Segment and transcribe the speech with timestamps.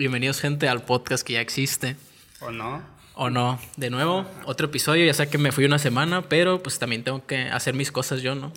[0.00, 1.94] Bienvenidos gente al podcast que ya existe.
[2.40, 2.82] ¿O no?
[3.16, 3.60] O no.
[3.76, 5.04] De nuevo, otro episodio.
[5.04, 8.22] Ya sé que me fui una semana, pero pues también tengo que hacer mis cosas
[8.22, 8.50] yo, ¿no?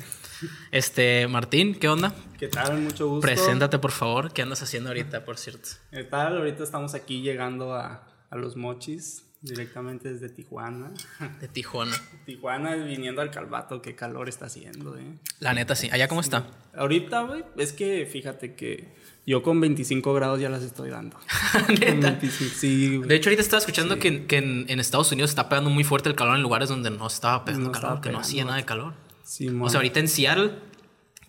[0.71, 2.16] Este, Martín, ¿qué onda?
[2.39, 2.79] ¿Qué tal?
[2.79, 3.28] Mucho gusto.
[3.28, 4.32] Preséntate, por favor.
[4.32, 5.68] ¿Qué andas haciendo ahorita, por cierto?
[5.92, 6.38] ¿Qué tal?
[6.38, 10.91] Ahorita estamos aquí llegando a, a Los Mochis, directamente desde Tijuana.
[11.39, 11.96] De Tijuana.
[12.25, 15.18] Tijuana viniendo al Calvato, qué calor está haciendo, ¿eh?
[15.39, 15.89] La neta, sí.
[15.92, 16.47] ¿Allá cómo está?
[16.75, 18.88] Ahorita, güey, es que fíjate que
[19.28, 21.18] yo con 25 grados ya las estoy dando.
[21.69, 22.11] ¿Neta?
[22.11, 22.97] 25, sí.
[23.00, 26.10] De hecho, ahorita estaba escuchando que, que en, en Estados Unidos está pegando muy fuerte
[26.10, 28.57] el calor en lugares donde no estaba pegando No calor, estaba que no hacía nada
[28.57, 28.94] de calor.
[29.24, 30.52] Sí, O sea, ahorita en Seattle,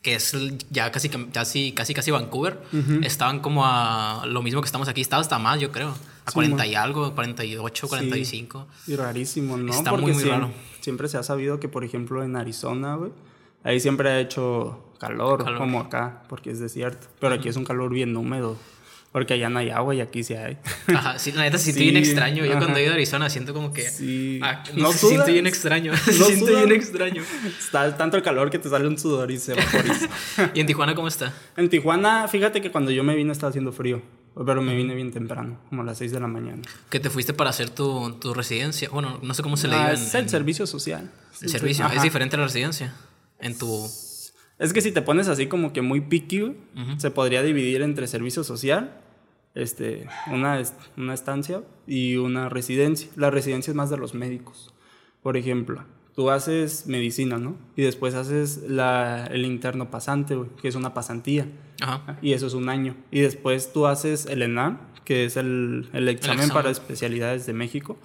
[0.03, 0.37] que es
[0.71, 2.61] ya casi, casi, casi, casi Vancouver,
[3.03, 5.01] estaban como a lo mismo que estamos aquí.
[5.01, 5.95] Estaba hasta más, yo creo.
[6.27, 6.73] A Sí, 40 mon.
[6.73, 8.67] y algo, 48, 45.
[8.87, 9.73] Y rarísimo, ¿no?
[9.73, 10.51] Está Porque muy, muy siem- raro.
[10.81, 13.13] Siempre se ha sabido que, por ejemplo, en Arizona, güey,
[13.63, 15.59] ahí siempre ha hecho calor, Calor.
[15.59, 17.07] como acá, porque es desierto.
[17.21, 18.57] Pero aquí es un calor bien húmedo,
[19.13, 20.57] porque allá no hay agua y aquí sí hay.
[20.95, 22.45] Ajá, sí, la neta sí, Sí, bien extraño.
[22.45, 22.61] Yo ajá.
[22.61, 23.83] cuando he ido a Arizona siento como que.
[23.83, 24.41] Sí.
[24.43, 25.33] ah, no, ¿No sé, siento sudas?
[25.33, 25.93] bien extraño.
[25.93, 27.23] ¿No bien extraño.
[27.59, 30.09] Está tanto el calor que te sale un sudor y se vaporiza.
[30.55, 31.33] ¿Y en Tijuana cómo está?
[31.57, 34.01] en Tijuana, fíjate que cuando yo me vine estaba haciendo frío,
[34.47, 36.63] pero me vine bien temprano, como a las 6 de la mañana.
[36.91, 38.89] Que te fuiste para hacer tu, tu residencia.
[38.91, 41.11] Bueno, no sé cómo se le Ah, diga en, es el en- servicio social.
[41.41, 41.85] el servicio.
[41.85, 41.95] Ajá.
[41.95, 42.95] Es diferente a la residencia.
[43.39, 43.87] En tu.
[44.59, 46.57] Es que si te pones así como que muy picky,
[46.99, 49.01] se podría dividir entre servicio social,
[49.55, 50.63] este, una,
[50.97, 53.09] una estancia y una residencia.
[53.17, 54.73] La residencia es más de los médicos.
[55.23, 57.57] Por ejemplo, tú haces medicina, ¿no?
[57.77, 61.47] Y después haces la, el interno pasante, que es una pasantía.
[61.83, 62.19] Ajá.
[62.23, 62.97] Y eso es un año.
[63.11, 66.55] Y después tú haces el ENAM, que es el, el examen examen.
[66.55, 67.99] para especialidades de México.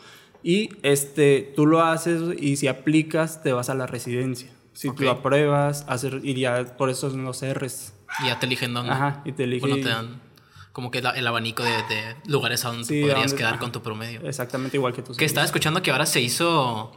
[0.43, 4.49] Y este, tú lo haces y si aplicas te vas a la residencia.
[4.73, 4.97] Si Ok.
[4.97, 7.93] tú lo apruebas, hacer, y ya por eso son los R's.
[8.23, 8.91] Y ya te eligen dónde.
[8.91, 9.69] Ajá, y te eligen.
[9.69, 10.21] Bueno, te dan
[10.71, 13.59] como que la- el abanico de, de lugares a donde Sí, podrías a quedar ajá.
[13.59, 14.21] con tu promedio.
[14.27, 15.13] Exactamente igual que tú.
[15.13, 16.91] Que estaba escuchando que ahora se hizo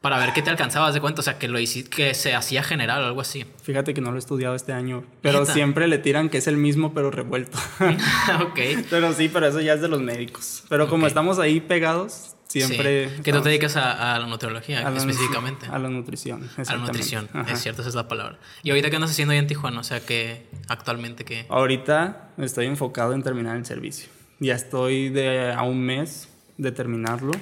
[0.00, 2.62] para ver qué te alcanzabas de cuenta, o sea, que lo hici- que se hacía
[2.62, 3.44] general o algo así.
[3.62, 6.56] Fíjate que no lo he estudiado este año, pero siempre le tiran que es el
[6.56, 7.58] mismo pero revuelto.
[8.42, 8.58] ok.
[8.90, 10.62] pero sí, pero eso ya es de los médicos.
[10.68, 11.08] Pero como Ok.
[11.08, 13.10] estamos ahí pegados, siempre...
[13.16, 13.22] Sí.
[13.22, 15.66] Que tú te dedicas a, a la nutriología a la- específicamente.
[15.66, 16.48] A la nutrición.
[16.56, 17.52] A la nutrición, Ajá.
[17.52, 18.38] es cierto, esa es la palabra.
[18.62, 19.80] ¿Y ahorita qué andas haciendo ahí en Tijuana?
[19.80, 21.44] O sea, que actualmente que...
[21.48, 24.08] Ahorita estoy enfocado en terminar el servicio.
[24.38, 27.32] Ya estoy de a un mes de terminarlo.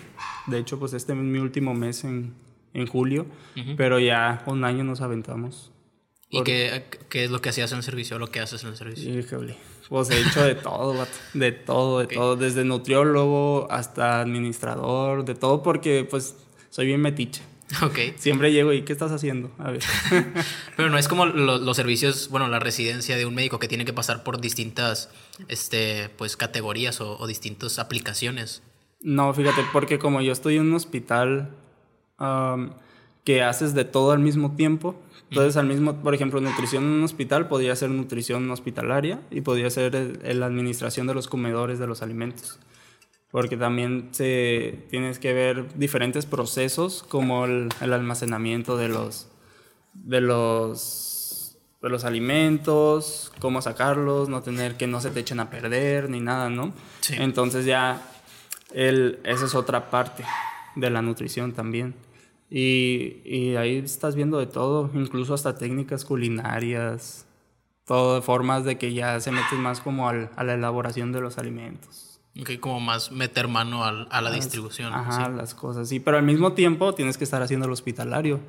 [0.46, 2.34] De hecho, pues este es mi último mes en,
[2.76, 3.26] en julio,
[3.76, 5.72] pero ya un año nos aventamos.
[6.28, 8.70] ¿Y qué, qué es lo que hacías en el servicio o lo que haces en
[8.70, 9.16] el servicio?
[9.18, 9.56] Híjole,
[9.88, 11.12] pues he hecho de todo, vato.
[11.34, 16.36] de todo, de todo, desde nutriólogo hasta administrador, de todo porque pues
[16.70, 17.42] soy bien metiche.
[17.82, 17.98] Ok.
[18.16, 19.50] Siempre llego y ¿qué estás haciendo?
[19.58, 19.82] A ver.
[20.76, 23.84] Pero no es como lo- los servicios, bueno, la residencia de un médico que tiene
[23.84, 25.10] que pasar por distintas,
[25.48, 28.62] este, pues, categorías o, o distintas aplicaciones.
[29.00, 31.50] No, fíjate, porque como yo estoy en un hospital
[32.18, 32.70] am,
[33.24, 34.94] que haces de todo al mismo tiempo,
[35.30, 39.68] entonces al mismo, por ejemplo, nutrición en un hospital podría ser nutrición hospitalaria y podría
[39.70, 42.58] ser el- la administración de los comedores de los alimentos.
[43.32, 49.28] Porque también se, tienes que ver diferentes procesos como el, el almacenamiento de los,
[49.94, 51.12] de los
[51.82, 56.20] de los alimentos, cómo sacarlos, no tener que no se te echen a perder ni
[56.20, 56.72] nada, ¿no?
[57.00, 57.14] Sí.
[57.18, 58.00] Entonces ya
[58.72, 60.24] el, esa es otra parte
[60.74, 61.94] de la nutrición también.
[62.50, 67.26] Y, y ahí estás viendo de todo, incluso hasta técnicas culinarias,
[67.84, 71.38] todo, formas de que ya se meten más como al- a la elaboración de los
[71.38, 72.20] alimentos.
[72.40, 74.92] Ok, como más meter mano al- a, la distribución.
[74.92, 76.00] Ajá, las cosas, sí.
[76.00, 78.40] Pero al mismo tiempo tienes que estar haciendo el hospitalario.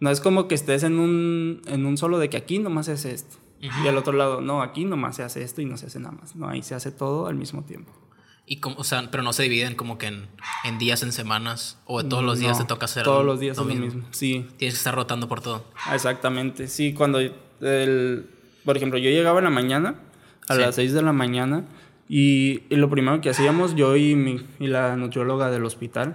[0.00, 2.92] No es como que estés en un, en un solo de que aquí nomás se
[2.92, 3.36] hace esto.
[3.60, 6.14] Y al otro lado, no, aquí nomás se hace esto y no se hace nada
[6.20, 6.36] más.
[6.36, 7.92] No, ahí se hace todo al mismo tiempo.
[8.48, 10.28] Y como, o sea, pero no se dividen como que en,
[10.64, 13.40] en días, en semanas, o todos los días No, te toca hacer Todos lo- los
[13.40, 13.86] días lo es lo mismo.
[13.96, 14.08] mismo.
[14.12, 15.64] Sí, Tienes que estar rotando por todo.
[15.92, 16.68] exactamente.
[16.68, 18.26] Sí, cuando el,
[18.64, 19.96] por ejemplo, yo llegaba en la mañana,
[20.48, 20.60] a Sí.
[20.60, 21.64] las 6 de la mañana,
[22.08, 26.14] y, y lo primero que hacíamos, yo y, mi, y la nutrióloga del hospital,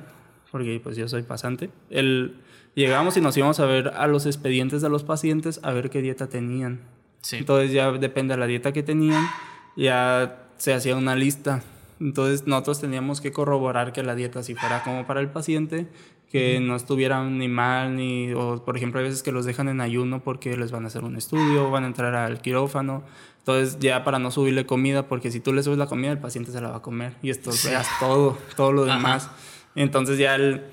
[0.52, 2.36] porque pues yo soy pasante, el,
[2.76, 6.02] llegábamos y nos íbamos a ver a los expedientes de los pacientes a ver qué
[6.02, 6.80] dieta tenían.
[7.22, 7.38] Sí.
[7.38, 9.28] Entonces ya depende de la dieta que tenían,
[9.76, 11.62] ya se hacía una lista.
[12.02, 15.88] Entonces nosotros teníamos que corroborar que la dieta sí fuera como para el paciente,
[16.32, 19.82] que no estuvieran ni mal, ni, o por ejemplo hay veces que los dejan en
[19.82, 23.04] ayuno porque les van a hacer un estudio, van a entrar al quirófano.
[23.38, 26.52] Entonces ya para no subirle comida, porque si tú le subes la comida el paciente
[26.52, 28.96] se la va a comer y esto veas todo, todo lo Ajá.
[28.96, 29.30] demás.
[29.76, 30.64] Entonces ya el,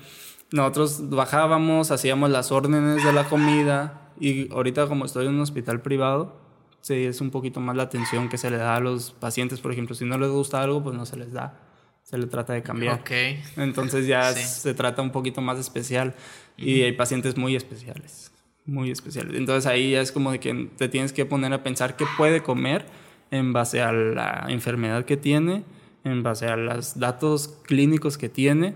[0.51, 5.81] nosotros bajábamos, hacíamos las órdenes de la comida y ahorita como estoy en un hospital
[5.81, 6.48] privado,
[6.81, 9.59] sí, es un poquito más la atención que se le da a los pacientes.
[9.59, 11.59] Por ejemplo, si no les gusta algo, pues no se les da.
[12.03, 12.99] Se le trata de cambiar.
[13.01, 13.11] Ok.
[13.57, 14.43] Entonces ya Sí.
[14.43, 16.15] se trata un poquito más especial.
[16.57, 18.31] Y hay pacientes muy especiales.
[18.65, 19.35] Muy especiales.
[19.37, 22.41] Entonces ahí ya es como de que te tienes que poner a pensar qué puede
[22.41, 22.85] comer
[23.31, 25.63] en base a la enfermedad que tiene,
[26.03, 28.73] en base a los datos clínicos que tiene,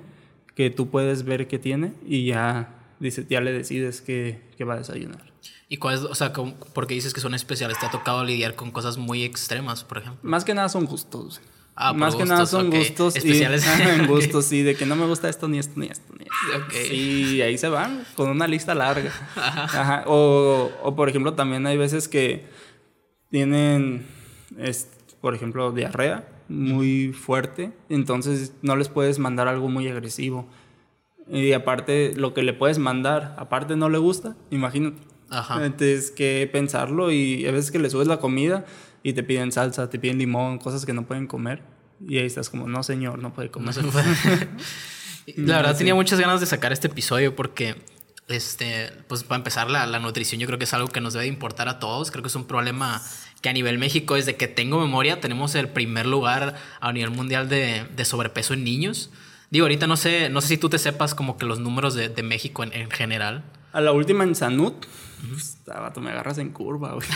[0.56, 4.76] que tú puedes ver que tiene y ya, dice, ya le decides qué, qué va
[4.76, 5.33] a desayunar.
[5.70, 7.80] ¿Y cuál es, o sea, cómo- por qué dices que son especiales?
[7.80, 10.20] ¿Te ha tocado lidiar con cosas muy extremas, por ejemplo?
[10.24, 11.42] Más que nada son gustos.
[11.76, 13.16] Ah, Más que nada son gustos.
[13.16, 13.66] Especiales.
[13.80, 16.26] Y, en gustos, sí, de que no me gusta esto, ni esto, ni esto, ni
[16.26, 16.66] esto.
[16.66, 16.72] Ok.
[16.88, 19.12] Sí, ahí se van con una lista larga.
[19.36, 20.04] Ajá.
[20.06, 22.46] O, o, por ejemplo, también hay veces que
[23.32, 24.06] tienen,
[24.58, 24.88] es,
[25.22, 30.48] por ejemplo, diarrea muy fuerte, entonces no les puedes mandar algo muy agresivo.
[31.32, 35.02] Y aparte, lo que le puedes mandar, aparte no le gusta, imagínate.
[35.34, 35.76] Ajá.
[35.76, 38.66] Tienes que pensarlo y a veces que le subes la comida
[39.02, 41.64] y te piden salsa, te piden limón, cosas que no pueden comer.
[42.08, 43.68] Y ahí estás como, no señor, no puede comer.
[43.68, 44.48] No se puede.
[45.38, 47.76] la verdad tenía muchas ganas de sacar este episodio porque,
[48.28, 51.28] este, pues para empezar, la, la nutrición yo creo que es algo que nos debe
[51.28, 52.12] importar a todos.
[52.12, 53.02] Creo que es un problema
[53.42, 57.50] que a nivel México, desde que tengo memoria, tenemos el primer lugar a nivel mundial
[57.50, 59.12] de, de sobrepeso en niños.
[59.50, 62.10] Digo, ahorita no sé, no sé si tú te sepas como que los números de,
[62.10, 63.44] de México en, en general.
[63.74, 64.74] A la última en Sanud,
[65.36, 67.08] estaba, tú me agarras en curva, güey.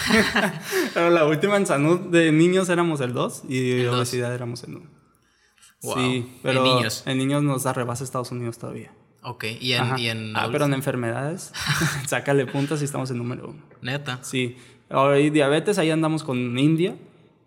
[0.93, 3.95] Pero la última en Sanud de niños éramos el 2 y de El dos.
[3.97, 4.85] obesidad éramos el 1.
[5.83, 5.95] Wow.
[5.95, 7.03] Sí, pero En niños.
[7.05, 8.91] en niños nos arrebasa Estados Unidos todavía.
[9.21, 11.53] Ok, y en, y en ah, pero en enfermedades,
[12.07, 13.61] sácale puntas y estamos en número uno.
[13.81, 14.19] Neta.
[14.23, 14.57] Sí,
[14.89, 16.95] ahora y diabetes, ahí andamos con India,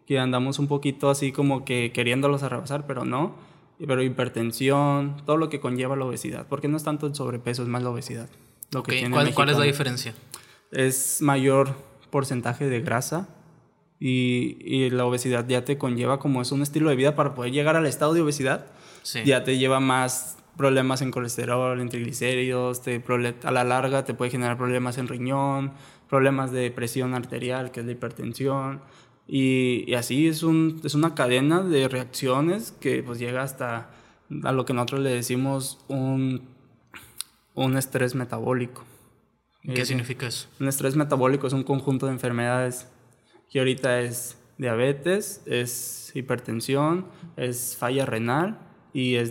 [0.06, 3.34] que andamos un poquito así como que queriéndolos arrebasar, pero no.
[3.84, 7.68] Pero hipertensión, todo lo que conlleva la obesidad, porque no es tanto el sobrepeso, es
[7.68, 8.28] más la obesidad.
[8.72, 10.14] Lo Ok, que tiene ¿Cuál, cuál es la diferencia?
[10.70, 11.75] Es mayor
[12.11, 13.28] porcentaje de grasa
[13.99, 17.52] y, y la obesidad ya te conlleva como es un estilo de vida para poder
[17.52, 18.67] llegar al estado de obesidad,
[19.02, 19.20] Sí.
[19.25, 23.02] ya te lleva más problemas en colesterol, en triglicéridos, te
[23.44, 25.73] a la larga te puede generar problemas en riñón,
[26.08, 28.82] problemas de presión arterial, que es la hipertensión,
[29.26, 33.90] y, y así es, un, es una cadena de reacciones que pues llega hasta
[34.44, 36.43] a lo que nosotros le decimos un,
[37.55, 38.85] un estrés metabólico.
[39.62, 40.49] ¿Qué Eh, significa eso?
[40.58, 42.87] un estrés metabólico es un conjunto de enfermedades
[43.50, 47.06] que ahorita es diabetes, es hipertensión,
[47.37, 48.58] es falla renal
[48.93, 49.31] y es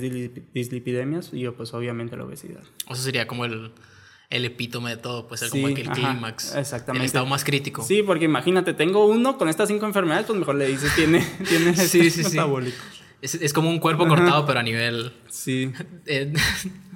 [0.53, 2.63] dislipidemias y pues obviamente la obesidad.
[2.87, 3.71] O sea, sería como el,
[4.29, 6.55] el epítome de todo, pues ser como Sí, que el ajá, clímax.
[6.55, 7.03] exactamente.
[7.03, 7.81] El estado más crítico.
[7.83, 11.75] Sí, porque imagínate, tengo uno con estas cinco enfermedades, pues mejor le dices, tiene, tiene
[11.75, 12.77] Sí, metabólico.
[13.21, 15.71] Es, es como un cuerpo cortado, pero a nivel Sí,
[16.05, 16.33] eh,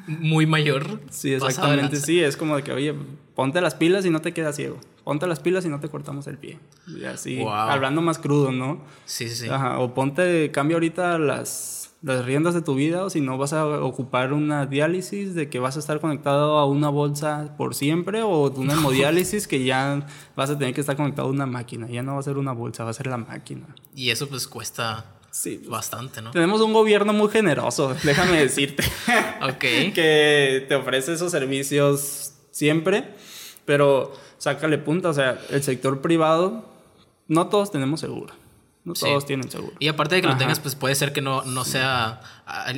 [0.07, 1.00] muy mayor.
[1.09, 2.94] sí, exactamente, sí, es como de que, oye,
[3.35, 4.77] ponte las pilas y no te quedas ciego.
[5.03, 6.59] Ponte las pilas y no te cortamos el pie.
[6.88, 7.50] Y así, Wow.
[7.50, 8.81] hablando más crudo, ¿no?
[9.05, 9.50] Sí, sí, sí.
[9.50, 13.51] Ajá, o ponte, cambia ahorita las, las riendas de tu vida, o si no vas
[13.51, 18.21] a ocupar una diálisis de que vas a estar conectado a una bolsa por siempre,
[18.23, 20.07] o una hemodiálisis que ya
[20.38, 21.88] vas a tener que estar conectado a una máquina.
[21.89, 23.75] Ya no va a ser una bolsa, va a ser la máquina.
[23.94, 25.05] Y eso pues cuesta
[25.35, 25.57] Sí.
[25.57, 26.30] pues, bastante, ¿no?
[26.31, 28.83] Tenemos un gobierno muy generoso, déjame decirte,
[29.41, 29.57] Ok.
[29.94, 33.09] que te ofrece esos servicios siempre,
[33.65, 36.69] pero sácale punta, o sea, el sector privado,
[37.27, 38.34] no todos tenemos seguro,
[38.84, 39.05] no Sí.
[39.05, 39.74] todos tienen seguro.
[39.79, 40.39] Y aparte de que lo Ajá.
[40.39, 42.22] tengas, pues puede ser que no, no sea.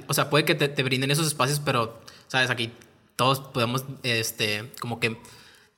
[0.08, 2.50] O sea, puede que te, te brinden esos espacios, pero, ¿sabes?
[2.50, 2.72] Aquí
[3.18, 5.18] todos podemos, este, como que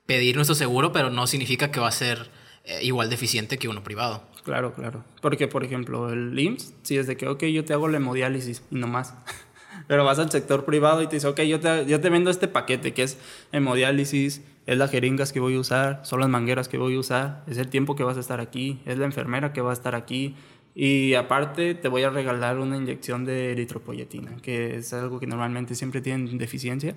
[0.05, 2.29] pedir nuestro seguro, pero no significa que va a ser
[2.65, 4.21] eh, igual deficiente que uno privado.
[4.47, 5.03] Claro, claro.
[5.21, 8.63] Porque, por ejemplo, el IMSS, si es de que, ok, yo te hago la hemodiálisis
[8.71, 9.13] y no más.
[9.87, 12.47] Pero vas al sector privado y te dice, ok, yo te, yo te vendo este
[12.47, 13.19] paquete que es
[13.51, 17.43] hemodiálisis, es las jeringas que voy a usar, son las mangueras que voy a usar,
[17.45, 19.95] es el tiempo que vas a estar aquí, es la enfermera que va a estar
[19.95, 20.33] aquí.
[20.73, 25.75] Y aparte te voy a regalar una inyección de eritropoyetina, que es algo que normalmente
[25.75, 26.95] siempre tienen deficiencia.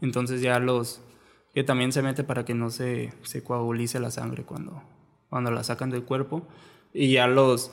[0.00, 1.02] Entonces ya los...
[1.54, 4.80] que también se mete para que no se, se coagulice la sangre cuando,
[5.28, 6.46] cuando la sacan del cuerpo.
[6.94, 7.70] Y ya los...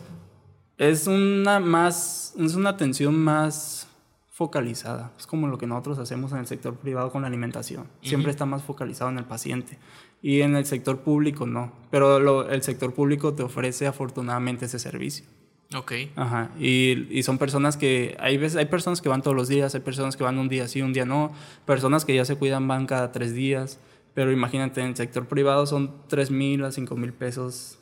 [0.77, 2.33] Es una más...
[2.37, 3.87] Es una atención más
[4.29, 5.11] focalizada.
[5.17, 7.85] Es como lo que nosotros hacemos en el sector privado con la alimentación.
[8.01, 9.77] Siempre está más focalizado en el paciente.
[10.23, 11.71] Y en el sector público no.
[11.91, 15.25] Pero lo- el sector público te ofrece afortunadamente ese servicio.
[15.73, 15.93] Ok.
[16.17, 19.73] Ajá, y, y son personas que, hay veces, hay personas que van todos los días,
[19.73, 21.31] hay personas que van un día sí, un día no,
[21.65, 23.79] personas que ya se cuidan van cada tres días,
[24.13, 27.79] pero imagínate, en el sector privado son tres mil a cinco mil pesos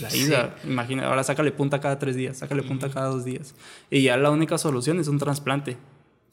[0.00, 3.54] la ida, imagina, ahora sácale punta cada tres días, sácale punta cada dos días,
[3.90, 5.76] y ya la única solución es un trasplante.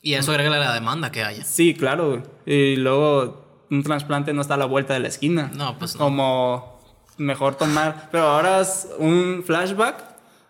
[0.02, 1.44] Y eso agrega la demanda que haya.
[1.44, 5.52] Sí, claro, y luego un trasplante no está a la vuelta de la esquina.
[5.56, 6.00] No, pues no.
[6.00, 6.80] Como
[7.18, 8.10] mejor tomar.
[8.12, 10.04] Pero ahora es un flashback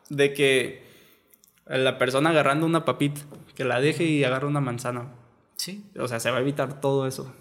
[0.10, 0.86] de que
[1.66, 3.22] la persona agarrando una papita,
[3.56, 5.08] que la deje y agarre una manzana.
[5.56, 5.86] Sí.
[6.00, 7.34] O sea, se va a evitar todo eso.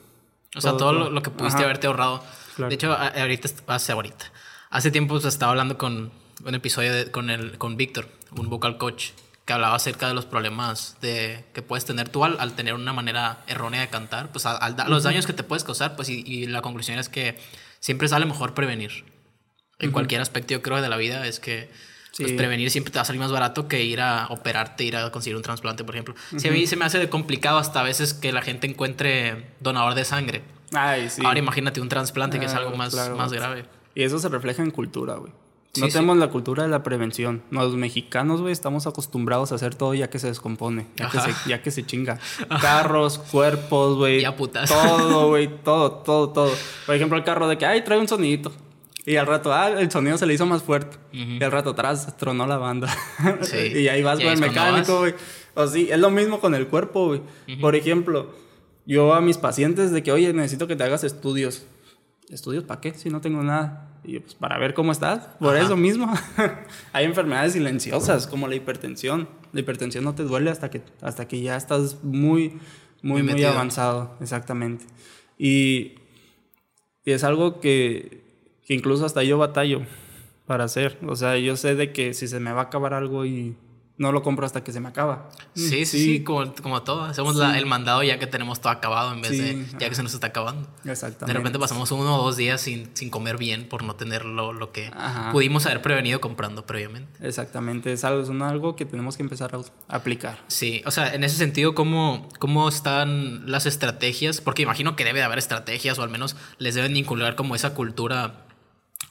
[0.57, 2.23] O sea, todo, lo, que pudiste haberte ahorrado.
[2.57, 4.27] De hecho, ahorita, hace ahorita.
[4.75, 6.11] Hace tiempo se estaba hablando con
[6.45, 9.11] un episodio con, el, con Víctor, un vocal coach,
[9.45, 13.45] que hablaba acerca de los problemas de, que puedes tener tú al, tener una manera
[13.47, 16.99] errónea de cantar, pues a, los daños que te puedes causar, pues y, la conclusión
[16.99, 17.39] es que
[17.79, 19.05] siempre sale mejor prevenir.
[19.79, 21.71] En cualquier aspecto, yo creo, de la vida es que
[22.19, 25.13] pues, prevenir siempre te va a salir más barato que ir a operarte, ir a
[25.13, 26.17] conseguir un trasplante, por ejemplo.
[26.37, 29.95] Si a mí se me hace complicado hasta a veces que la gente encuentre donador
[29.95, 30.43] de sangre.
[30.73, 31.23] Ay, sí.
[31.25, 33.67] Ahora imagínate un trasplante que es algo más, más grave.
[33.95, 35.33] Y eso se refleja en cultura, güey.
[35.81, 37.43] No tenemos la cultura de la prevención.
[37.51, 41.31] Los mexicanos, güey, estamos acostumbrados a hacer todo ya que se descompone, ya, que se,
[41.49, 42.21] ya que se, chinga.
[42.61, 44.21] Carros, cuerpos, güey.
[44.21, 44.71] Ya putas.
[44.71, 46.53] Todo, güey, todo, todo, todo.
[46.87, 48.53] Por ejemplo, el carro de que, ay, trae un sonidito.
[49.07, 50.97] Y al rato, ah, el sonido se le hizo más fuerte.
[51.13, 52.89] Y al rato atrás tronó la banda.
[53.75, 55.15] y ahí vas con el mecánico, güey.
[55.55, 57.21] O sí, es lo mismo con el cuerpo, güey.
[57.61, 58.31] Por ejemplo,
[58.87, 61.67] yo a mis pacientes de que, oye, necesito que te hagas estudios.
[62.29, 62.95] ¿Estudios para qué?
[62.95, 63.91] Si no tengo nada.
[64.05, 65.27] Y yo, pues para ver cómo estás.
[65.39, 66.13] Por eso mismo.
[66.93, 69.29] Hay enfermedades silenciosas, como la hipertensión.
[69.53, 72.59] La hipertensión no te duele hasta que, hasta que ya estás muy,
[73.03, 74.17] muy, muy, muy avanzado.
[74.21, 74.85] Exactamente.
[75.39, 75.95] Y,
[77.05, 78.25] y es algo que
[78.67, 79.83] que incluso hasta yo batallo
[80.47, 80.99] para hacer.
[81.07, 83.57] O sea, yo sé de que si se me va a acabar algo y
[83.97, 85.31] no lo compro hasta que se me acaba.
[85.55, 87.05] Sí, sí, sí, como, como todo.
[87.05, 90.15] Hacemos el mandado ya que tenemos todo acabado en vez de ya que se nos
[90.15, 90.69] está acabando.
[90.85, 91.27] Exactamente.
[91.27, 94.53] De repente pasamos uno o dos días sin, sin comer bien por no tener lo,
[94.53, 94.91] lo que
[95.31, 97.27] pudimos haber prevenido comprando previamente.
[97.27, 100.39] Exactamente, es algo, es algo que tenemos que empezar a aplicar.
[100.49, 104.41] Sí, o sea, en ese sentido, ¿cómo, ¿cómo están las estrategias?
[104.41, 107.75] Porque imagino que debe de haber estrategias o al menos les deben vincular como esa
[107.75, 108.45] cultura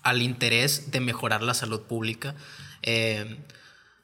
[0.02, 2.36] al interés de mejorar la salud pública,
[2.82, 3.38] eh,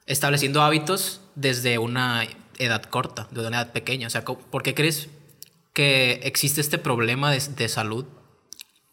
[0.06, 2.26] estableciendo hábitos desde una
[2.58, 4.06] edad corta, desde una edad pequeña.
[4.06, 5.08] O sea, ¿por qué crees
[5.72, 8.04] que existe este problema de, salud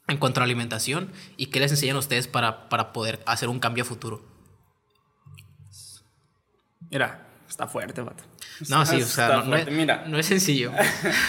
[0.08, 3.60] en cuanto a alimentación y qué les enseñan a ustedes para, para poder hacer un
[3.60, 4.24] cambio futuro?
[6.90, 8.24] Mira, está fuerte, vato.
[8.70, 10.06] No, sí, o sea, no, es, Mira.
[10.08, 10.72] no es sencillo.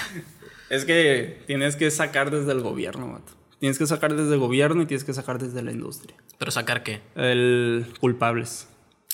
[0.71, 3.33] es que tienes que sacar desde el gobierno, vato.
[3.59, 6.17] Tienes que sacar desde el gobierno y tienes que sacar desde la industria.
[6.39, 7.01] ¿Pero sacar qué?
[7.17, 8.69] El culpables.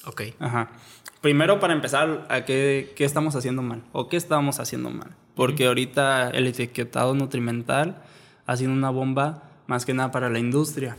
[0.06, 0.22] Ok.
[0.38, 0.70] Ajá.
[1.20, 3.82] Primero, para empezar, ¿a qué, qué estamos haciendo mal?
[3.92, 5.16] ¿O qué estamos haciendo mal?
[5.34, 8.02] Porque ahorita el etiquetado nutrimental
[8.46, 10.96] ha sido una bomba más que nada para la industria.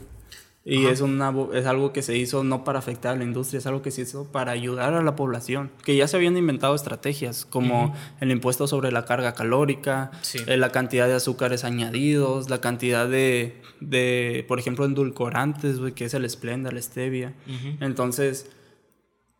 [0.67, 3.67] Y es, una, es algo que se hizo no para afectar a la industria, es
[3.67, 5.69] algo que se hizo para ayudar a la población.
[5.83, 10.09] Que ya se habían inventado estrategias como el impuesto sobre la carga calórica,
[10.47, 16.15] eh, la cantidad de azúcares añadidos, la cantidad de, de por ejemplo, endulcorantes, que es
[16.15, 17.35] el Splenda, la stevia.
[17.79, 18.49] Entonces,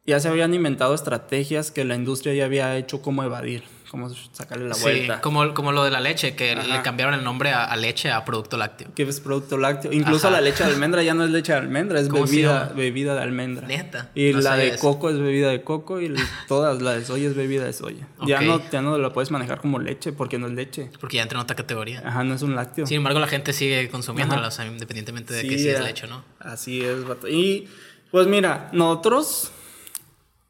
[0.05, 3.63] ya se habían inventado estrategias que la industria ya había hecho como evadir
[3.95, 5.15] como sacarle la vuelta.
[5.15, 8.25] Sí, como, como lo de la leche, que le cambiaron el nombre a, leche a
[8.25, 8.93] producto lácteo.
[8.93, 9.93] Que es producto lácteo.
[9.93, 13.21] Incluso la leche de almendra ya no es leche de almendra, es bebida, bebida de
[13.21, 13.65] almendra.
[13.67, 14.09] Neta.
[14.13, 16.13] Y la de coco es bebida de coco y
[16.50, 18.05] todas las de soya es bebida de soya.
[18.25, 20.89] Ya, no, ya no la puedes manejar como leche porque no es leche.
[21.00, 22.03] Porque ya entra en otra categoría.
[22.05, 22.85] Ajá, no es un lácteo.
[22.85, 26.24] Sin embargo, la gente sigue consumiéndola, independientemente de que si es leche o no.
[26.39, 27.29] Así es, vato.
[27.29, 27.69] Y
[28.12, 29.51] pues mira, nosotros,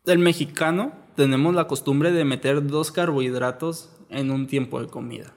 [0.05, 5.33] el mexicano, tenemos la costumbre de meter dos carbohidratos en un tiempo de comida.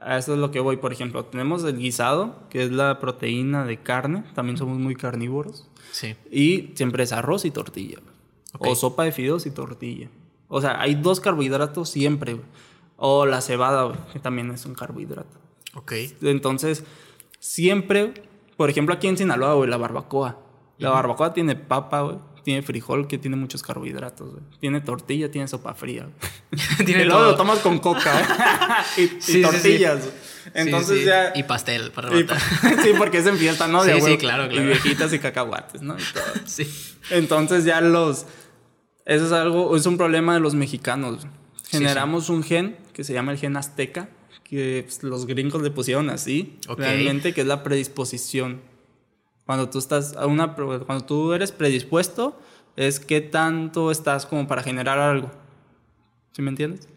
[0.00, 1.24] A eso es lo que voy, por ejemplo.
[1.24, 4.24] Tenemos el guisado, que es la proteína de carne.
[4.34, 5.68] También somos muy carnívoros.
[5.92, 6.16] Sí.
[6.30, 7.98] Y siempre es arroz y tortilla.
[8.58, 10.08] O sopa de fideos y tortilla.
[10.48, 12.40] O sea, hay dos carbohidratos siempre.
[12.96, 15.38] O la cebada, que también es un carbohidrato.
[15.74, 15.92] Ok.
[16.22, 16.84] Entonces,
[17.38, 18.14] siempre,
[18.56, 20.38] por ejemplo, aquí en Sinaloa, la barbacoa.
[20.78, 25.74] La barbacoa tiene papa, güey tiene frijol que tiene muchos carbohidratos, Tiene tortilla, tiene sopa
[25.74, 26.08] fría.
[26.84, 28.20] tiene y luego lo tomas con coca,
[28.96, 29.08] ¿eh?
[29.28, 30.08] y, tortillas.
[30.54, 31.32] Entonces ya...
[31.34, 32.10] Y pastel para
[32.82, 33.84] Sí, porque es en fiesta, ¿no?
[33.84, 34.62] sí, sí, claro, claro.
[34.62, 35.96] Y viejitas y cacahuates, ¿no?
[36.44, 36.68] sí.
[37.10, 38.26] Entonces ya los...
[39.04, 41.26] Eso es algo, es un problema de los mexicanos.
[41.68, 44.08] Generamos un gen que se llama el gen azteca,
[44.44, 48.60] que pues, los gringos le pusieron así, realmente, que es la predisposición
[49.46, 52.38] cuando tú estás a una cuando tú eres predispuesto
[52.76, 55.30] es qué tanto estás como para generar algo.
[56.32, 56.88] ¿Sí me entiendes?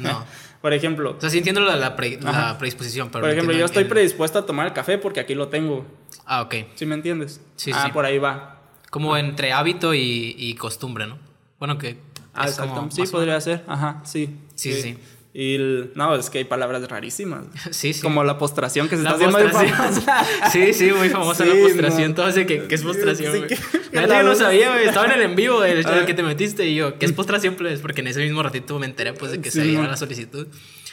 [0.00, 0.24] No.
[0.64, 1.14] Por ejemplo.
[1.18, 3.22] O sea, sí entiendo la, predisposición, pero.
[3.22, 5.84] Por ejemplo, yo estoy predispuesto a tomar el café porque aquí lo tengo.
[6.24, 6.54] Ah, ok.
[6.74, 7.42] ¿Sí me entiendes?
[7.56, 7.92] Sí, ah, sí.
[7.92, 8.62] por ahí va.
[8.88, 11.18] Como entre hábito y, costumbre, ¿no?
[11.58, 11.98] Bueno, que.
[12.32, 12.88] Ah, exacto.
[12.90, 13.62] Sí, podría ser.
[13.66, 14.38] Ajá, sí.
[14.54, 14.96] Sí, sí.
[15.36, 17.44] Y el- no, es que hay palabras rarísimas.
[17.72, 18.00] Sí, sí.
[18.02, 20.02] Como la postración que se La está haciendo muy postración.
[20.04, 20.50] famosa.
[20.52, 22.08] Sí, sí, muy famosa Sí, la postración.
[22.10, 22.14] no.
[22.14, 24.86] Todos de que, ¿qué es postración, Sí, que- La yo no sabía, güey.
[24.86, 26.06] Estaba en el en vivo, el, el Ah.
[26.06, 27.80] que te metiste y yo, ¿qué es postración, pues?
[27.80, 29.82] Porque en ese mismo ratito me enteré, pues, de que Sí, se no.
[29.82, 30.46] la solicitud.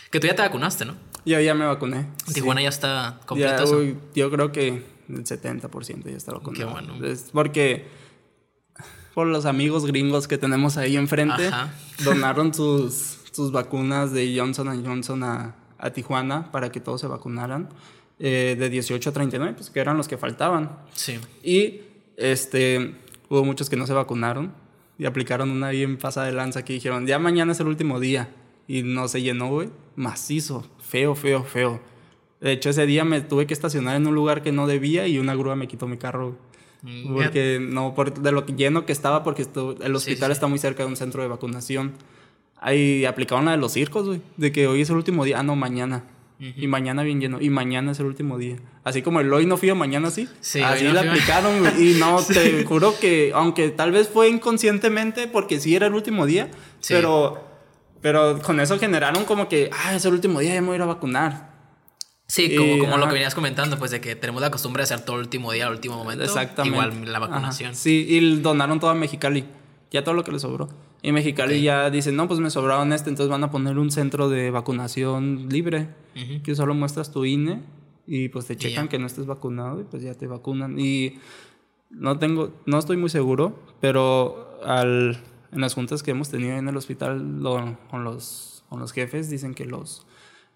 [0.10, 0.96] Que tú ya te vacunaste, ¿no?
[1.24, 2.08] Yo ya me vacuné.
[2.34, 6.54] Tijuana ya está completo uy, yo creo que el 70% ya está vacunado.
[6.68, 7.06] Qué bueno.
[7.06, 7.86] Es porque
[9.14, 11.74] por los amigos gringos que tenemos ahí enfrente, Ajá.
[12.04, 17.70] donaron sus, sus vacunas de Johnson Johnson a, a Tijuana para que todos se vacunaran.
[18.20, 20.78] eh, de 18 a 39, pues que eran los que faltaban.
[20.94, 21.20] Sí.
[21.44, 21.82] Y
[22.18, 22.96] este,
[23.30, 24.54] hubo muchos que no se vacunaron
[25.00, 28.30] y aplicaron una bien pasada de lanza que dijeron, ya mañana es el último día.
[28.68, 29.70] Y no se llenó, güey.
[29.96, 30.66] Macizo.
[30.80, 31.82] Feo, feo, feo.
[32.40, 35.18] De hecho, ese día me tuve que estacionar en un lugar que no debía y
[35.18, 36.38] una grúa me quitó mi carro.
[36.84, 40.34] Mm, Porque no, por, de lo lleno que estaba, porque el Sí, hospital sí.
[40.34, 41.94] está muy cerca de un centro de vacunación.
[42.62, 44.22] Ahí aplicaron la de los circos, güey.
[44.38, 45.40] De que hoy es el último día.
[45.40, 46.04] Ah, no, mañana.
[46.40, 47.40] Y mañana bien lleno.
[47.42, 48.56] Y mañana es el último día.
[48.84, 50.28] Así como el hoy no fío, mañana sí.
[50.40, 51.12] Sí, Así no la fío.
[51.12, 51.60] aplicaron.
[51.60, 51.92] güey.
[51.92, 56.26] Y no, te juro que, aunque tal vez fue inconscientemente, porque sí era el último
[56.26, 56.50] día,
[56.80, 56.94] Sí.
[56.96, 57.44] pero,
[58.02, 60.78] pero con eso generaron como que, ah, es el último día, ya me voy a
[60.78, 61.52] ir a vacunar.
[62.28, 65.18] Sí, como, lo que venías comentando, pues de que tenemos la costumbre de hacer todo
[65.18, 66.24] el último día, el último momento.
[66.24, 66.76] Exactamente.
[66.76, 67.72] Igual la vacunación.
[67.72, 67.80] Ajá.
[67.80, 69.44] Sí, y donaron todo a Mexicali.
[69.92, 70.70] Ya todo lo que le sobró.
[71.02, 74.30] Y Mexicali ya dicen, no, pues me sobraron este, entonces van a poner un centro
[74.30, 75.90] de vacunación libre.
[76.16, 76.42] Ujú.
[76.44, 77.62] Que solo muestras tu INE
[78.08, 80.80] y pues te checan que no estés vacunado y pues ya te vacunan.
[80.80, 81.20] Y
[81.90, 85.22] no tengo, no estoy muy seguro, pero al,
[85.52, 89.30] en las juntas que hemos tenido en el hospital lo- con, los, con los jefes
[89.30, 90.08] dicen que los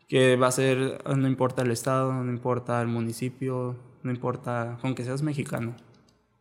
[0.08, 4.94] que va a ser, no importa el estado, no importa el municipio, no importa, con
[4.96, 5.76] que seas mexicano.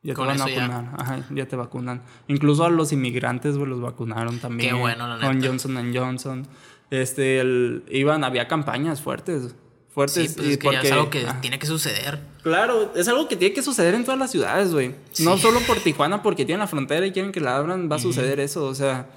[0.05, 0.69] Ya Con te van a eso ya.
[0.69, 2.03] vacunar, Ajá, ya te vacunan.
[2.29, 4.75] Incluso a los inmigrantes, güey, los vacunaron también.
[4.75, 5.49] Qué bueno, la Con neta.
[5.49, 6.47] Johnson Johnson.
[6.91, 9.57] Este, el, iban, había campañas fuertes.
[9.93, 10.31] Fuertes.
[10.31, 12.21] Sí, pues y es que ya es porque- algo que tiene que suceder.
[12.43, 14.95] Claro, es algo que tiene que suceder en todas las ciudades, güey.
[15.21, 17.99] No solo por Tijuana, porque tienen la frontera y quieren que la abran, va a
[17.99, 18.67] suceder eso.
[18.67, 19.09] O sea,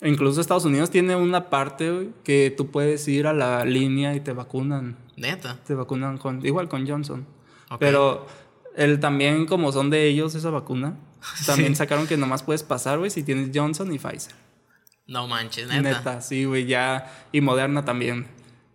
[0.00, 4.20] incluso Estados Unidos tiene una parte, güey, que tú puedes ir a la línea y
[4.20, 4.96] te vacunan.
[5.16, 5.58] Neta.
[5.66, 7.26] Te vacunan con, igual con Johnson.
[7.70, 7.78] Ok.
[7.80, 8.26] Pero
[8.76, 10.96] el, también, como son de ellos esa vacuna,
[11.46, 14.34] también sacaron que nomás puedes pasar, güey, si tienes Johnson y Pfizer.
[15.06, 15.82] No manches, neta.
[15.82, 17.12] Neta, sí, güey, ya.
[17.32, 18.26] Y Moderna también.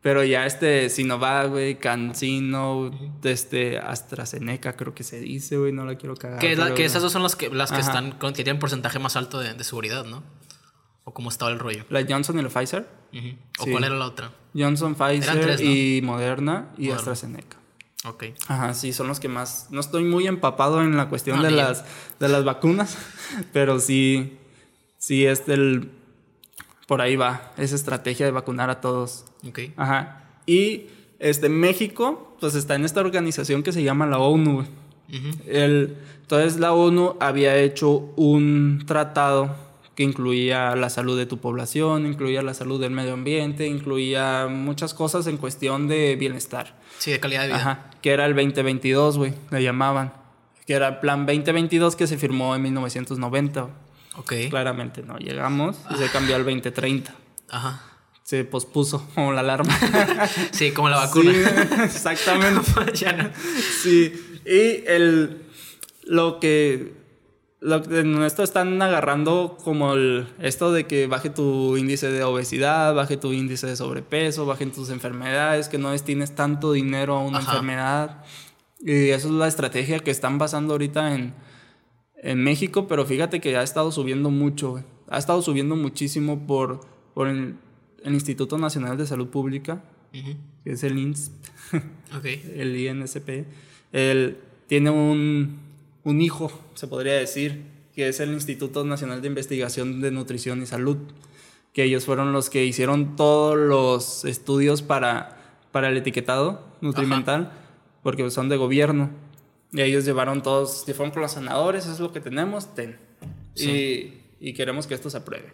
[0.02, 2.92] Pero ya este Sinovac, güey, Cancino,
[3.24, 6.40] este AstraZeneca, creo que se dice, güey, no la quiero cagar.
[6.40, 7.88] Que, la- que esas dos son las que, las que Ajá.
[7.88, 10.24] están que tienen porcentaje más alto de, de seguridad, ¿no?
[11.04, 11.86] O cómo estaba el rollo.
[11.90, 12.88] La Johnson y la Pfizer.
[13.60, 13.72] ¿O Sí.
[13.72, 14.32] cuál era la otra?
[14.54, 15.70] Johnson, Pfizer tres, ¿no?
[15.72, 16.96] y Moderna y Moderna.
[16.98, 17.57] AstraZeneca.
[18.06, 18.26] Ok.
[18.48, 19.68] Ajá, sí, son los que más.
[19.72, 21.84] No estoy muy empapado en la cuestión No, de, las,
[22.20, 22.98] de las vacunas,
[23.54, 24.38] pero sí,
[24.98, 25.92] sí es del.
[26.88, 29.26] Por ahí va, esa estrategia de vacunar a todos.
[29.48, 29.60] Ok.
[29.76, 30.24] Ajá.
[30.46, 30.88] Y
[31.20, 34.60] este, México, pues está en esta organización que se llama la ONU.
[34.60, 35.30] Ujú.
[35.46, 39.56] El, entonces la ONU había hecho un tratado
[39.98, 44.94] que incluía la salud de tu población, incluía la salud del medio ambiente, incluía muchas
[44.94, 46.80] cosas en cuestión de bienestar.
[47.00, 47.58] Sí, de calidad de vida.
[47.58, 50.14] Ajá, que era el 2022, güey, le llamaban.
[50.68, 53.62] Que era el plan 2022 que se firmó en 1990.
[53.62, 53.74] güey.
[54.18, 54.34] Ok.
[54.52, 57.16] Claramente no llegamos y se cambió al 2030.
[57.50, 57.82] Ajá.
[58.22, 59.76] Se pospuso como la alarma.
[60.52, 61.34] Sí, como la vacuna.
[61.34, 61.40] Sí,
[61.86, 62.62] exactamente.
[62.94, 63.32] ya no.
[63.82, 64.14] Sí,
[64.46, 65.42] y el,
[66.04, 67.07] lo que
[67.60, 72.24] lo que en esto están agarrando como el, esto de que baje tu índice de
[72.24, 77.22] obesidad, baje tu índice de sobrepeso, bajen tus enfermedades, que no destines tanto dinero a
[77.22, 77.52] una Ajá.
[77.54, 78.24] enfermedad.
[78.80, 81.34] Y eso es la estrategia que están basando ahorita en,
[82.22, 86.82] en México, pero fíjate que ha estado subiendo mucho, ha estado subiendo muchísimo por,
[87.16, 87.56] por el,
[88.04, 90.36] el Instituto Nacional de Salud Pública, Ujú.
[90.64, 91.32] que es el INSP
[92.16, 92.26] Ok.
[92.56, 93.46] el INSP,
[93.94, 95.58] él tiene un,
[96.08, 100.66] un hijo, se podría decir, que es el Instituto Nacional de Investigación de Nutrición y
[100.66, 100.96] Salud,
[101.74, 107.52] que ellos fueron los que hicieron todos los estudios para, para el etiquetado nutrimental,
[108.04, 109.10] porque son de gobierno.
[109.74, 112.98] Y ellos llevaron todos, fueron con los sanadores, eso es lo que tenemos, ten.
[113.58, 115.52] Y, y queremos que esto se apruebe.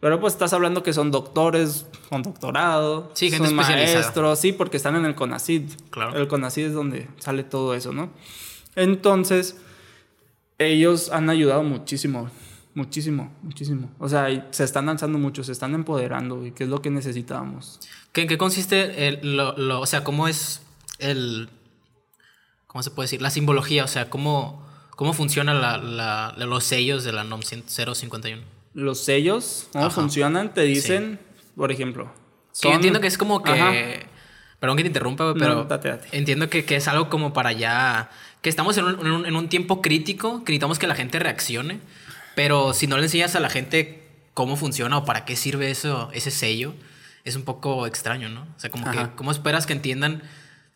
[0.00, 4.76] Pero pues estás hablando que son doctores con doctorado, Sí, gente son maestros, sí, porque
[4.76, 5.62] están en el CONACID.
[5.88, 6.14] Claro.
[6.14, 8.10] El CONACID es donde sale todo eso, ¿no?
[8.76, 9.56] Entonces,
[10.58, 12.30] ellos han ayudado muchísimo,
[12.74, 13.90] muchísimo, muchísimo.
[13.98, 17.80] O sea, se están lanzando mucho, se están empoderando, y que es lo que necesitábamos.
[18.12, 20.62] ¿Qué, ¿En qué consiste el, lo, lo- o sea, cómo es
[20.98, 21.48] el,
[22.66, 27.04] cómo se puede decir, la simbología, o sea, cómo, cómo funciona la, la- los sellos
[27.04, 28.42] de la NOM 051?
[28.74, 29.94] Los sellos, ¿cómo Ajá.
[29.94, 30.54] funcionan?
[30.54, 31.18] Te dicen,
[31.56, 32.12] por ejemplo,
[32.60, 34.06] yo entiendo que es como que.
[34.60, 35.54] Perdón que te interrumpa, pero.
[35.54, 36.08] No, date, date.
[36.10, 38.10] Entiendo que, que es algo como para ya.
[38.42, 41.18] Que estamos en un, en un- en un tiempo crítico, que necesitamos que la gente
[41.18, 41.80] reaccione.
[42.34, 44.02] Pero si no le enseñas a la gente
[44.34, 46.74] cómo funciona o para qué sirve eso, ese sello,
[47.24, 48.42] es un poco extraño, ¿no?
[48.56, 49.12] O sea, como que, Ajá.
[49.16, 50.22] ¿cómo esperas que entiendan?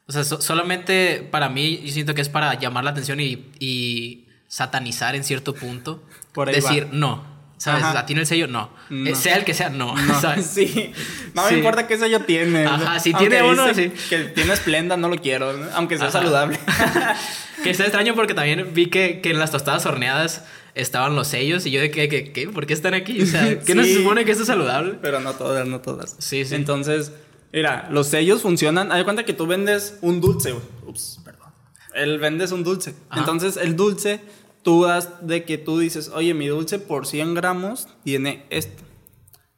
[0.08, 3.46] O sea, so- solamente para mí, yo siento que es para llamar la atención y,
[3.60, 6.02] y satanizar en cierto punto.
[6.32, 6.88] Por ahí Decir, va.
[6.92, 7.31] no.
[7.62, 7.84] ¿Sabes?
[7.84, 8.00] Ajá.
[8.00, 8.48] ¿A ti el sello?
[8.48, 8.70] No.
[8.90, 9.10] No.
[9.10, 9.94] Eh, sea el que sea, no.
[9.96, 10.46] No, ¿sabes?
[10.54, 10.92] sí.
[11.34, 11.52] No Sí.
[11.54, 12.66] me importa qué sello tiene.
[12.66, 13.92] Ajá, si Aunque tiene uno, sí.
[14.10, 15.66] Que tiene esplenda, no lo quiero, ¿no?
[15.74, 16.18] aunque sea Ajá.
[16.18, 16.58] saludable.
[17.62, 20.42] Que está extraño porque también vi que, que en las tostadas horneadas
[20.74, 22.48] estaban los sellos y yo de que, que- ¿qué?
[22.48, 23.22] ¿Por qué están aquí?
[23.22, 23.94] O sea, ¿qué Sí.
[23.94, 24.94] supone que esto es saludable?
[25.00, 26.16] Pero no todas, no todas.
[26.18, 26.56] Sí, sí.
[26.56, 27.12] Entonces,
[27.52, 28.88] mira, los sellos funcionan.
[28.88, 30.52] De cuenta que tú vendes un dulce.
[30.84, 31.50] Ups, perdón.
[31.94, 32.94] Él vendes un dulce.
[33.10, 33.20] Ajá.
[33.20, 34.20] Entonces, el dulce,
[34.62, 38.82] tú das de que tú dices, oye, mi dulce por 100 gramos tiene esto.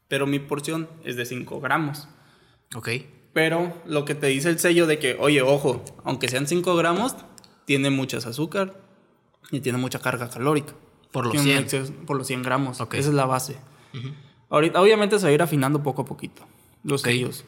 [0.09, 2.09] Pero mi porción es de 5 gramos.
[2.75, 2.89] Ok.
[3.33, 7.17] Pero lo que te dice el sello de que, oye, ojo, aunque sean 5 gramos,
[7.65, 8.81] tiene muchas azúcar
[9.51, 10.75] y tiene mucha carga calórica.
[11.11, 11.83] Por los Tiene un 100.
[11.85, 12.81] exceso- por los 100 gramos.
[12.81, 12.95] Ok.
[12.95, 13.57] Esa es la base.
[14.51, 16.43] Ahorita, obviamente se va a ir afinando poco a poquito.
[16.83, 17.09] Los Ok.
[17.09, 17.45] sellos.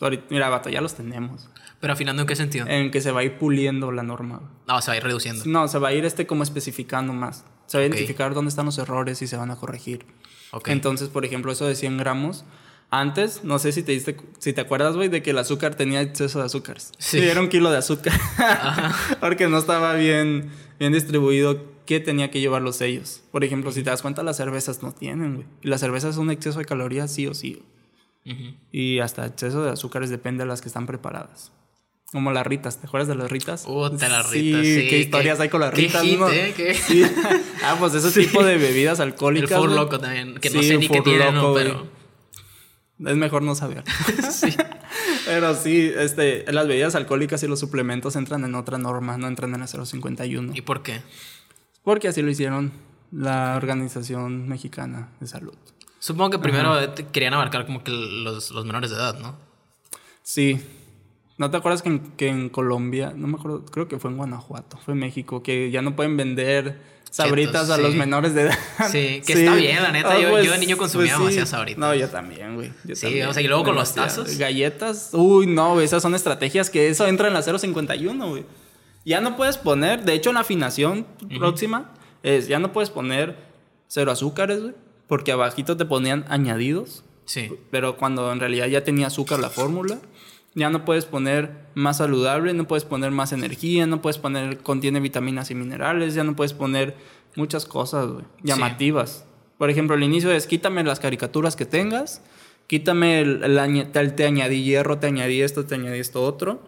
[0.00, 1.48] Ahorita- mira, vato, ya los tenemos.
[1.80, 2.66] Pero afinando en qué sentido?
[2.66, 4.42] En que se va a ir puliendo la norma.
[4.66, 5.44] No, se va a ir reduciendo.
[5.46, 7.44] No, se va a ir este como especificando más.
[7.66, 10.06] Se va a identificar dónde están los errores y se van a corregir.
[10.50, 10.68] Ok.
[10.68, 12.44] Entonces, por ejemplo, eso de 100 gramos.
[12.90, 16.00] Antes, no sé si te diste, si te acuerdas, güey, de que el azúcar tenía
[16.00, 16.92] exceso de azúcares.
[16.98, 17.20] Sí.
[17.20, 17.28] Sí.
[17.28, 18.18] era un kilo de azúcar.
[19.20, 23.22] Porque no estaba bien, bien distribuido qué tenía que llevar los sellos.
[23.30, 25.46] Por ejemplo, si te das cuenta, las cervezas no tienen, güey.
[25.62, 27.62] Y las cervezas son un exceso de calorías sí o sí.
[28.24, 28.54] Ujú.
[28.72, 31.52] Y hasta exceso de azúcares depende de las que están preparadas.
[32.12, 33.64] Como las ritas, ¿te acuerdas de las ritas?
[33.64, 36.30] Puta, las ritas, sí, qué historias qué- hay con las qué ritas, hit, ¿no?
[36.30, 36.54] ¿eh?
[36.56, 37.02] Qué- Sí.
[37.64, 38.26] Ah, pues ese Sí.
[38.26, 39.50] tipo de bebidas El alcohólicas.
[39.58, 39.78] Four güey.
[39.80, 41.52] Loco también, que no sé ni qué tiene, ¿no?
[41.54, 41.86] Pero...
[43.04, 43.84] Es mejor no saber.
[44.32, 44.48] sí.
[45.26, 49.52] Pero sí, este, las bebidas alcohólicas y los suplementos entran en otra norma, no entran
[49.54, 50.52] en la 051.
[50.54, 51.02] ¿Y por qué?
[51.82, 52.72] Porque así lo hicieron
[53.12, 55.54] la Organización Mexicana de Salud.
[55.98, 59.36] Supongo que primero te querían abarcar como que los, los menores de edad, ¿no?
[60.22, 60.58] Sí.
[61.38, 64.16] ¿No te acuerdas que en, que en Colombia, no me acuerdo, creo que fue en
[64.16, 68.58] Guanajuato, fue en México, que ya no pueden vender sabritas a los menores de edad?
[68.90, 71.18] Sí, que está bien, la neta, yo- yo de niño consumía sí.
[71.20, 71.78] demasiadas sabritas.
[71.78, 72.72] No, yo también, güey.
[72.84, 74.36] yo Sí, también, o sea, y luego con los tazos.
[74.36, 78.44] Galletas, uy, no, güey, esas son estrategias que eso entra en la 051, güey.
[79.04, 81.06] Ya no puedes poner, de hecho en la afinación
[81.38, 81.92] próxima,
[82.24, 83.36] es, ya no puedes poner
[83.86, 84.74] cero azúcares, güey,
[85.06, 87.04] porque abajito te ponían añadidos.
[87.24, 87.50] Sí.
[87.70, 89.98] Pero cuando en realidad ya tenía azúcar la fórmula,
[90.54, 95.00] ya no puedes poner más saludable, no puedes poner más energía, no puedes poner contiene
[95.00, 96.96] vitaminas y minerales, ya no puedes poner
[97.36, 99.24] muchas cosas güey, llamativas.
[99.58, 102.22] Por ejemplo, el inicio es quítame las caricaturas que tengas,
[102.66, 106.62] quítame el, te añadí hierro, te añadí esto, te añadí esto otro,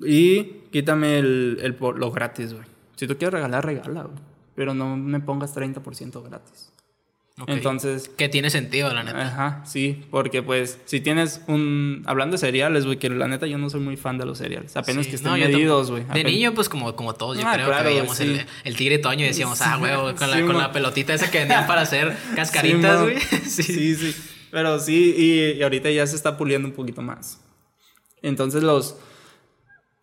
[0.00, 2.66] y quítame el, lo gratis, güey.
[2.96, 4.18] Si tú quieres regalar, regala, güey.
[4.54, 6.71] Pero no me pongas 30% gratis.
[7.46, 9.26] Entonces, Que tiene sentido, la neta.
[9.26, 12.02] Ajá, sí, porque pues si tienes un...
[12.06, 14.76] Hablando de cereales, güey, que la neta yo no soy muy fan de los cereales.
[14.76, 16.04] Apenas Sí, que estén no, yo medidos, güey.
[16.04, 18.24] De niño, pues como, como todos, yo Ah, creo claro, que veíamos sí.
[18.24, 21.30] el, el tigre Toño y decíamos, ah, huevo, con, la, Sí, con la pelotita esa
[21.30, 23.18] que vendían para hacer cascaritas, güey.
[23.48, 23.62] Sí.
[23.62, 24.14] sí, sí.
[24.50, 27.40] Pero sí, y, y ahorita ya se está puliendo un poquito más.
[28.20, 28.96] Entonces los...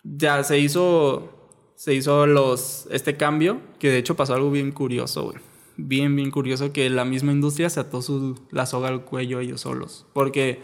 [0.03, 1.35] Ya se hizo...
[1.75, 2.87] Se hizo los...
[2.91, 5.37] Este cambio, que de hecho pasó algo bien curioso, güey.
[5.81, 9.61] Bien, bien curioso que la misma industria se ató su, la soga al cuello ellos
[9.61, 10.05] solos.
[10.13, 10.61] Porque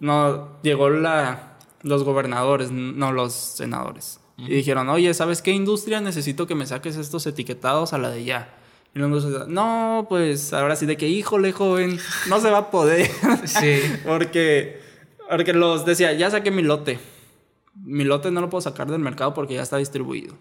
[0.00, 4.20] no llegó la, los gobernadores, no los senadores.
[4.38, 6.00] Y dijeron, oye, ¿sabes qué industria?
[6.00, 8.54] Necesito que me saques estos etiquetados a la de ya.
[8.94, 13.10] Y luego, no, pues ahora sí de que, híjole, joven, no se va a poder.
[13.44, 13.80] Sí.
[14.06, 14.80] porque,
[15.28, 16.98] porque los decía, ya saqué mi lote.
[17.74, 20.34] Mi lote no lo puedo sacar del mercado porque ya está distribuido.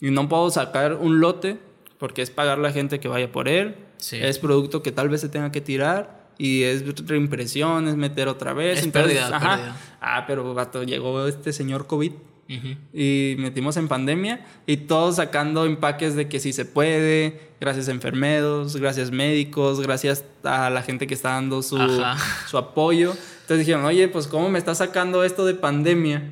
[0.00, 1.58] Y no puedo sacar un lote
[1.98, 3.76] porque es pagar la gente que vaya por él.
[3.98, 4.16] Sí.
[4.20, 6.26] Es producto que tal vez se tenga que tirar.
[6.38, 8.80] Y es reimpresión, es meter otra vez.
[8.80, 9.56] Es pérdida, ajá.
[9.56, 9.76] pérdida.
[10.02, 12.12] Ah, pero vato, llegó este señor COVID
[12.48, 12.76] Ujú.
[12.92, 17.90] y metimos en pandemia y todos sacando empaques de que sí se puede, gracias a
[17.90, 22.16] enfermeros, gracias médicos, gracias a la gente que está dando su, Ajá.
[22.46, 23.16] su apoyo.
[23.40, 26.22] Entonces dijeron, oye, pues ¿cómo me está sacando esto de pandemia?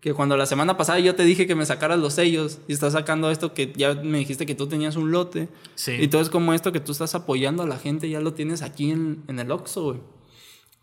[0.00, 2.92] Que cuando la semana pasada yo te dije que me sacaras los sellos y estás
[2.92, 5.48] sacando esto que ya me dijiste que tú tenías un lote.
[5.74, 5.92] Sí.
[5.92, 8.62] Y todo es como esto que tú estás apoyando a la gente, ya lo tienes
[8.62, 10.00] aquí en, en el Oxxo, güey.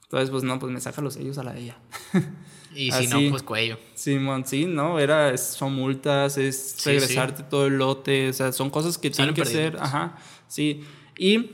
[0.03, 1.77] Entonces, pues no, pues me saca los sellos a la de ella.
[2.75, 3.07] Y si Así.
[3.07, 3.77] no, pues cuello.
[3.93, 4.99] Simón, sí, ¿no?
[4.99, 9.33] Era, son multas, es Sí, regresarte todo el lote, o sea, son cosas que Salen
[9.33, 9.87] tienen que ser, perdidos.
[9.87, 10.17] ajá,
[10.49, 10.83] sí.
[11.17, 11.51] Y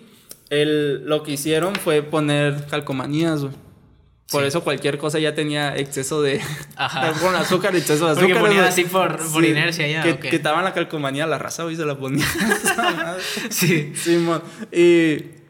[0.50, 3.54] el, lo que hicieron fue poner calcomanías, güey.
[4.32, 6.42] Por eso cualquier cosa ya tenía exceso de.
[6.76, 7.14] Ajá.
[7.20, 8.30] Con azúcar, exceso de azúcar.
[8.30, 10.04] Porque ponía así por, por inercia ya.
[10.04, 12.28] Que, quitaban la calcomanía a la raza y se la ponían.
[13.50, 13.94] sí.
[13.96, 14.26] Sí,
[14.72, 15.42] y.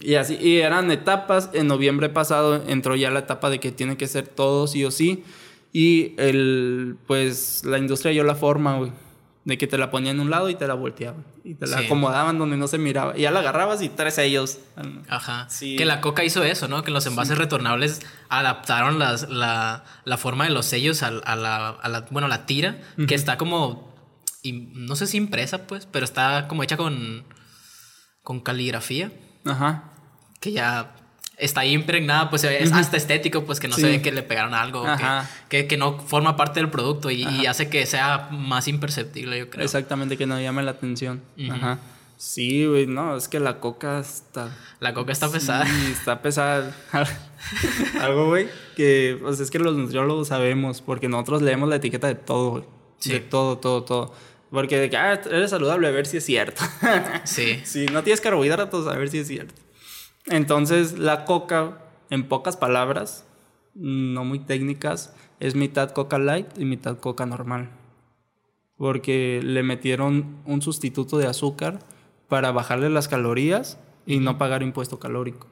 [0.00, 1.50] Y así, y eran etapas.
[1.52, 4.90] En noviembre pasado entró ya la etapa de que tiene que ser todo sí o
[4.90, 5.22] sí.
[5.72, 8.92] Y el, pues la industria dio la forma, güey.
[9.44, 11.24] De que te la ponían en un lado y te la volteaban.
[11.42, 13.18] Y te la acomodaban donde no se miraba.
[13.18, 14.60] Y ya la agarrabas y tres ellos.
[15.08, 15.48] Ajá.
[15.58, 16.84] Que la coca hizo eso, ¿no?
[16.84, 21.70] Que los envases retornables adaptaron las, la, la, forma de los sellos a, a, la,
[21.70, 22.78] a la, bueno, la tira.
[23.08, 23.92] Que está como,
[24.44, 27.24] no sé si impresa, pues, pero está como hecha con,
[28.22, 29.10] con caligrafía.
[29.44, 29.90] Ajá.
[30.38, 30.94] Que ya
[31.42, 34.54] está ahí impregnada, pues es hasta estético, pues que no se ve que le pegaron
[34.54, 34.84] algo,
[35.48, 39.64] que, que, no forma parte del producto y, hace que sea más imperceptible, yo creo.
[39.64, 41.22] Exactamente, que no llame la atención.
[41.50, 41.78] Ajá.
[42.16, 44.56] Sí, güey, no, es que la coca está...
[44.78, 45.66] La coca está pesada.
[45.66, 46.72] Sí, está pesada.
[48.00, 52.14] Algo, güey, que pues es que los nutriólogos sabemos, porque nosotros leemos la etiqueta de
[52.14, 52.64] todo, güey.
[53.04, 54.14] De todo, todo, todo.
[54.52, 56.62] Porque de que, ah, eres saludable, a ver si es cierto.
[57.24, 57.60] sí.
[57.64, 59.61] Si no tienes carbohidratos, a ver si es cierto.
[60.26, 61.78] Entonces, la coca,
[62.10, 63.24] en pocas palabras,
[63.74, 67.70] no muy técnicas, es mitad coca light y mitad coca normal.
[68.76, 71.80] Porque le metieron un sustituto de azúcar
[72.28, 75.48] para bajarle las calorías y no pagar impuesto calórico.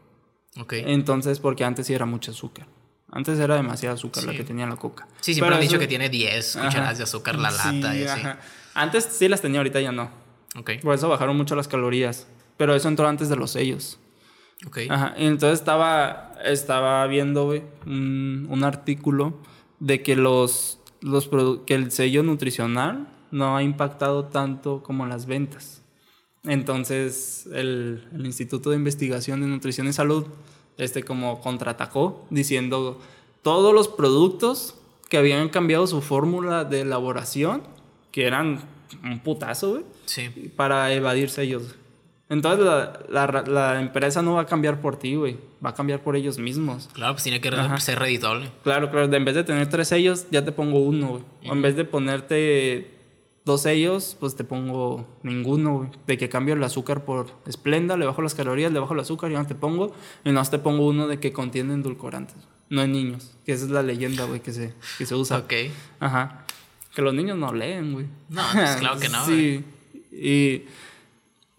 [0.59, 0.85] Okay.
[0.87, 2.67] Entonces, porque antes sí era mucho azúcar.
[3.13, 5.09] Antes era demasiado azúcar la que tenía la coca.
[5.21, 8.23] Sí, siempre han dicho que tiene 10 cucharadas de azúcar la lata y así.
[8.75, 10.11] Antes sí las tenía, ahorita ya no.
[10.57, 10.79] Okay.
[10.79, 12.27] Por eso bajaron mucho las calorías.
[12.57, 13.99] Pero eso entró antes de los sellos.
[14.89, 15.15] Ajá.
[15.17, 17.47] Y entonces estaba, estaba viendo,
[17.87, 19.35] un, un, artículo
[19.79, 21.31] de que los, los
[21.67, 25.83] que el sello nutricional no ha impactado tanto como las ventas.
[26.45, 30.27] Entonces, el, el, Instituto de Investigación de Nutrición y Salud,
[30.79, 33.01] este como contraatacó, diciendo
[33.43, 34.75] todos los productos
[35.09, 37.63] que habían cambiado su fórmula de elaboración,
[38.13, 38.61] que eran
[39.03, 40.29] un putazo, güey, sí.
[40.57, 41.77] para evadir sellos.
[42.31, 42.65] Entonces
[43.09, 45.37] la, empresa no va a cambiar por ti, güey.
[45.63, 46.89] Va a cambiar por ellos mismos.
[46.93, 48.53] Claro, pues tiene que ser reditable.
[48.63, 49.13] Claro, claro.
[49.13, 51.23] En vez de tener tres sellos, ya te pongo uno, güey.
[51.49, 52.95] O en vez de ponerte
[53.45, 55.91] dos sellos, pues te pongo ninguno, güey.
[56.07, 59.33] De que cambio el azúcar por esplenda, le bajo las calorías, le bajo el azúcar
[59.33, 59.93] y no te pongo.
[60.25, 62.37] Y no te pongo uno de que contiene endulcorantes.
[62.69, 63.33] No en niños.
[63.45, 65.39] Que esa es la leyenda, güey, que se, que se usa.
[65.39, 65.53] Ok.
[65.99, 66.45] Ajá.
[66.95, 68.07] Que los niños no leen, güey.
[68.29, 69.65] No, pues claro que no, Sí.
[70.13, 70.63] Y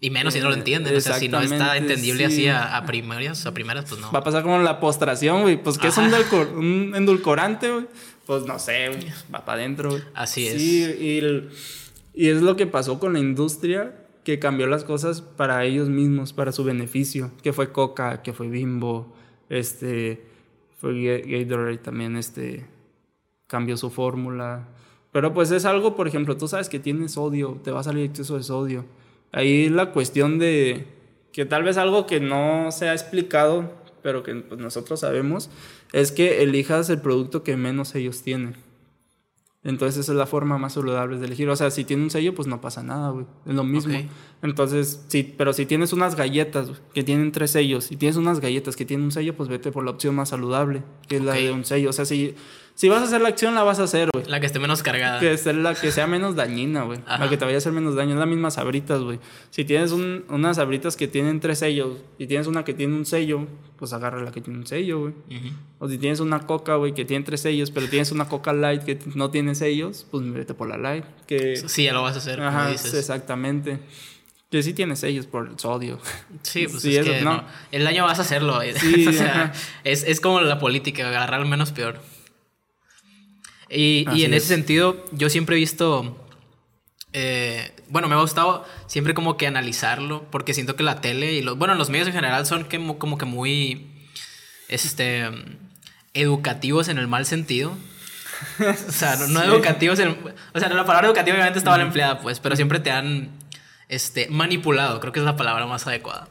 [0.02, 0.94] y menos si no lo entienden.
[0.96, 4.10] O sea, si no está entendible así a, primeras, a primeras, pues no.
[4.10, 5.62] Va a pasar como la postración, güey.
[5.62, 7.86] Pues, ¿qué es un, endulcorante, güey?
[8.26, 9.06] Pues no sé, güey.
[9.32, 10.02] Va para adentro, güey.
[10.12, 10.60] Así es.
[10.60, 15.64] Sí, y, y es lo que pasó con la industria que cambió las cosas para
[15.64, 17.30] ellos mismos, para su beneficio.
[17.40, 19.14] Que fue Coca, que fue Bimbo,
[19.48, 20.26] este.
[20.78, 22.66] Fue Gatorade también, este.
[23.46, 24.68] Cambió su fórmula.
[25.12, 28.04] Pero pues es algo, por ejemplo, tú sabes que tienes sodio, te va a salir
[28.04, 28.84] exceso de sodio
[29.32, 30.86] Ahí la cuestión de
[31.32, 35.50] que tal vez algo que no se ha explicado, pero que pues, nosotros sabemos,
[35.92, 38.56] es que elijas el producto que menos ellos tienen.
[39.64, 41.48] Entonces esa es la forma más saludable de elegir.
[41.48, 43.26] O sea, si tiene un sello, pues no pasa nada, güey.
[43.46, 43.94] Es lo mismo.
[44.42, 48.74] Entonces, sí, pero si tienes unas galletas que tienen tres sellos y tienes unas galletas
[48.74, 51.52] que tienen un sello, pues vete por la opción más saludable, que es la de
[51.52, 51.90] un sello.
[51.90, 52.34] O sea, si
[52.74, 54.26] si vas a hacer la acción, la vas a hacer, güey.
[54.26, 55.20] La que esté menos cargada.
[55.20, 57.00] Que sea la que sea menos dañina, güey.
[57.06, 58.12] La que te vaya a hacer menos daño.
[58.14, 59.20] Es la misma sabritas, güey.
[59.50, 63.46] Si tienes unas sabritas que tienen tres sellos y tienes una que tiene un sello,
[63.76, 65.14] pues agarra la que tiene un sello, güey.
[65.78, 68.82] O si tienes una coca, güey, que tiene tres sellos, pero tienes una coca light
[68.82, 71.04] que no tiene sellos, pues vete por la light.
[71.26, 71.56] Que...
[71.56, 72.94] Sí, ya lo vas a hacer, Ajá, dices.
[72.94, 73.80] exactamente.
[74.50, 75.98] Que sí tiene sellos por el sodio.
[76.42, 77.42] Sí, pues es que no.
[77.70, 78.60] el daño vas a hacerlo.
[78.76, 79.52] Sí, o sea,
[79.84, 81.98] es, es como la política, agarrar al menos peor.
[83.72, 86.18] Y, y en ese sentido, yo siempre he visto.
[87.14, 91.42] Eh, bueno, me ha gustado siempre como que analizarlo, porque siento que la tele y
[91.42, 91.56] los.
[91.56, 93.86] Bueno, los medios en general son como que muy.
[94.68, 95.30] Este.
[96.14, 97.74] Educativos en el mal sentido.
[98.60, 100.18] O sea, no, educativos en.
[100.52, 103.30] O sea, la palabra educativa obviamente estaba mal empleada, pues, pero siempre te han.
[103.88, 106.28] Este, manipulado, creo que es la palabra más adecuada.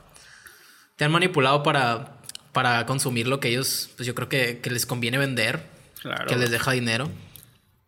[0.96, 2.18] Te han manipulado para,
[2.54, 5.64] para consumir lo que ellos, pues yo creo que, que les conviene vender,
[6.28, 7.10] que les deja dinero.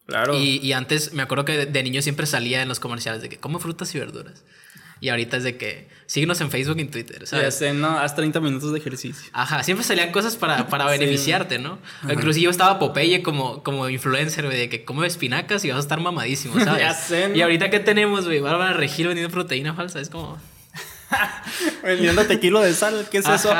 [0.05, 0.37] Claro.
[0.37, 3.59] Y, antes me acuerdo que de, niño siempre salía en los comerciales de que como
[3.59, 4.43] frutas y verduras.
[4.99, 7.45] Y ahorita es de que síguenos en Facebook y en Twitter, ¿sabes?
[7.45, 9.29] Ya sé, no, haz 30 minutos de ejercicio.
[9.33, 11.77] Ajá, siempre salían cosas para, para beneficiarte, ¿no?
[12.09, 15.81] Inclusive yo estaba Popeye como, como influencer, güey, de que come espinacas y vas a
[15.81, 16.81] estar mamadísimo, ¿sabes?
[16.81, 17.35] ya sé, ¿no?
[17.35, 18.39] Y ahorita, ¿qué tenemos, güey?
[18.39, 20.37] Van a regir vendiendo proteína falsa, es como...
[21.83, 23.53] Vendiéndote kilo de sal, ¿qué es eso?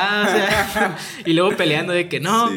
[1.26, 2.50] y luego peleando de que no,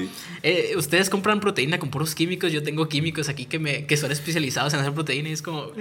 [0.46, 4.12] eh, ustedes compran proteína con puros químicos, yo tengo químicos aquí que, me, que son
[4.12, 5.72] especializados en hacer proteína y es como,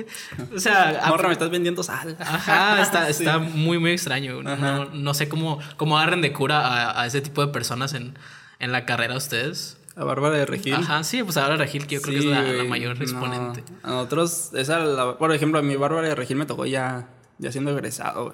[0.55, 1.03] o sea...
[1.07, 2.17] Morra, me estás vendiendo sal.
[2.19, 4.41] Ajá, está, está muy, muy extraño.
[4.41, 8.17] No, no, sé cómo, cómo agarren de cura a, a ese tipo de personas en,
[8.57, 9.77] en la carrera ustedes.
[9.95, 10.73] A Bárbara de Regil.
[10.73, 13.63] Ajá, sí, pues a Bárbara de Regil, que yo creo que es la, mayor exponente.
[13.83, 17.69] A nosotros, esa, por ejemplo, a mi Bárbara de Regil me tocó ya, ya siendo
[17.71, 18.33] egresado.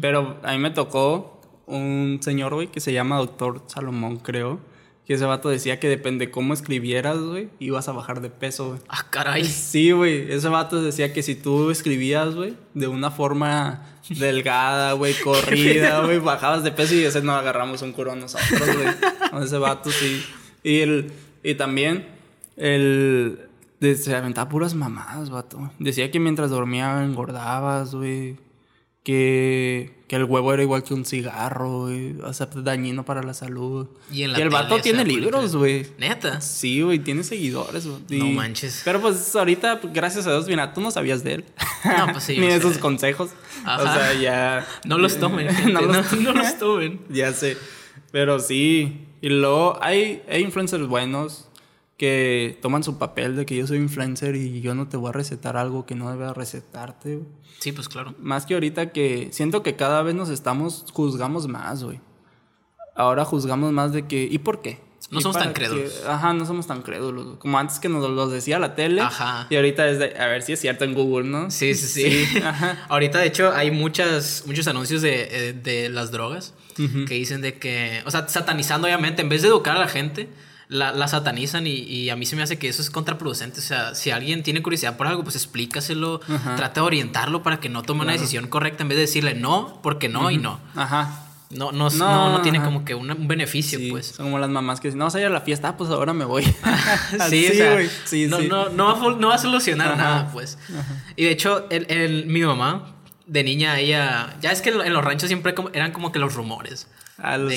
[0.00, 4.58] Pero a mí me tocó un señor, güey, que se llama Doctor Salomón, creo.
[5.06, 8.80] Que ese vato decía que depende cómo escribieras, güey, ibas a bajar de peso, güey.
[8.88, 9.44] Ah, caray.
[9.66, 10.32] Sí, güey.
[10.32, 16.18] Ese vato decía que si tú escribías, güey, de una forma delgada, güey, corrida, güey,
[16.18, 19.44] bajabas de peso y ese no agarramos un curón nosotros, güey.
[19.44, 20.24] ese vato sí.
[20.64, 22.08] Y, el, y también
[22.56, 23.40] el...
[23.78, 25.70] Se aventaba puras mamadas, vato.
[25.78, 28.36] Decía que mientras dormía engordabas, güey
[29.06, 32.16] que, que el huevo era igual que un cigarro, güey.
[32.22, 33.86] O sea, dañino para la salud.
[34.10, 35.86] Y, el vato tiene libros, güey.
[35.96, 36.40] Neta.
[36.40, 38.18] Sí, güey, tiene seguidores, güey.
[38.18, 38.82] No manches.
[38.84, 41.44] Pero pues ahorita, gracias a Dios, mira, tú no sabías de él.
[41.84, 42.36] No, pues sí.
[42.40, 43.30] Ni de sus consejos.
[43.64, 44.66] O sea, ya.
[44.84, 45.46] No los tomen.
[45.72, 46.98] no, los, no, los tomen.
[47.08, 47.56] ya sé.
[48.10, 49.06] Pero sí.
[49.20, 51.45] Y luego hay, hay influencers buenos
[51.96, 55.12] que toman su papel de que yo soy influencer y yo no te voy a
[55.12, 57.20] recetar algo que no debe recetarte.
[57.58, 58.14] Sí, pues claro.
[58.18, 62.00] Más que ahorita que siento que cada vez nos estamos, juzgamos más, güey.
[62.94, 64.84] Ahora juzgamos más de que, ¿y por qué?
[65.10, 66.02] No somos tan crédulos.
[66.06, 67.38] ajá, no somos tan crédulos.
[67.38, 69.02] Como antes que nos los decía la tele.
[69.02, 69.46] Ajá.
[69.50, 71.50] Y ahorita es de, a ver si es cierto en Google, ¿no?
[71.50, 72.38] Sí, sí, sí.
[72.44, 72.84] Ajá.
[72.88, 77.58] ahorita, de hecho, hay muchas, muchos anuncios de, eh, de las drogas que dicen de
[77.58, 80.28] que, o sea, satanizando obviamente, en vez de educar a la gente,
[80.68, 83.60] la, satanizan y, a mí se me hace que eso es contraproducente.
[83.60, 86.20] O sea, si alguien tiene curiosidad por algo, pues explícaselo,
[86.56, 89.80] trata de orientarlo para que no tome una decisión correcta en vez de decirle no,
[89.82, 90.60] porque no y no.
[90.74, 91.22] Ajá.
[91.48, 94.06] No, no, no, tiene como que un, beneficio, pues.
[94.08, 95.90] Son como las mamás que dicen, no vas a ir a la fiesta, ah, pues
[95.90, 96.42] ahora me voy.
[97.30, 97.48] sí,
[98.04, 100.58] sí, no, no, no, va, a solucionar nada, pues.
[101.14, 102.95] Y de hecho, el, mi mamá,
[103.26, 104.36] de niña, ella.
[104.40, 106.88] Ya es que en los ranchos siempre eran como que los rumores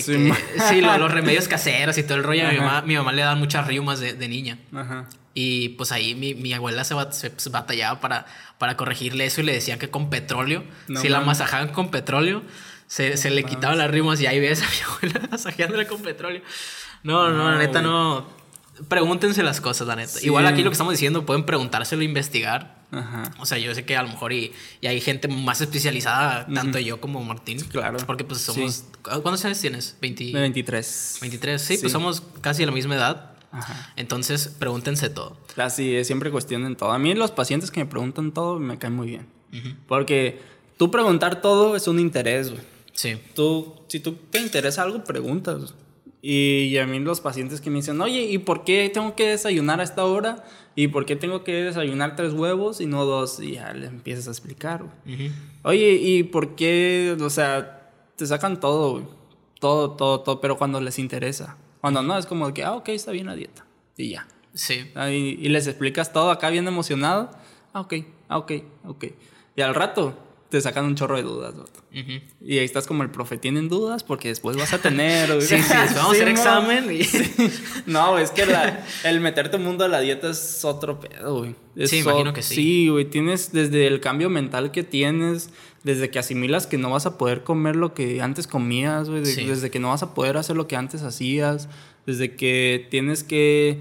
[0.02, 2.48] sí, los, remedios caseros y todo el rollo.
[2.50, 4.58] Mi mamá, mi mamá, le daban muchas riumas de, niña.
[5.34, 8.26] Y pues ahí mi, abuela se, pues, batallaba para,
[8.58, 10.64] para corregirle eso y le decía que con petróleo,
[10.96, 12.44] si la masajaban con petróleo,
[12.88, 16.42] se, le quitaban las riumas y ahí ves a mi abuela masajeándola con petróleo.
[17.04, 18.39] No, no, la neta no
[18.88, 20.20] pregúntense las cosas, la neta.
[20.22, 22.80] Igual aquí lo que estamos diciendo, pueden preguntárselo, investigar.
[22.92, 23.32] Ajá.
[23.40, 27.00] O sea, yo sé que a lo mejor y, hay gente más especializada, tanto yo
[27.00, 27.60] como Martín.
[27.60, 27.98] Claro.
[28.06, 28.86] Porque pues somos...
[29.02, 29.98] ¿Cuántos años tienes?
[30.02, 31.18] 23.
[31.22, 33.32] 23, sí, pues somos casi de la misma edad.
[33.52, 33.94] Ajá.
[33.96, 35.38] Entonces, pregúntense todo.
[35.58, 36.92] Así es, siempre cuestionen todo.
[36.92, 39.28] A mí los pacientes que me preguntan todo me caen muy bien.
[39.88, 40.42] Porque
[40.78, 42.62] tú preguntar todo es un interés, güey.
[42.94, 43.18] Sí.
[43.34, 45.74] Tú, si tú te interesa algo, preguntas.
[46.22, 49.80] Y a mí los pacientes que me dicen, oye, ¿y por qué tengo que desayunar
[49.80, 50.44] a esta hora?
[50.76, 53.40] ¿Y por qué tengo que desayunar tres huevos y no dos?
[53.40, 54.84] Y ya le empiezas a explicar.
[55.64, 57.16] Oye, ¿y por qué?
[57.22, 59.18] O sea, te sacan todo,
[59.60, 61.58] Todo, todo, todo, pero cuando les interesa.
[61.82, 63.66] Cuando no, es como que, ah, ok, está bien la dieta.
[63.96, 64.28] Y ya.
[64.54, 64.92] Sí.
[64.96, 67.30] Y, y les explicas todo acá bien emocionado.
[67.74, 67.94] Ah, ok,
[68.28, 68.52] ah, ok,
[68.86, 69.06] ok.
[69.56, 70.18] Y al rato
[70.50, 71.54] te sacan un chorro de dudas.
[72.42, 74.04] Y ahí estás como el profe, ¿tienen dudas?
[74.04, 75.42] Porque después vas a tener.
[75.42, 76.92] sí, sí, vamos a hacer examen.
[76.92, 77.02] Y...
[77.86, 78.46] No, es que
[79.04, 81.56] el meterte en mundo de la dieta es otro pedo, güey.
[81.88, 82.56] sí, imagino que sí.
[82.56, 85.52] Sí, güey, tienes desde el cambio mental que tienes,
[85.84, 89.70] desde que asimilas que no vas a poder comer lo que antes comías, güey, desde
[89.70, 91.70] que no vas a poder hacer lo que antes hacías,
[92.08, 93.80] desde que tienes que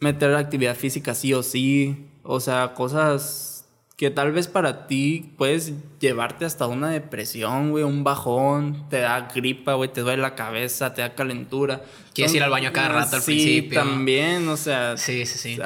[0.00, 3.53] meter actividad física sí o sí, o sea, cosas
[3.96, 9.28] que tal vez para ti puedes llevarte hasta una depresión, güey, un bajón, te da
[9.32, 11.84] gripa, güey, te duele la cabeza, te da calentura.
[12.12, 13.80] Quieres ir al baño cada rato al sí, principio.
[13.80, 14.96] también, o sea.
[14.96, 15.60] Sí, sí, sí.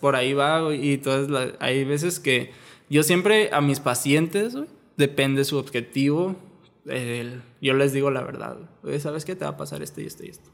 [0.00, 2.52] Por ahí va, güey, y entonces hay veces que
[2.88, 6.36] yo siempre a mis pacientes, güey, depende su objetivo,
[7.60, 9.36] yo les digo la verdad, güey, ¿sabes qué?
[9.36, 10.50] Te va a pasar esto y esto y esto.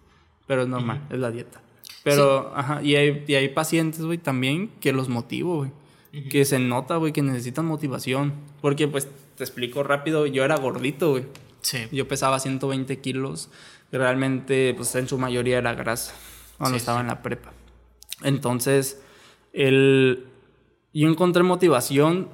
[0.49, 1.63] Pero es normal, es la dieta.
[2.03, 5.80] Pero, ajá, y hay, y hay pacientes, güey, también que los motivo, güey
[6.13, 8.35] que se nota, güey, que necesitan motivación.
[8.61, 11.27] Porque, pues, te explico rápido, yo era gordito, güey.
[11.61, 11.79] Sí.
[11.93, 13.51] Yo pesaba 120 kilos.
[13.93, 16.15] Realmente, pues, en su mayoría era grasa
[16.59, 17.53] cuando estaba en la prepa.
[18.23, 19.01] Entonces,
[19.53, 20.27] el...
[20.93, 22.29] yo encontré motivación,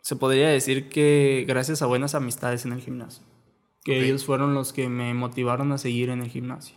[0.00, 3.24] se podría decir que gracias a buenas amistades en el gimnasio.
[3.84, 6.76] Que ellos fueron los que me motivaron a seguir en el gimnasio.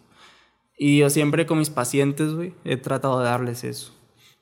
[0.77, 3.98] Y yo siempre con mis pacientes, güey, he tratado de darles eso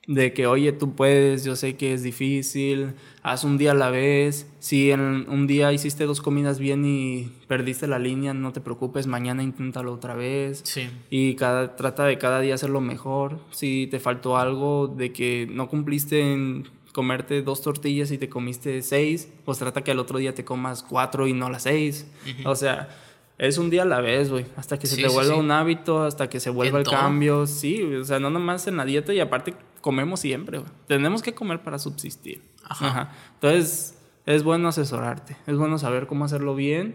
[0.08, 2.93] de que, oye, tú puedes, yo sé que es difícil,
[3.24, 7.30] haz un día a la vez, si en un día hiciste dos comidas bien y
[7.47, 10.62] perdiste la línea, no te preocupes, mañana inténtalo otra vez.
[10.64, 10.89] Sí.
[11.10, 13.39] Y cada, trata de cada día hacerlo mejor.
[13.51, 18.82] Si te faltó algo de que no cumpliste en comerte dos tortillas y te comiste
[18.82, 22.08] seis, pues trata que al otro día te comas cuatro y no las seis.
[22.45, 22.89] O sea,
[23.38, 24.45] es un día a la vez, güey.
[24.55, 27.45] Hasta que se te vuelva un hábito, hasta que se vuelva el cambio.
[27.45, 29.53] Sí, o sea, no nomás en la dieta y aparte
[29.88, 30.70] comemos siempre, güey.
[30.86, 32.42] Tenemos que comer para subsistir.
[32.62, 33.14] Ajá.
[33.36, 35.38] Entonces, es bueno asesorarte.
[35.48, 36.94] Es bueno saber cómo hacerlo bien.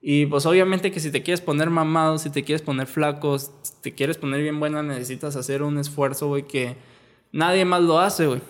[0.00, 3.50] Y pues obviamente que si te quieres poner mamado, si te quieres poner flaco, si
[3.82, 6.76] te quieres poner bien buena, necesitas hacer un esfuerzo, güey, que
[7.32, 8.40] nadie más lo hace, güey.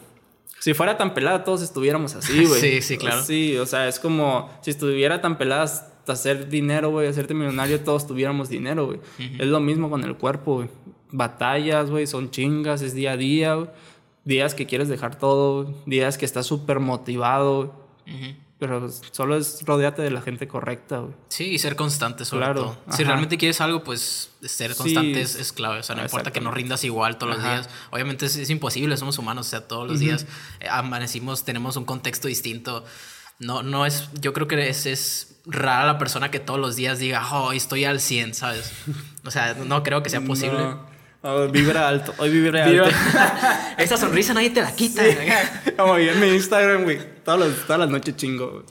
[0.61, 2.61] Si fuera tan pelada, todos estuviéramos así, güey.
[2.61, 3.25] sí, sí, claro.
[3.25, 5.65] Sí, o sea, es como si estuviera tan pelada
[6.07, 9.01] hacer dinero, güey, hacerte millonario, todos tuviéramos dinero, güey.
[9.19, 10.69] Es lo mismo con el cuerpo, güey.
[11.13, 13.69] Batallas, güey, son chingas, es día a día, güey.
[14.25, 17.89] Días que quieres dejar todo, días que estás súper motivado,
[18.59, 21.13] Pero solo es rodearte de la gente correcta, güey.
[21.29, 22.97] Sí, y ser constante sobre claro, todo.
[22.97, 25.81] Si realmente quieres algo, pues ser constante es, clave.
[25.81, 27.69] O sea, no importa que no rindas igual todos los días.
[27.91, 30.27] Obviamente es, imposible, somos humanos, o sea, todos los días
[30.61, 32.85] eh, amanecimos, tenemos un contexto distinto.
[33.41, 37.01] No, no es, yo creo que es, es rara la persona que todos los días
[37.01, 38.73] diga, oh, estoy al 100, ¿sabes?
[39.25, 40.61] O sea, no creo que sea posible.
[40.61, 40.92] No.
[41.53, 42.85] Vibra alto, hoy vibra alto.
[43.79, 45.03] Esa sonrisa nadie te la quita.
[45.77, 46.99] Como vi en mi Instagram, güey.
[47.25, 48.65] Todas, todas las noches chingo.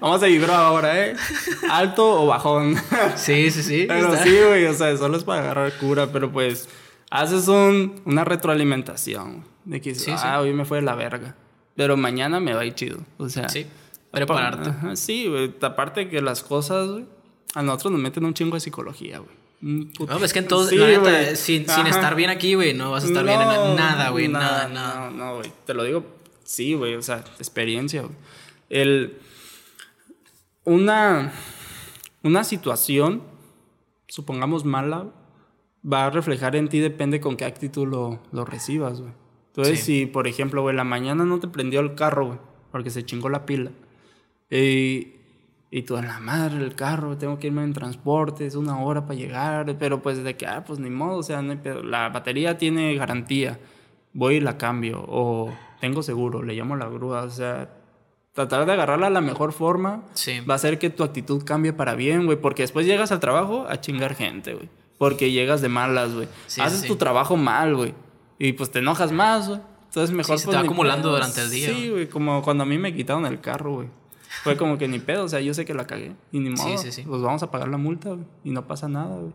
[0.00, 1.16] vamos a vibrar ahora, ¿eh?
[1.70, 2.76] Alto o bajón.
[3.16, 3.84] Sí, sí, sí.
[3.86, 4.64] Pero sí, güey.
[4.66, 6.06] O sea, solo es para agarrar cura.
[6.10, 6.68] Pero pues,
[7.10, 9.44] haces un, una retroalimentación.
[9.64, 11.36] De que, ah, hoy me fue de la verga.
[11.76, 13.00] Pero mañana me va a ir chido.
[13.18, 13.48] O sea.
[13.50, 13.66] Sí.
[14.10, 14.96] Prepararte.
[14.96, 15.54] sí, güey.
[15.60, 17.04] Aparte que las cosas, güey,
[17.54, 19.37] a nosotros nos meten un chingo de psicología, güey.
[19.60, 23.06] No, es que entonces, la neta, sin, sin, estar bien aquí, güey, no vas a
[23.08, 25.10] estar bien en nada, güey, nada, nada.
[25.10, 25.52] No, no, güey.
[25.66, 26.04] Te lo digo,
[26.44, 28.14] sí, güey, o sea, experiencia, güey.
[28.70, 29.18] El.
[30.64, 31.32] Una.
[32.22, 33.22] Una situación,
[34.06, 35.06] supongamos mala,
[35.90, 39.12] va a reflejar en ti, depende con qué actitud lo, lo recibas, güey.
[39.48, 42.38] Entonces, si, por ejemplo, güey, la mañana no te prendió el carro, güey,
[42.70, 43.72] porque se chingó la pila.
[45.70, 49.02] Y tú, en la madre, el carro, tengo que irme en transporte, es una hora
[49.02, 49.76] para llegar.
[49.78, 53.58] Pero pues de que, ah, pues ni modo, o sea, la batería tiene garantía.
[54.14, 55.04] Voy y la cambio.
[55.06, 57.22] O tengo seguro, le llamo a la grúa.
[57.22, 57.68] O sea,
[58.32, 60.04] tratar de agarrarla a la mejor forma
[60.48, 62.40] va a hacer que tu actitud cambie para bien, güey.
[62.40, 64.70] Porque después llegas al trabajo a chingar gente, güey.
[64.96, 66.28] Porque llegas de malas, güey.
[66.60, 67.94] Haces tu trabajo mal, güey.
[68.38, 69.60] Y pues te enojas más, güey.
[69.84, 70.38] Entonces mejor...
[70.38, 71.68] Sí, se te va acumulando durante el día.
[71.68, 72.08] Sí, güey.
[72.08, 73.88] Como cuando a mí me quitaron el carro, güey.
[74.42, 75.24] Fue como que ni pedo.
[75.24, 76.14] O sea, yo sé que la cagué.
[76.32, 76.68] Y ni modo.
[76.68, 77.02] Sí, sí, sí.
[77.06, 78.24] Pues vamos a pagar la multa, güey.
[78.44, 79.32] Y no pasa nada, güey.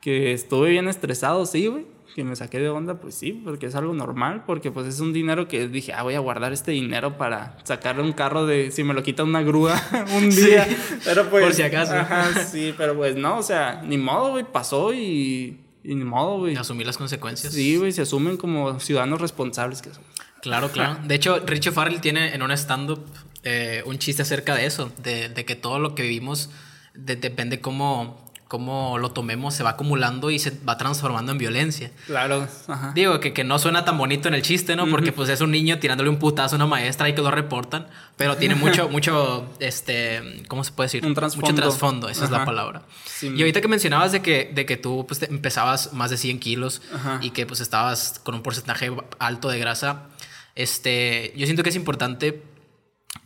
[0.00, 1.86] Que estuve bien estresado, sí, güey.
[2.14, 4.44] Que me saqué de onda, pues sí, porque es algo normal.
[4.46, 8.02] Porque pues es un dinero que dije, ah, voy a guardar este dinero para sacarle
[8.02, 8.70] un carro de...
[8.72, 9.80] Si me lo quita una grúa
[10.16, 10.66] un día.
[11.04, 11.44] Pero pues...
[11.44, 11.94] Por si acaso.
[11.94, 12.74] Ajá, sí.
[12.76, 14.44] Pero pues no, o sea, ni modo, güey.
[14.44, 16.56] Pasó y y ni modo, güey.
[16.56, 17.52] Asumir las consecuencias.
[17.52, 20.04] Sí, güey, se asumen como ciudadanos responsables que son.
[20.42, 20.98] Claro, claro.
[21.04, 23.04] De hecho, Richie Farrell tiene en un stand-up
[23.44, 26.50] eh, un chiste acerca de eso, de, de que todo lo que vivimos
[26.94, 31.92] depende cómo cómo lo tomemos se va acumulando y se va transformando en violencia.
[32.06, 32.48] Claro.
[32.96, 34.90] Digo, que, que no suena tan bonito en el chiste, ¿no?
[34.90, 37.86] Porque pues es un niño tirándole un putazo a una maestra y que lo reportan,
[38.16, 41.06] pero tiene mucho, mucho, este, ¿cómo se puede decir?
[41.06, 41.46] Un trasfondo.
[41.46, 42.82] Mucho trasfondo, esa es la palabra.
[43.22, 46.82] y ahorita que mencionabas de que, de que tú pues, empezabas más de 100 kilos
[47.20, 50.08] y que pues estabas con un porcentaje alto de grasa,
[50.56, 52.42] este, yo siento que es importante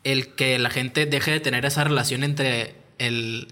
[0.05, 3.49] el que la gente deje de tener esa relación entre el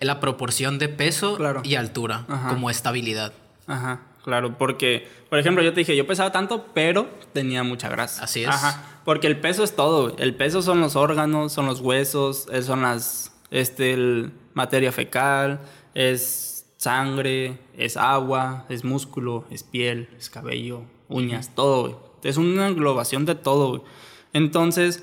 [0.00, 3.32] la proporción de peso y altura como estabilidad.
[3.66, 8.24] Ajá, claro, porque, por ejemplo, yo te dije, yo pesaba tanto, pero tenía mucha grasa.
[8.24, 8.48] Así es.
[8.48, 10.16] Ajá, porque el peso es todo.
[10.18, 15.60] El peso son los órganos, son los huesos, son las, este, materia fecal,
[15.94, 23.26] es sangre, es agua, es músculo, es piel, es cabello, uñas, todo, Es una englobación
[23.26, 23.84] de todo,
[24.32, 25.02] Entonces,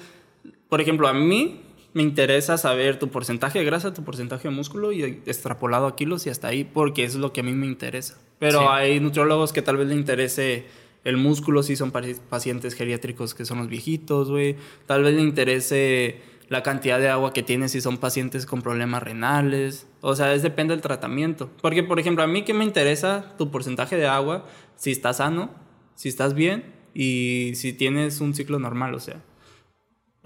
[0.70, 1.62] por ejemplo, a mí
[1.94, 6.28] me interesa saber tu porcentaje de grasa, tu porcentaje de músculo y extrapolado a kilos
[6.28, 8.20] y hasta ahí, porque es lo que a mí me interesa.
[8.40, 10.66] Pero hay nutriólogos que tal vez le interese
[11.04, 14.58] el músculo si son pacientes geriátricos que son los viejitos, güey.
[14.86, 19.02] Tal vez le interese la cantidad de agua que tienes si son pacientes con problemas
[19.02, 19.88] renales.
[20.02, 21.50] O sea, es depende del tratamiento.
[21.62, 24.46] Porque, por ejemplo, a mí que me interesa tu porcentaje de agua,
[24.76, 25.50] si estás sano,
[25.96, 29.24] si estás bien y si tienes un ciclo normal, o sea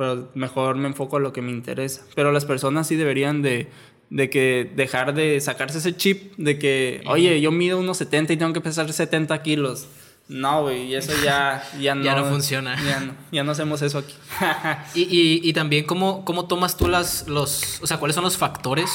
[0.02, 2.02] pero mejor me enfoco a lo que me interesa.
[2.16, 3.70] Pero las personas sí deberían de,
[4.10, 8.38] de que dejar de sacarse ese chip de que, oye, yo mido unos 70 y
[8.38, 9.88] tengo que pesar 70 kilos.
[10.28, 12.84] No, güey, eso ya, ya, no, ya no funciona.
[12.84, 14.16] Ya no, ya no hacemos eso aquí.
[14.96, 18.38] y, y, y, también, ¿cómo, ¿cómo tomas tú las, los, o sea, cuáles son los
[18.38, 18.90] factores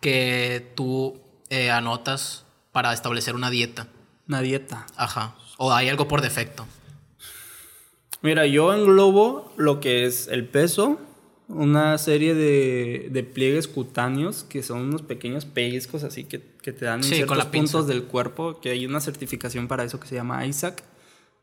[0.00, 1.20] que tú
[1.50, 3.88] eh, anotas para establecer una dieta?
[4.26, 4.86] Una dieta.
[4.96, 5.34] Ajá.
[5.58, 6.66] O hay algo por defecto.
[8.22, 10.98] Mira, yo englobo lo que es el peso,
[11.48, 16.84] una serie de, de, pliegues cutáneos que son unos pequeños pellizcos así que, que te
[16.84, 20.44] dan en ciertos puntos del cuerpo, que hay una certificación para eso que se llama
[20.44, 20.82] ISAC,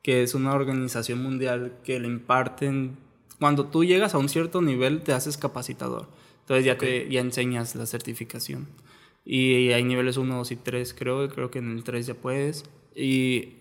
[0.03, 2.97] que es una organización mundial que le imparten,
[3.39, 6.07] cuando tú llegas a un cierto nivel te haces capacitador,
[6.41, 8.67] entonces ya, te, ya enseñas la certificación.
[9.25, 12.63] Y hay niveles 1, 2 y 3, creo, creo que en el 3 ya puedes.
[12.95, 13.55] Y,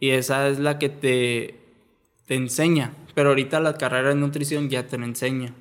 [0.00, 1.59] y esa es la que te,
[2.30, 5.52] te enseña pero ahorita la carrera de nutrición ya te lo enseña.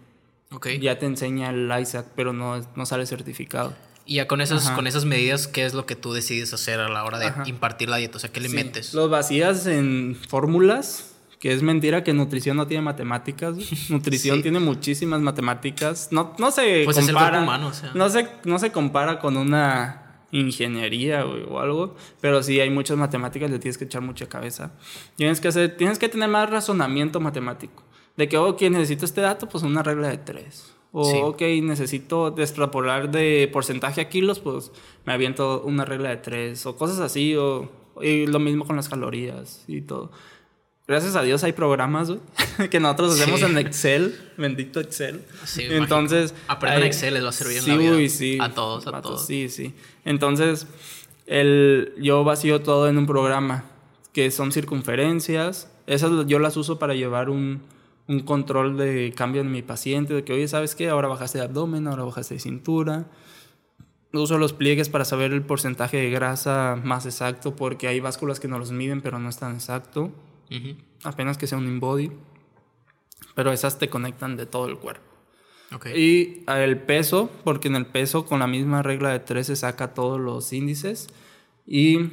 [0.51, 0.79] Okay.
[0.79, 3.73] Ya te enseña el ISAC, pero no, no sale certificado.
[4.05, 6.89] Y ya con esas, con esas medidas, ¿qué es lo que tú decides hacer a
[6.89, 8.17] la hora de impartir la dieta?
[8.17, 8.93] O sea, ¿qué le metes?
[8.93, 13.55] Los vacías en fórmulas, que es mentira que nutrición no tiene matemáticas.
[13.89, 16.09] nutrición tiene muchísimas matemáticas.
[16.11, 17.29] No, no se pues compara.
[17.29, 17.91] Es el humano, o sea.
[17.93, 23.49] no, se, no se compara con una ingeniería o algo, pero sí hay muchas matemáticas,
[23.49, 24.73] le tienes que echar mucha cabeza.
[25.15, 27.83] Tienes que hacer, tienes que tener más razonamiento matemático.
[28.17, 30.75] De que, ok, necesito este dato, pues una regla de tres.
[30.91, 34.71] O, ok, necesito extrapolar de porcentaje a kilos, pues
[35.05, 36.65] me aviento una regla de tres.
[36.65, 37.69] O cosas así, o
[38.01, 40.11] y lo mismo con las calorías y todo.
[40.89, 42.11] Gracias a Dios hay programas
[42.71, 45.21] que nosotros hacemos en Excel, bendito Excel.
[45.45, 48.09] Sí, Entonces, aprender Excel les va a servir sí, en la vida.
[48.09, 49.23] Sí, a todos, a todos.
[49.23, 49.75] Sí, sí.
[50.03, 50.65] Entonces,
[51.27, 53.65] el, yo vacío todo en un programa
[54.13, 55.69] que son circunferencias.
[55.85, 57.61] Esas yo las uso para llevar un,
[58.07, 60.89] un control de cambio en mi paciente, de que, oye, ¿sabes qué?
[60.89, 63.05] Ahora bajaste de abdomen, ahora bajaste de cintura.
[64.11, 68.47] Uso los pliegues para saber el porcentaje de grasa más exacto, porque hay básculas que
[68.47, 70.11] no los miden, pero no es tan exacto.
[71.03, 72.11] Apenas que sea un InBody.
[73.35, 75.09] Pero esas te conectan de todo el cuerpo.
[75.95, 79.93] Y el peso, porque en el peso con la misma regla de 3 se saca
[79.93, 81.07] todos los índices.
[81.65, 82.11] Y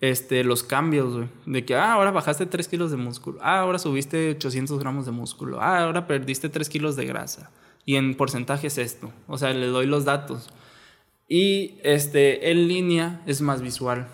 [0.00, 3.38] este, los cambios, De que, ah, ahora bajaste 3 kilos de músculo.
[3.42, 5.60] Ah, ahora subiste 800 gramos de músculo.
[5.60, 7.50] Ah, ahora perdiste 3 kilos de grasa.
[7.84, 9.12] Y en porcentaje es esto.
[9.26, 10.48] O sea, le doy los datos.
[11.28, 14.08] Y este, en línea es más visual.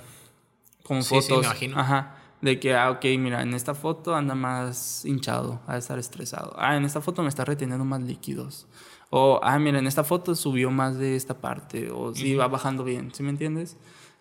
[0.82, 1.24] Con fotos.
[1.24, 1.78] Sí, me imagino.
[1.78, 2.21] Ajá.
[2.43, 6.55] De que, ah, ok, mira, en esta foto anda más hinchado, a estar estresado.
[6.59, 8.66] Ah, en esta foto me está reteniendo más líquidos.
[9.11, 11.93] O, ah, mira, en esta foto subió más de esta parte.
[11.93, 13.76] O sí, va bajando bien, ¿sí me entiendes?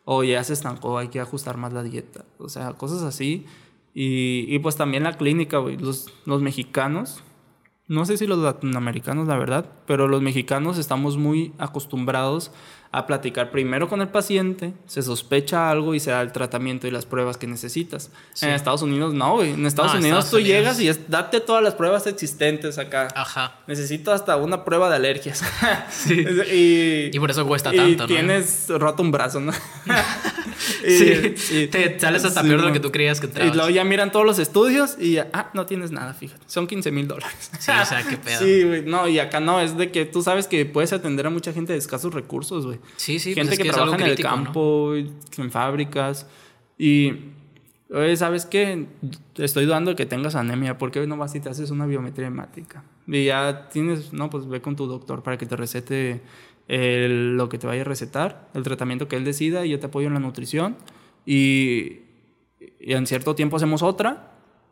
[0.05, 2.23] O ya se estancó, hay que ajustar más la dieta.
[2.37, 3.47] O sea, cosas así.
[3.95, 5.77] Y, y pues también la clínica, güey.
[5.77, 7.23] Los, los mexicanos,
[7.87, 12.51] no sé si los latinoamericanos, la verdad, pero los mexicanos estamos muy acostumbrados
[12.93, 16.91] a platicar primero con el paciente, se sospecha algo y se da el tratamiento y
[16.91, 18.11] las pruebas que necesitas.
[18.41, 19.51] En Estados Unidos no, güey.
[19.51, 23.07] En Estados Unidos tú llegas y es, date todas las pruebas existentes acá.
[23.15, 23.59] Ajá.
[23.65, 25.41] Necesito hasta una prueba de alergias.
[25.89, 26.25] sí.
[26.51, 28.07] y, y, por eso cuesta tanto, ¿no?
[28.07, 29.53] tienes roto un brazo, ¿no?
[30.85, 31.67] sí.
[31.67, 33.53] te sales hasta peor de lo que tú creías que entrabas.
[33.53, 36.43] Y luego ya miran todos los estudios y ya, ah, no tienes nada, fíjate.
[36.47, 37.51] Son 15 mil dólares.
[37.57, 38.39] Sí, o sea, qué pedo.
[38.39, 38.83] Sí, güey.
[38.83, 41.71] No, y acá no, es de que tú sabes que puedes atender a mucha gente
[41.71, 42.80] de escasos recursos, güey.
[42.95, 46.27] Sí, sí, Gente pues que, trabaja en el campo, en fábricas.
[46.77, 47.13] Y,
[47.89, 48.87] oye, ¿sabes qué?
[49.35, 50.77] Estoy dudando que tengas anemia.
[50.77, 52.83] ¿Por qué no vas y te haces una biometría hemática?
[53.07, 56.21] Y ya tienes, no, pues ve con tu doctor para que te recete
[56.67, 60.07] lo que te vaya a recetar, el tratamiento que él decida, y yo te apoyo
[60.07, 60.77] en la nutrición.
[61.25, 62.01] Y,
[62.79, 64.31] y en cierto tiempo hacemos otra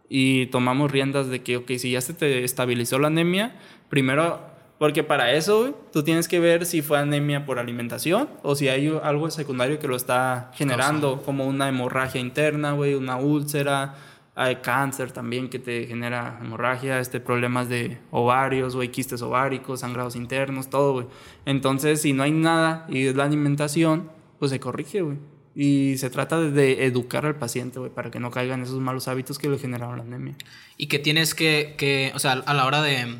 [0.09, 3.55] y tomamos riendas de que, ok, si ya se te estabilizó la anemia,
[3.89, 4.41] primero
[4.79, 8.97] porque para eso, tú tienes que ver si fue anemia por alimentación o si hay
[9.03, 13.95] algo secundario que lo está generando, como una hemorragia interna, güey, una úlcera,
[14.35, 20.15] hay cáncer también que te genera hemorragia, este, problemas de ovarios, güey, quistes ováricos, sangrados
[20.15, 21.07] internos, todo, güey.
[21.45, 24.09] Entonces, si no hay nada y es la alimentación,
[24.39, 25.17] pues se corrige, güey.
[25.55, 29.37] Y se trata de educar al paciente, güey, para que no caigan esos malos hábitos
[29.37, 30.35] que le generaron la anemia.
[30.77, 33.17] Y que tienes que, que o sea, a la hora de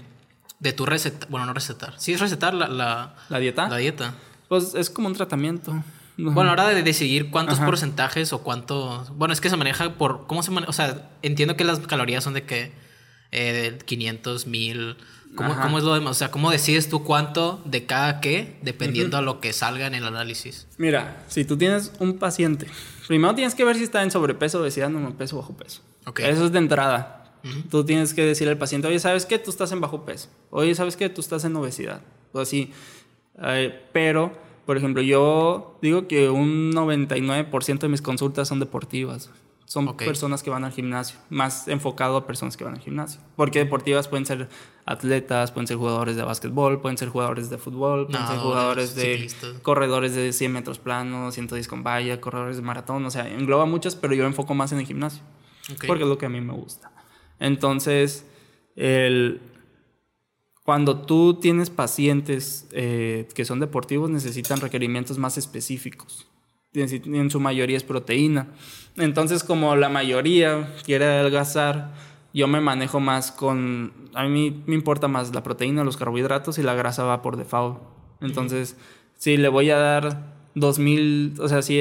[0.60, 3.70] de tu receta, bueno, no recetar, sí es recetar la, la, dieta.
[3.70, 4.14] La dieta.
[4.48, 5.84] Pues es como un tratamiento.
[6.18, 9.94] Bueno, a la hora de decidir cuántos porcentajes o cuánto, bueno, es que se maneja
[9.94, 10.70] por, ¿cómo se maneja?
[10.70, 12.74] O sea, entiendo que las calorías son de que,
[13.32, 14.98] eh, 500, 1000,
[15.36, 16.12] ¿cómo, ¿cómo, es lo demás?
[16.12, 19.96] O sea, ¿cómo decides tú cuánto de cada qué, dependiendo a lo que salga en
[19.96, 20.68] el análisis?
[20.78, 22.68] Mira, si tú tienes un paciente,
[23.08, 25.82] primero tienes que ver si está en sobrepeso, obesidad, no peso, bajo peso.
[26.06, 26.30] Okay.
[26.30, 27.19] Eso es de entrada.
[27.70, 29.40] Tú tienes que decirle al paciente, oye, ¿sabes qué?
[29.40, 30.30] Tú estás en bajo peso.
[30.50, 31.10] Oye, ¿sabes qué?
[31.10, 32.02] Tú estás en obesidad.
[32.34, 32.72] O así.
[33.42, 34.34] Eh, pero,
[34.66, 39.30] por ejemplo, yo digo que un 99% de mis consultas son deportivas.
[39.66, 43.22] son personas que van al gimnasio, más enfocado a personas que van al gimnasio.
[43.36, 44.50] Porque deportivas pueden ser
[44.84, 49.30] atletas, pueden ser jugadores de básquetbol, pueden ser jugadores de fútbol, pueden ser jugadores de
[49.62, 53.96] corredores de 100 metros planos, 110 con valla, corredores de maratón, o sea, engloba muchas,
[53.96, 55.22] pero yo enfoco más en el gimnasio.
[55.86, 56.89] Porque es lo que a mí me gusta.
[57.40, 58.26] Entonces,
[58.76, 59.42] el,
[60.64, 66.30] cuando tú tienes pacientes eh, que son deportivos, necesitan requerimientos más específicos
[66.74, 68.48] en su mayoría es proteína.
[68.98, 71.94] Entonces, como la mayoría quiere adelgazar,
[72.34, 73.94] yo me manejo más con...
[74.14, 77.80] A mí me importa más la proteína, los carbohidratos y la grasa va por default.
[78.22, 78.78] Entonces,
[79.16, 81.80] si le voy a dar 2000, o sea, si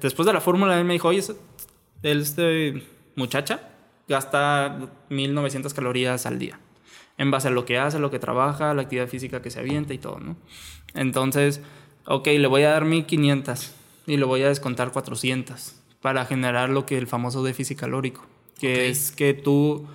[0.00, 1.22] después de la fórmula él me dijo, oye,
[2.02, 2.82] este
[3.16, 3.60] muchacha
[4.08, 6.58] gasta 1900 calorías al día
[7.18, 9.92] en base a lo que hace, lo que trabaja, la actividad física que se avienta
[9.92, 10.36] y todo, ¿no?
[10.94, 11.60] Entonces,
[12.06, 13.74] ok, le voy a dar 1500
[14.06, 18.24] y le voy a descontar 400 para generar lo que el famoso déficit calórico,
[18.58, 19.86] que es que tú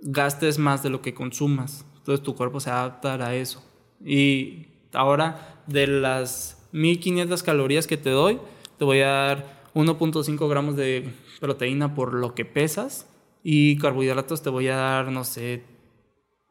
[0.00, 1.84] gastes más de lo que consumas.
[1.98, 3.62] Entonces tu cuerpo se adapta a eso.
[4.04, 8.40] Y ahora de las 1500 calorías que te doy,
[8.78, 13.06] te voy a dar 1.5 gramos de proteína por lo que pesas
[13.44, 15.62] y carbohidratos te voy a dar, no sé,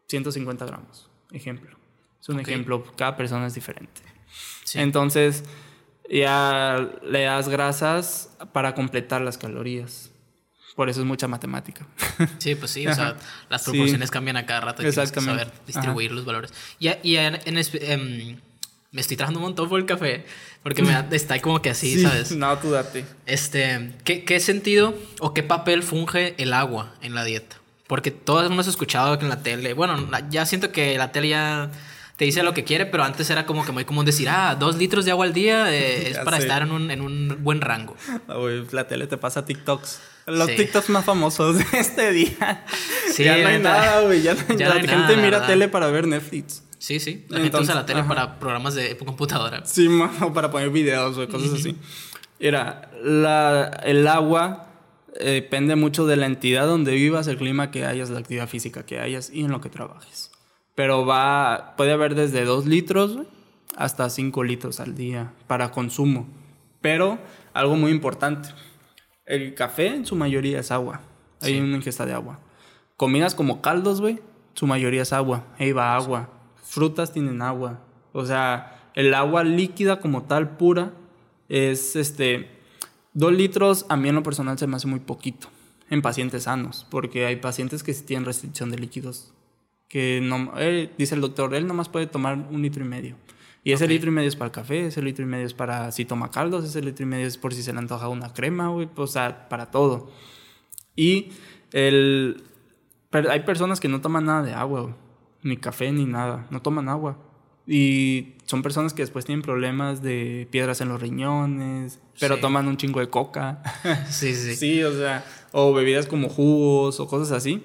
[0.08, 1.10] 150 gramos.
[1.32, 1.76] Ejemplo.
[2.22, 4.02] Es un ejemplo, cada persona es diferente.
[4.76, 5.44] Entonces,
[6.10, 10.12] ya le das grasas para completar las calorías.
[10.76, 11.88] Por eso es mucha matemática.
[12.38, 13.16] Sí, pues sí, o sea,
[13.50, 16.54] las proporciones cambian a cada rato y tienes que saber distribuir los valores.
[16.80, 18.39] Y, y en, em,
[18.94, 20.24] me estoy trabajando un montón por el café,
[20.62, 22.32] porque me está como que así, ¿sabes?
[22.32, 23.04] No, tú date.
[23.26, 27.58] Este, ¿qué, ¿qué, sentido o qué papel funge el agua en la dieta?
[27.88, 31.72] Porque todos hemos escuchado que en la tele, bueno, ya siento que la tele ya
[32.18, 34.78] te dice lo que quiere, pero antes era como que muy común decir, ah, dos
[34.78, 37.98] litros de agua al día eh, es para estar en un, en un, buen rango.
[38.28, 38.38] Ah,
[38.72, 40.02] la tele te pasa TikToks.
[40.28, 42.64] Los TikToks más famosos de este día.
[43.12, 44.22] Sí, ya no hay nada, güey.
[44.22, 46.64] Ya, la gente mira tele para ver Netflix.
[46.84, 47.25] Sí, sí.
[47.29, 49.65] La gente usa la tele para programas de computadora.
[49.65, 49.88] Sí,
[50.21, 51.77] o para poner videos o cosas así.
[52.41, 54.67] Era, la, el agua
[55.15, 58.86] eh, depende mucho de la entidad donde vivas, el clima que hayas, la actividad física
[58.86, 60.29] que hayas y en lo que trabajes.
[60.75, 63.17] Pero va, puede haber desde 2 litros
[63.77, 66.27] hasta 5 litros al día para consumo.
[66.81, 67.17] Pero
[67.53, 68.49] algo muy importante,
[69.25, 70.99] el café en su mayoría es agua.
[71.39, 72.41] Hay una ingesta de agua.
[72.97, 74.19] Comidas como caldos, güey,
[74.53, 75.45] su mayoría es agua.
[75.57, 76.43] Ahí va agua.
[76.74, 77.82] Frutas tienen agua.
[78.13, 80.93] O sea, el agua líquida como tal, pura,
[81.49, 82.49] es este...
[83.15, 85.47] 2 litros a mí en lo personal se me hace muy poquito
[85.91, 89.32] en pacientes sanos, porque hay pacientes que tienen restricción de líquidos
[89.93, 90.51] que no,
[90.97, 93.15] dice el doctor, él nomás puede tomar un litro y medio.
[93.63, 95.91] Y ese litro y medio es para el café, ese litro y medio es para
[95.91, 98.69] si toma caldos, ese litro y medio es por si se le antoja una crema,
[98.69, 100.09] güey, o sea, para todo.
[100.95, 101.30] Y
[101.74, 102.43] el,
[103.11, 104.97] hay personas que no toman nada de agua,
[105.44, 107.18] ni café, ni nada, no toman agua.
[107.66, 112.78] Y son personas que después tienen problemas de piedras en los riñones, pero toman un
[112.78, 113.62] chingo de coca.
[114.10, 114.56] Sí, sí.
[114.56, 117.64] sí, o sea, o bebidas como jugos o cosas así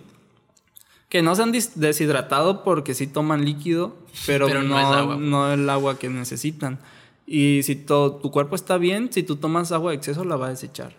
[1.08, 6.78] que no se han deshidratado porque sí toman líquido, pero, no, el agua que necesitan.
[7.26, 10.46] Y si todo, tu cuerpo está bien, si tú tomas agua de exceso, la va
[10.46, 10.96] a desechar.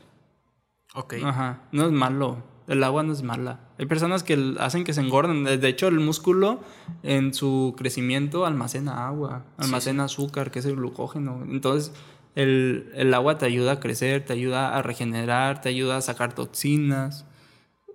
[0.95, 1.15] Ok.
[1.23, 2.43] Ajá, no es malo.
[2.67, 3.68] El agua no es mala.
[3.79, 5.45] Hay personas que hacen que se engorden.
[5.45, 6.59] De hecho, el músculo
[7.01, 11.45] en su crecimiento almacena agua, almacena azúcar, que es el glucógeno.
[11.49, 11.93] Entonces,
[12.35, 16.35] el, el agua te ayuda a crecer, te ayuda a regenerar, te ayuda a sacar
[16.35, 17.25] toxinas.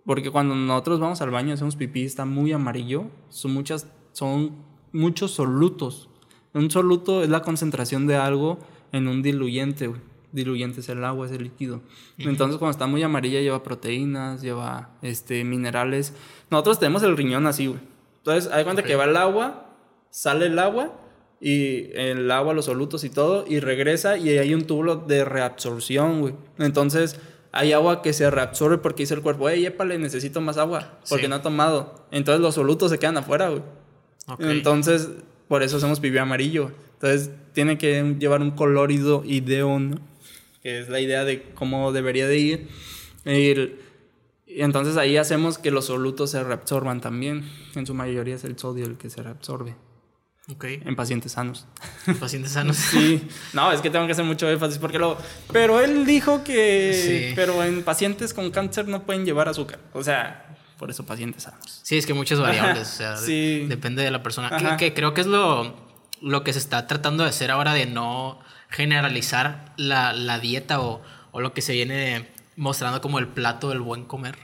[0.07, 3.11] Porque cuando nosotros vamos al baño y hacemos pipí, está muy amarillo.
[3.29, 6.09] Son, muchas, son muchos solutos.
[6.55, 8.59] Un soluto es la concentración de algo
[8.91, 9.85] en un diluyente.
[9.85, 11.81] Diluyente es el agua, es el líquido.
[12.19, 16.13] Entonces, cuando está muy amarilla, lleva proteínas, lleva este, minerales.
[16.51, 17.81] Nosotros tenemos el riñón así, güey.
[18.19, 19.67] Entonces, hay cuenta que va el agua,
[20.11, 20.93] sale el agua,
[21.41, 26.21] y el agua, los solutos y todo, y regresa, y hay un tubo de reabsorción,
[26.21, 26.35] güey.
[26.59, 27.21] Entonces,
[27.53, 31.29] hay agua que se reabsorbe porque dice el cuerpo, hey, épale, necesito más agua, porque
[31.29, 32.07] no ha tomado.
[32.11, 33.63] Entonces los solutos se quedan afuera, güey.
[34.41, 35.11] Entonces,
[35.47, 36.73] por eso hacemos pipí amarillo.
[36.95, 40.01] Entonces, tiene que llevar un colorido ideón,
[40.65, 42.69] que es la idea de cómo debería de ir.
[44.47, 47.45] Y entonces ahí hacemos que los solutos se reabsorban también.
[47.75, 49.77] En su mayoría es el sodio el que se reabsorbe.
[50.63, 51.67] En pacientes sanos.
[52.07, 52.77] En pacientes sanos.
[52.91, 53.29] sí.
[53.53, 55.19] No, es que tengo que hacer mucho énfasis porque lo...
[55.53, 57.33] Pero él dijo que...
[57.37, 59.81] Pero en pacientes con cáncer no pueden llevar azúcar.
[59.93, 61.81] O sea, por eso pacientes sanos.
[61.83, 62.89] Sí, es que muchas variables.
[62.89, 64.77] O sea, depende de la persona.
[64.79, 65.77] Que, creo que es lo,
[66.23, 68.41] lo que se está tratando de hacer ahora de no
[68.71, 71.03] generalizar la, la dieta o,
[71.33, 74.37] o, lo que se viene mostrando como el plato del buen comer.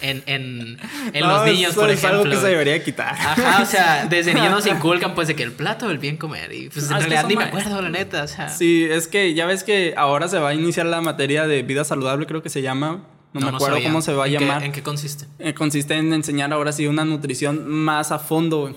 [0.00, 0.78] En, en,
[1.12, 2.20] en los niños, por es ejemplo.
[2.20, 3.12] algo que se debería quitar.
[3.12, 6.50] Ajá, o sea, desde niños nos inculcan pues de que el plato del bien comer.
[6.50, 8.22] Y pues en Ah, realidad ni me acuerdo, la neta.
[8.22, 11.46] O sea, Sí, es que ya ves que ahora se va a iniciar la materia
[11.46, 13.04] de vida saludable, creo que se llama.
[13.34, 14.62] No, me acuerdo cómo se va a ¿En qué- llamar.
[14.64, 15.26] ¿En qué consiste?
[15.40, 18.74] Eh, consiste en enseñar ahora sí una nutrición más a fondo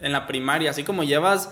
[0.00, 0.70] en la primaria.
[0.70, 1.48] Así como llevas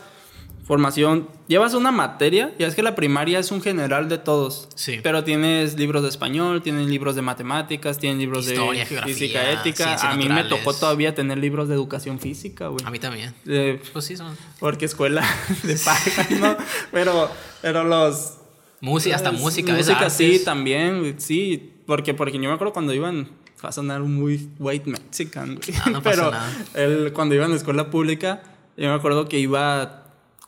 [0.70, 4.68] formación, llevas una materia, ya es que la primaria es un general de todos.
[4.76, 5.00] Sí.
[5.02, 9.50] Pero tienes libros de español, tienes libros de matemáticas, tienes libros Historia, de geografía, física,
[9.50, 9.94] ética.
[9.96, 10.60] A mí me naturales.
[10.64, 12.86] tocó todavía tener libros de educación física, güey.
[12.86, 13.34] A mí también.
[13.48, 15.24] Eh, Pues sí, son porque escuela
[15.64, 16.56] de paga, ¿no?
[16.92, 17.28] Pero,
[17.60, 18.34] pero los,
[18.80, 20.12] música, hasta pues, música, música ¿ves?
[20.12, 20.44] sí, Artes.
[20.44, 21.72] también, sí.
[21.84, 23.28] Porque, porque yo me acuerdo cuando iban,
[23.64, 26.64] va a sonar muy white mexican, güey, Ah, no pasa pero nada.
[26.74, 28.44] él, cuando iba en la escuela pública,
[28.76, 29.99] yo me acuerdo que iba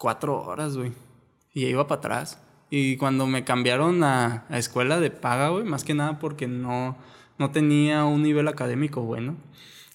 [0.02, 0.90] cuatro horas, güey,
[1.54, 2.40] y iba para atrás.
[2.70, 6.98] Y cuando me cambiaron a, a escuela de paga, güey, más que nada porque no,
[7.38, 9.36] no tenía un nivel académico bueno.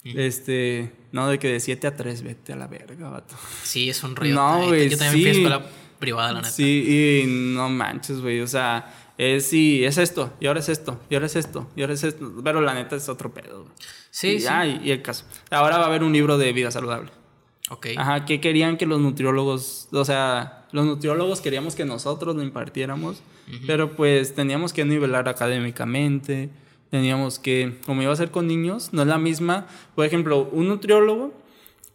[0.04, 3.34] Este, no, de que de 7 a 3, vete a la verga, vato.
[3.62, 4.34] Sí, es un rollo.
[4.34, 5.40] No, güey, Yo también fui a sí.
[5.40, 5.66] escuela
[5.98, 6.50] privada, la neta.
[6.50, 8.40] Sí, y no manches, güey.
[8.40, 11.82] O sea, es sí, es esto, y ahora es esto, y ahora es esto, y
[11.82, 12.32] ahora es esto.
[12.42, 13.64] Pero la neta es otro pedo.
[13.64, 13.74] güey.
[14.10, 14.44] Sí, y, sí.
[14.44, 15.26] ya, y, y el caso.
[15.50, 17.10] Ahora va a haber un libro de vida saludable.
[17.70, 17.88] Ok.
[17.96, 23.22] Ajá, que querían que los nutriólogos, o sea, los nutriólogos queríamos que nosotros lo impartiéramos,
[23.66, 26.50] pero pues teníamos que nivelar académicamente,
[26.90, 29.66] teníamos que, como iba a ser con niños, no es la misma.
[29.94, 31.32] Por ejemplo, un nutriólogo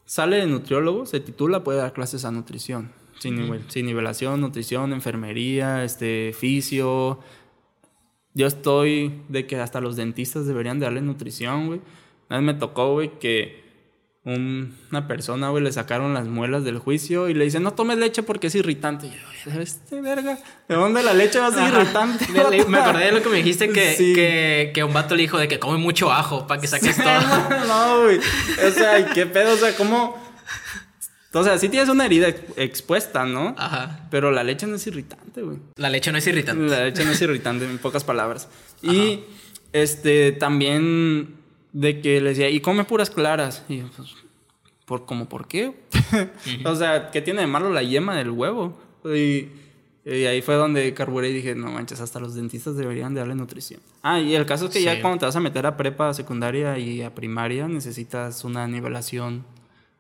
[0.06, 4.94] sale de nutriólogo, se titula, puede dar clases a nutrición, sin, nivel- sin nivelación, nutrición,
[4.94, 7.20] enfermería, este, fisio.
[8.36, 11.82] Yo estoy de que hasta los dentistas deberían de darle nutrición, güey.
[12.30, 13.63] Una vez me tocó, güey, que
[14.26, 17.98] un- una persona, güey, le sacaron las muelas del juicio y le dicen, no tomes
[17.98, 19.08] leche porque es irritante.
[19.08, 19.12] Y
[19.52, 20.38] yo, este verga,
[20.70, 21.82] ¿de dónde la leche va a ser Ajá.
[21.82, 22.28] irritante?
[22.30, 24.14] Me, le- me acordé de lo que me dijiste que, Sí.
[24.14, 27.06] que, que un vato le dijo de que come mucho ajo para que saques todo.
[27.68, 28.20] no, güey.
[28.66, 29.54] O sea, ¿y ¿qué pedo?
[29.54, 30.22] O sea, ¿cómo?
[31.36, 33.56] O sea, sí tienes una herida ex- expuesta, ¿no?
[33.58, 34.08] Ajá.
[34.12, 35.58] Pero la leche no es irritante, güey.
[35.76, 36.64] La leche no es irritante.
[36.68, 38.48] La leche no es irritante, en pocas palabras.
[38.84, 39.22] Y
[39.74, 41.36] este también
[41.74, 43.66] de que le decía, y come puras claras.
[43.68, 44.10] Y yo, pues,
[44.86, 45.74] ¿por, como, ¿por qué?
[46.66, 48.78] o sea, ¿qué tiene de malo la yema del huevo?
[49.06, 49.48] Y,
[50.06, 53.36] y ahí fue donde carburé y dije, no manches, hasta los dentistas deberían de darle
[53.36, 53.80] nutrición.
[54.02, 54.86] Ah, y el caso es que Sí.
[54.86, 59.46] ya cuando te vas a meter a prepa, secundaria y a primaria, necesitas una nivelación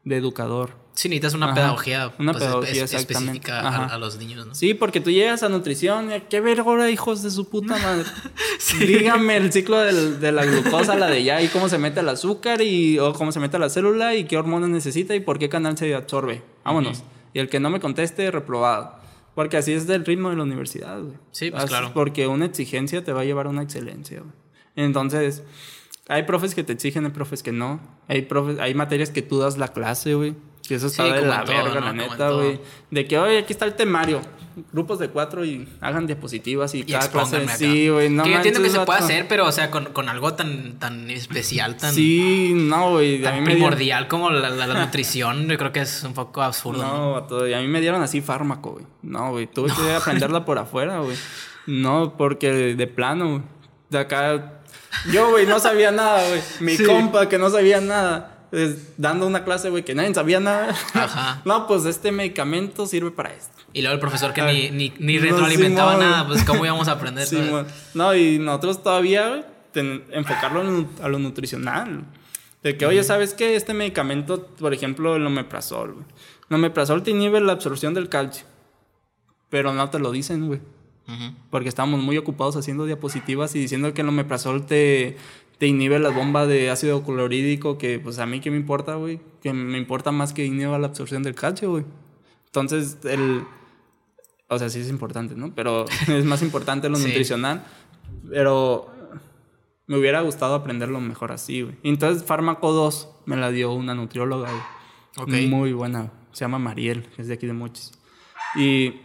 [0.04, 0.82] de educador.
[0.96, 1.56] Sí, necesitas una Ajá.
[1.56, 4.54] pedagogía, Una pues, pedagogía, es- específica a, a los niños, ¿no?
[4.54, 8.06] Sí, porque tú llegas a nutrición y qué vergüenza, hijos de su puta madre.
[8.80, 12.10] Dígame el ciclo del- de la glucosa, la de ya, y cómo se mete el
[12.10, 15.50] azúcar, y o cómo se mete la célula, y qué hormonas necesita, y por qué
[15.50, 16.44] canal se absorbe.
[16.64, 17.04] Vámonos.
[17.34, 18.96] Y el que no me conteste, reprobado.
[19.34, 21.16] Porque así es del ritmo de la universidad, güey.
[21.32, 21.92] Sí, pues, Así- claro.
[21.94, 24.32] Porque una exigencia te va a llevar a una excelencia, güey.
[24.76, 25.42] Entonces,
[26.14, 27.80] hay profes que te exigen, hay profes que no.
[28.08, 30.36] Hay, profes, hay materias que tú das la clase, güey.
[30.68, 31.86] Que eso está Sí, de como la todo, verga, ¿no?
[31.88, 32.38] la neta, todo.
[32.44, 32.60] güey.
[32.90, 34.22] De que, oye, aquí está el temario.
[34.72, 37.46] Grupos de cuatro y hagan diapositivas y, Y cada clase.
[37.58, 40.08] Sí, güey, no que yo entiendo que se puede hacer, pero o sea, con, con
[40.08, 43.20] algo tan, tan especial, tan, Sí, no, güey.
[43.26, 46.04] A tan mí me dieron- primordial como la, la- la nutrición, yo creo que es
[46.04, 46.82] un poco absurdo.
[46.84, 46.98] ¿no?
[46.98, 48.86] No, vato, y a mí me dieron así fármaco, güey.
[49.02, 49.48] No, güey.
[49.48, 51.18] Tuve que aprenderla por afuera, güey.
[51.66, 53.42] No, porque de plano, güey.
[53.90, 54.60] De acá.
[55.12, 56.42] Yo, güey, no sabía nada, güey.
[56.60, 56.84] Mi Sí.
[56.86, 58.30] compa que no sabía nada.
[58.52, 60.76] es dando una clase, güey, que nadie sabía nada.
[60.94, 61.42] Ajá.
[61.46, 63.52] No, pues este medicamento sirve para esto.
[63.74, 66.10] Y luego el profesor que Ah, ni, ni, ni no, retroalimentaba Simón.
[66.12, 67.26] nada, pues cómo íbamos a aprender.
[67.28, 67.42] Sí,
[67.96, 72.04] no, y nosotros todavía, güey, ten- enfocarlo a lo, a lo nutricional.
[72.62, 73.56] De que, oye, ¿sabes qué?
[73.56, 76.06] Este medicamento, por ejemplo, el omeprazol, güey.
[76.52, 78.46] El omeprazol te inhibe la absorción del calcio.
[79.50, 80.62] Pero no te lo dicen, güey.
[81.08, 81.36] Ujú.
[81.50, 85.18] Porque estábamos muy ocupados haciendo diapositivas y diciendo que el omeprazol te,
[85.58, 89.20] te inhibe la bomba de ácido clorhídrico, que pues a mí qué me importa, güey.
[89.42, 91.84] Que me importa más que inhiba la absorción del calcio, güey.
[92.46, 93.44] Entonces, el...
[94.48, 95.54] O sea, sí es importante, ¿no?
[95.56, 97.08] Pero es más importante lo Sí.
[97.08, 97.64] nutricional.
[98.30, 98.90] Pero
[99.88, 101.76] me hubiera gustado aprenderlo mejor así, güey.
[101.84, 105.44] Entonces, Fármaco 2 me la dio una nutrióloga, güey.
[105.46, 105.50] Ok.
[105.50, 106.12] Muy buena.
[106.32, 107.92] Se llama Mariel, es de aquí de Mochis.
[108.56, 108.96] Y,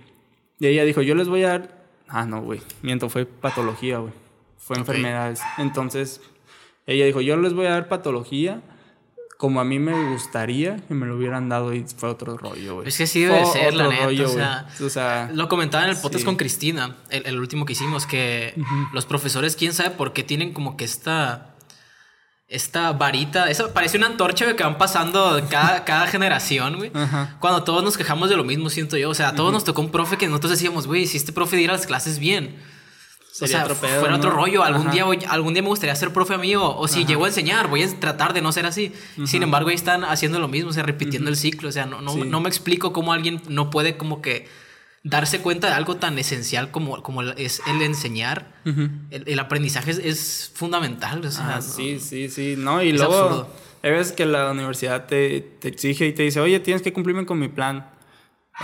[0.60, 1.77] y ella dijo, yo les voy a dar...
[2.08, 2.60] Ah, no, güey.
[2.82, 4.12] Miento, fue patología, güey.
[4.56, 5.40] Fue enfermedades.
[5.58, 6.20] Entonces,
[6.86, 8.60] ella dijo, yo les voy a dar patología
[9.36, 12.88] como a mí me gustaría que me lo hubieran dado y fue otro rollo, güey.
[12.88, 14.26] Es que sí debe Fue ser, la neta, o güey.
[14.26, 16.24] sea, o sea, Lo comentaba en el podcast Sí.
[16.24, 18.54] con Cristina, el, el último que hicimos, que
[18.92, 21.54] los profesores, quién sabe por qué tienen como que esta.
[22.48, 26.90] Esta varita, eso parece una antorcha que van pasando cada, cada generación, güey.
[26.94, 27.36] Ajá.
[27.40, 29.10] Cuando todos nos quejamos de lo mismo, siento yo.
[29.10, 31.58] O sea, a todos nos tocó un profe que nosotros decíamos, güey, si este profe
[31.58, 32.56] diera las clases bien.
[33.38, 34.64] o sea, fuera otro rollo.
[34.64, 36.74] Algún día, algún día me gustaría ser profe amigo.
[36.78, 38.94] O si llego a enseñar, voy a tratar de no ser así.
[39.26, 41.68] Sin embargo, ahí están haciendo lo mismo, o sea, repitiendo el ciclo.
[41.68, 44.48] O sea, no, no, me explico cómo alguien no puede como que
[45.08, 48.52] darse cuenta de algo tan esencial como, como es el enseñar.
[49.10, 51.24] el, aprendizaje es, fundamental.
[51.24, 52.54] O sea, ah, sí, sí, sí.
[52.56, 53.48] No, y luego
[53.82, 57.26] hay veces que la universidad te, te exige y te dice, oye, tienes que cumplirme
[57.26, 57.90] con mi plan.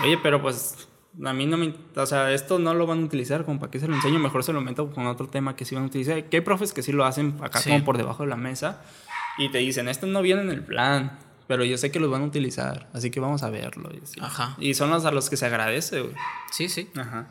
[0.03, 0.89] Oye, pero pues
[1.25, 1.75] a mí no me.
[1.97, 4.43] O sea, esto no lo van a utilizar, como para qué se lo enseño, mejor
[4.43, 6.25] se lo meto con otro tema que sí van a utilizar.
[6.25, 8.83] Que hay profes que sí lo hacen acá como por debajo de la mesa
[9.39, 12.23] y te dicen, esto no viene en el plan, pero yo sé que los van
[12.23, 13.91] a utilizar, así que vamos a verlo.
[13.93, 14.57] Y, Ajá.
[14.59, 16.15] y son los a los que se agradece, güey.
[16.53, 16.89] Sí, sí.
[16.97, 17.29] Ajá.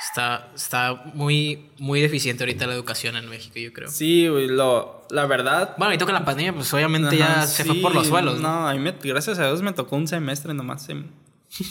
[0.00, 3.88] Está, está muy, muy deficiente ahorita la educación en México, yo creo.
[3.90, 5.74] Sí, güey, lo, la verdad.
[5.76, 8.40] Bueno, y toca la pandemia, pues obviamente ya se fue por los suelos.
[8.40, 11.10] No, a mí gracias a Dios me tocó un semestre nomás en,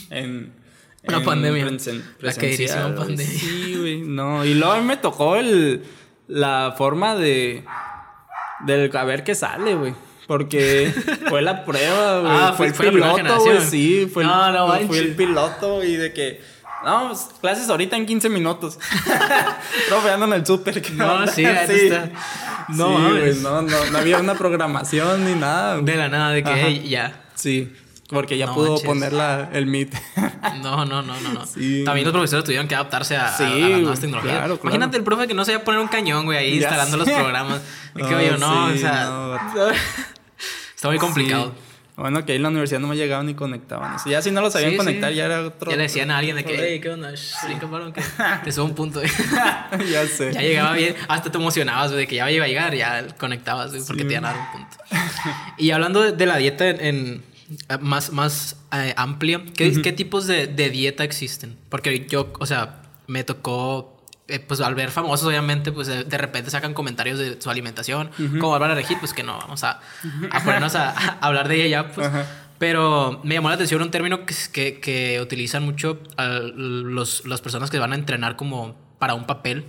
[0.10, 0.54] en
[1.08, 1.66] una pandemia.
[2.20, 3.26] la queridísima pandemia.
[3.26, 4.02] Sí, güey.
[4.02, 4.44] No.
[4.44, 5.84] Y luego a mí me tocó el,
[6.28, 7.64] la forma de.
[8.66, 9.94] Del a ver qué sale, güey.
[10.28, 10.94] Porque
[11.30, 12.34] fue la prueba, güey.
[12.34, 13.62] Ah, fue, el piloto, güey.
[13.62, 16.58] Sí, fue, no, no, fue el piloto, y de que.
[16.84, 18.78] No, pues, clases ahorita en 15 minutos.
[19.90, 20.92] Profe, en el súper.
[20.94, 21.74] No, sí, sí.
[21.74, 22.12] Está.
[22.68, 25.78] No, sí, no, no, no había una programación ni nada.
[25.82, 27.24] De la nada, de que ya.
[27.34, 27.74] Sí.
[28.10, 29.94] Porque ya pudo poner la, el Meet.
[30.62, 31.34] no, no, no, no.
[31.34, 31.46] no.
[31.84, 34.50] También los profesores tuvieron que adaptarse a, las nuevas tecnologías.
[34.64, 37.62] Imagínate el profe que no sabía poner un cañón, güey, ahí instalando los programas.
[37.96, 39.40] no, que, oye, no, o sea.
[40.78, 41.54] Está muy complicado.
[41.98, 43.98] Bueno, que ahí en la universidad no me llegaban ni conectaban.
[44.06, 45.72] ya si no lo sabían conectar, ya era otro.
[45.72, 47.12] Ya le decían a alguien de que, hey, ¿qué onda?
[47.16, 47.58] Shh,
[47.92, 48.02] que
[48.44, 49.02] te subo un punto.
[49.92, 50.32] ya sé.
[50.32, 50.96] Ya llegaba bien.
[51.08, 54.34] Hasta te emocionabas de que ya iba a llegar, ya conectabas, porque te iban a
[54.34, 54.78] dar un punto.
[55.58, 57.24] y hablando de, la dieta en
[57.70, 61.58] eh, más, más eh, amplia, ¿qué, ¿qué tipos de, de, dieta existen?
[61.70, 63.97] Porque yo, o sea, me tocó,
[64.28, 68.10] eh, pues al ver famosos, obviamente, pues de, repente sacan comentarios de su alimentación,
[68.40, 69.80] como Bárbara Regit, pues que no, vamos a,
[70.32, 72.10] a ponernos a, hablar de ella, pues.
[72.58, 77.70] Pero me llamó la atención un término que, que, que utilizan mucho los, las personas
[77.70, 79.66] que van a entrenar como para un papel,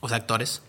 [0.00, 0.62] o sea, actores,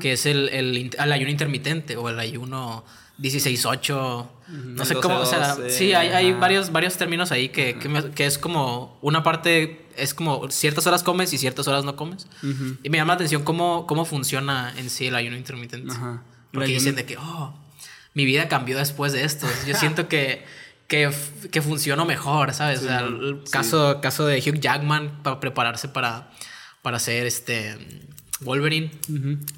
[0.00, 2.84] que es el, el, el ayuno intermitente o el ayuno
[3.18, 4.28] 16-8.
[4.48, 7.78] No sé cómo, o sea, sí, hay, hay varios, varios términos ahí que,
[8.14, 12.28] que, es como una parte, es como ciertas horas comes y ciertas horas no comes.
[12.82, 15.94] Y me llama la atención cómo, cómo funciona en sí el ayuno intermitente.
[16.52, 17.54] Porque dicen de que, oh,
[18.14, 19.46] mi vida cambió después de esto.
[19.66, 20.44] Yo siento que,
[20.86, 21.10] que,
[21.50, 22.80] que funcionó mejor, ¿sabes?
[22.80, 26.30] o sea, el caso, caso de Hugh Jackman para prepararse para,
[26.82, 27.76] para hacer este
[28.40, 28.90] Wolverine,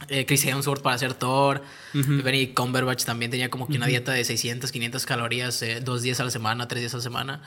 [0.08, 1.62] eh, Chris Hemsworth para hacer Thor,
[1.92, 6.20] Benny Cumberbatch también tenía como que una dieta de 600, 500 calorías, eh, dos días
[6.20, 7.42] a la semana, tres días a la semana.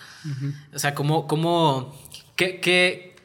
[0.74, 2.00] O sea, ¿cómo, cómo,
[2.36, 3.16] qué, qué,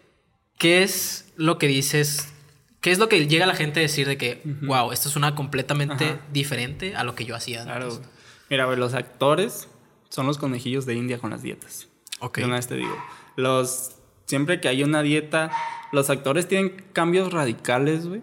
[0.57, 2.33] qué es lo que dices?
[2.81, 5.17] ¿Qué es lo que llega a la gente a decir de que, wow, esto es
[5.17, 8.01] una completamente diferente a lo que yo hacía Claro.
[8.51, 9.69] Mira, los actores
[10.09, 11.89] son los conejillos de India con las dietas.
[12.21, 12.41] Ok.
[12.45, 12.97] una vez te digo.
[13.37, 13.97] Los,
[14.29, 15.51] siempre que hay una dieta
[15.93, 18.22] los actores tienen cambios radicales, güey.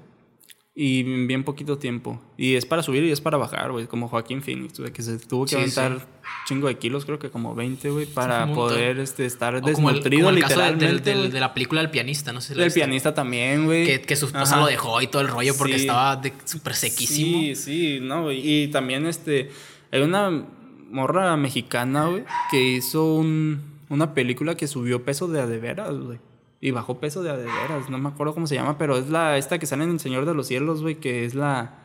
[0.77, 2.21] Y en bien poquito tiempo.
[2.37, 3.87] Y es para subir y es para bajar, güey.
[3.87, 6.05] Como Joaquín Phoenix, güey, que se tuvo que aventar
[6.45, 11.15] chingo de kilos, creo que como 20, güey, para poder este, estar desnutrido, el, literalmente.
[11.29, 13.85] de la película El pianista, no sé si El pianista también, güey.
[13.85, 17.39] Que, que, su esposa lo dejó y todo el rollo porque estaba súper sequísimo.
[17.39, 18.41] Sí, sí, no, güey.
[18.45, 19.51] Y también, este.
[19.93, 20.45] Hay una
[20.91, 25.95] morra mexicana, güey, que hizo un, una película que subió peso de a de veras,
[25.95, 26.19] güey.
[26.61, 29.59] Y bajó peso de veras, no me acuerdo cómo se llama, pero es la esta
[29.59, 31.75] que sale en El Señor de los Cielos, güey, que es la,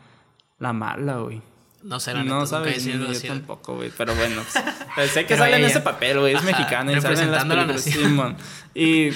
[0.59, 1.43] la mala, güey.
[1.83, 4.43] No sé, la No sabes, yo tampoco, güey, pero bueno.
[4.95, 7.83] Pues, sé que sale en ese papel, güey, es mexicana y sale en las películas.
[7.83, 8.37] Simón.
[8.75, 9.11] Y,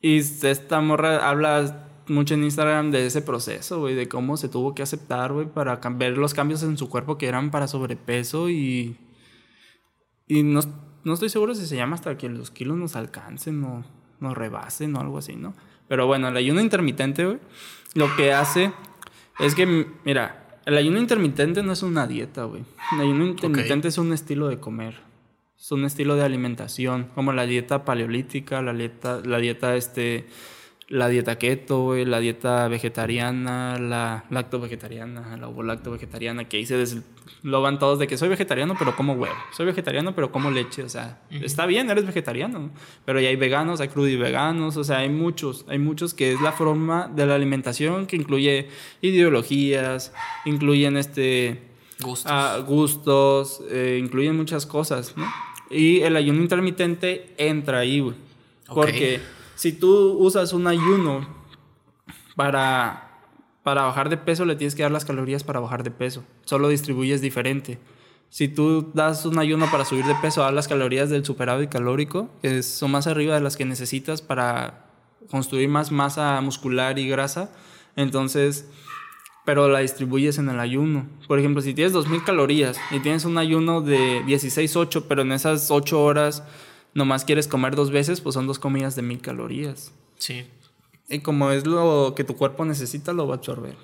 [0.00, 4.74] y esta morra habla mucho en Instagram de ese proceso, güey, de cómo se tuvo
[4.74, 8.96] que aceptar, güey, para ver los cambios en su cuerpo que eran para sobrepeso y...
[10.26, 10.60] Y no,
[11.04, 13.84] no estoy seguro si se llama hasta que los kilos nos alcancen o
[14.20, 15.54] no rebasen o algo así, ¿no?
[15.88, 17.38] Pero bueno, el ayuno intermitente, güey,
[17.94, 18.72] lo que hace
[19.40, 22.62] es que, mira, el ayuno intermitente no es una dieta, güey.
[22.92, 25.00] El ayuno intermitente es un estilo de comer.
[25.58, 30.26] Es un estilo de alimentación, como la dieta paleolítica, la dieta, la dieta este,
[30.92, 36.76] la dieta keto, la dieta vegetariana, la lacto vegetariana, la ovo-lacto vegetariana, que ahí se
[36.76, 40.90] desloban todos de que soy vegetariano pero como huevo, soy vegetariano pero como leche, o
[40.90, 42.70] sea, está bien, eres vegetariano,
[43.06, 46.52] pero ya hay veganos, hay veganos, o sea, hay muchos, hay muchos que es la
[46.52, 48.68] forma de la alimentación que incluye
[49.00, 50.12] ideologías,
[50.44, 51.62] incluyen este...
[52.00, 52.30] Gustos.
[52.30, 55.24] Ah, gustos, eh, incluyen muchas cosas, ¿no?
[55.70, 58.16] Y el ayuno intermitente entra ahí, güey.
[58.66, 59.20] Porque
[59.62, 61.24] si tú usas un ayuno
[62.34, 63.20] para,
[63.62, 66.24] para bajar de peso le tienes que dar las calorías para bajar de peso.
[66.44, 67.78] Solo distribuyes diferente.
[68.28, 72.28] Si tú das un ayuno para subir de peso, das las calorías del superávit calórico,
[72.42, 74.86] que son más arriba de las que necesitas para
[75.30, 77.52] construir más masa muscular y grasa.
[77.94, 78.68] Entonces,
[79.44, 81.06] pero la distribuyes en el ayuno.
[81.28, 85.70] Por ejemplo, si tienes 2000 calorías y tienes un ayuno de 16-8, pero en esas
[85.70, 86.42] 8 horas
[86.94, 89.92] nomás quieres comer dos veces, pues son dos comidas de 1000 calorías.
[90.16, 90.46] Sí.
[91.08, 93.76] Y como es lo que tu cuerpo necesita, lo va a absorber.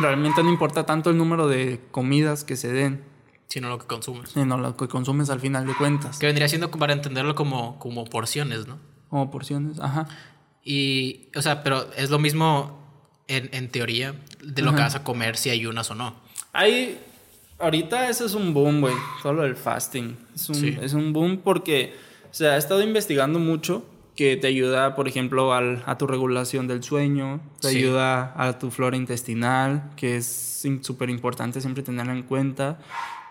[0.00, 3.04] Realmente no importa tanto el número de comidas que se den,
[3.48, 4.30] Sino lo que consumes.
[4.30, 6.18] sino lo que consumes al final de cuentas.
[6.18, 8.78] Que vendría siendo para entenderlo como, como porciones, ¿no?
[9.08, 10.06] Como porciones, ajá.
[10.62, 12.78] Y, o sea, pero es lo mismo
[13.26, 16.14] en, en teoría de lo que vas a comer si ayunas o no.
[16.52, 17.00] Hay.
[17.58, 18.94] Ahorita eso es un boom, güey.
[19.22, 20.16] Solo el fasting.
[20.34, 20.76] Es un, Sí.
[20.80, 21.94] es un boom porque
[22.30, 23.84] se ha estado investigando mucho
[24.14, 27.78] que te ayuda, por ejemplo, al- a tu regulación del sueño, te Sí.
[27.78, 32.78] ayuda a tu flora intestinal, que es súper importante siempre tenerla en cuenta.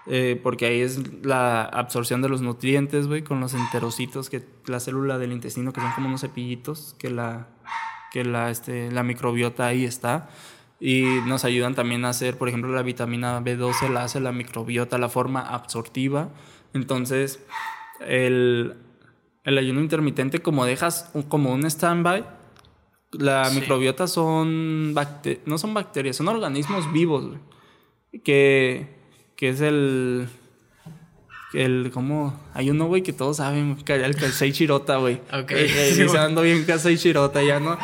[0.09, 4.79] eh, porque ahí es la absorción de los nutrientes, güey, con los enterocitos, que la
[4.79, 7.47] célula del intestino, que son como unos cepillitos, que la,
[8.13, 10.29] que la, este, la microbiota ahí está.
[10.79, 14.97] Y nos ayudan también a hacer, por ejemplo, la vitamina B12 la hace la microbiota,
[14.97, 16.29] la forma absortiva.
[16.73, 17.39] Entonces,
[18.05, 18.75] el,
[19.43, 22.25] el ayuno intermitente, como dejas como un stand-by,
[23.13, 23.59] la Sí.
[23.59, 24.93] microbiota son
[25.45, 27.37] no son bacterias, son organismos vivos,
[28.23, 28.87] que,
[29.35, 30.27] que es el...
[31.53, 32.37] El, ¿cómo?
[32.53, 35.21] Hay uno, güey, que todos saben, que el Kasei Shirota, güey.
[35.33, 35.51] Ok.
[35.51, 36.17] Eh, eh, Sí, güey.
[36.17, 37.77] ando bien Kasei Shirota ya, ¿no?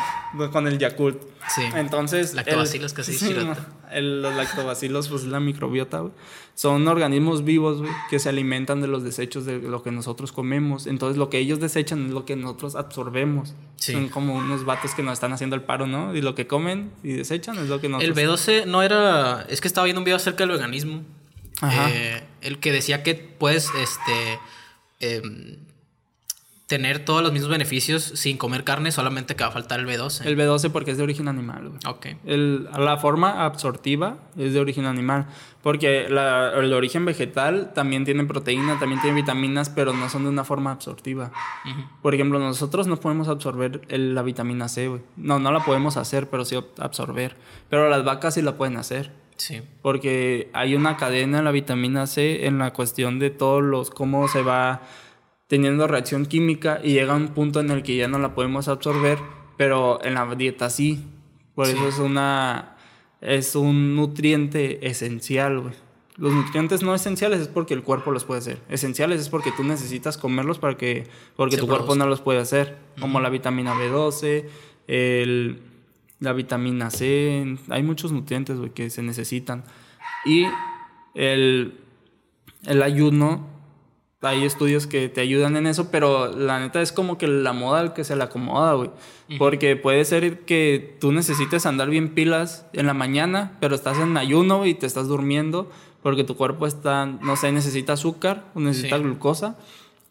[0.52, 1.20] Con el Yakult.
[1.54, 1.62] Sí.
[1.74, 2.34] Entonces.
[2.34, 3.44] Lactobacilos el- Kasei sí, Shirota.
[3.60, 6.12] no, el- los lactobacilos, pues es la microbiota, güey.
[6.54, 10.86] Son organismos vivos, güey, que se alimentan de los desechos de lo que nosotros comemos.
[10.86, 13.54] Entonces, lo que ellos desechan es lo que nosotros absorbemos.
[13.76, 13.92] Sí.
[13.92, 16.14] Son como unos vatos que nos están haciendo el paro, ¿no?
[16.14, 18.16] Y lo que comen y desechan es lo que nosotros.
[18.16, 19.44] El B12 no era.
[19.48, 21.02] Es que estaba viendo un video acerca del veganismo.
[21.60, 21.88] Ajá.
[21.90, 24.38] Eh, el que decía que puedes este,
[25.00, 25.56] em,
[26.66, 30.24] tener todos los mismos beneficios sin comer carne, solamente que va a faltar el B12.
[30.24, 31.80] El B12 porque es de origen animal, güey.
[31.86, 32.06] Ok.
[32.24, 35.26] El- la forma absortiva es de origen animal,
[35.62, 40.30] porque la- el origen vegetal también tiene proteína, también tiene vitaminas, pero no son de
[40.30, 41.32] una forma absortiva.
[42.00, 45.02] Por ejemplo, nosotros no podemos absorber el- la vitamina C, güey.
[45.16, 47.36] No, no la podemos hacer, pero sí absorber.
[47.68, 49.12] Pero las vacas sí la pueden hacer.
[49.36, 49.62] Sí.
[49.82, 54.28] Porque hay una cadena en la vitamina C en la cuestión de todos los cómo
[54.28, 54.82] se va
[55.48, 59.18] teniendo reacción química y llega un punto en el que ya no la podemos absorber,
[59.56, 61.04] pero en la dieta sí.
[61.54, 61.72] Por Sí.
[61.72, 62.70] eso es una
[63.20, 65.74] es un nutriente esencial, güey.
[66.16, 68.58] Los nutrientes no esenciales es porque el cuerpo los puede hacer.
[68.68, 72.38] Esenciales es porque tú necesitas comerlos para que porque Se tu cuerpo no los puede
[72.38, 74.44] hacer, como la vitamina B12,
[74.86, 75.60] el
[76.20, 79.64] la vitamina C, hay muchos nutrientes que se necesitan.
[80.24, 80.46] Y
[81.14, 81.78] el,
[82.66, 83.46] el ayuno,
[84.22, 87.80] hay estudios que te ayudan en eso, pero la neta es como que la moda
[87.80, 88.90] al que se le acomoda, güey.
[89.38, 94.16] Porque puede ser que tú necesites andar bien pilas en la mañana, pero estás en
[94.16, 95.70] ayuno y te estás durmiendo
[96.02, 99.02] porque tu cuerpo está, no sé, necesita azúcar o necesita Sí.
[99.02, 99.56] glucosa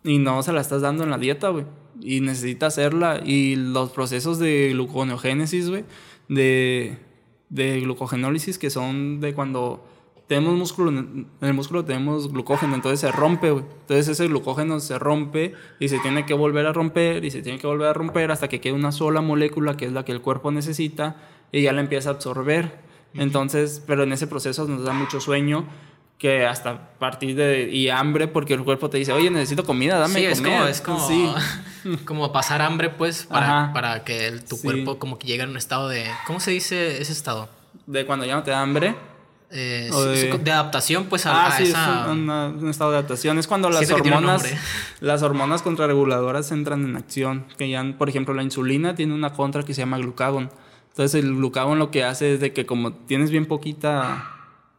[0.03, 1.65] y no se la estás dando en la dieta, güey.
[2.03, 3.21] Y necesita hacerla.
[3.25, 5.85] Y los procesos de gluconeogénesis, güey,
[6.27, 6.97] de,
[7.49, 9.85] de glucogenólisis, que son de cuando
[10.27, 13.65] tenemos músculo, en el músculo tenemos glucógeno, entonces se rompe, güey.
[13.81, 17.59] Entonces ese glucógeno se rompe y se tiene que volver a romper y se tiene
[17.59, 20.21] que volver a romper hasta que quede una sola molécula que es la que el
[20.21, 21.17] cuerpo necesita
[21.51, 22.79] y ya la empieza a absorber.
[23.13, 25.65] Entonces, pero en ese proceso nos da mucho sueño
[26.23, 30.21] que hasta partir de y hambre porque el cuerpo te dice, "Oye, necesito comida, dame
[30.21, 30.53] sí, es comer".
[30.57, 31.33] como, es como, Sí.
[32.05, 34.63] como pasar hambre, pues, para, para que el- tu Sí.
[34.63, 36.05] cuerpo como que llegue a un estado de...
[36.25, 37.49] ¿Cómo se dice ese estado?
[37.87, 38.95] de cuando ya no te da hambre.
[39.51, 42.03] Eh, de- de adaptación, pues, a, Ah, a sí, esa...
[42.05, 43.37] es un, una- un estado de adaptación.
[43.37, 44.45] Es cuando las hormonas,
[45.01, 47.45] las hormonas contrarreguladoras entran en acción.
[47.57, 50.49] Que ya, por ejemplo, la insulina tiene una contra que se llama glucagón.
[50.91, 54.29] Entonces el glucagón lo que hace es de que como tienes bien poquita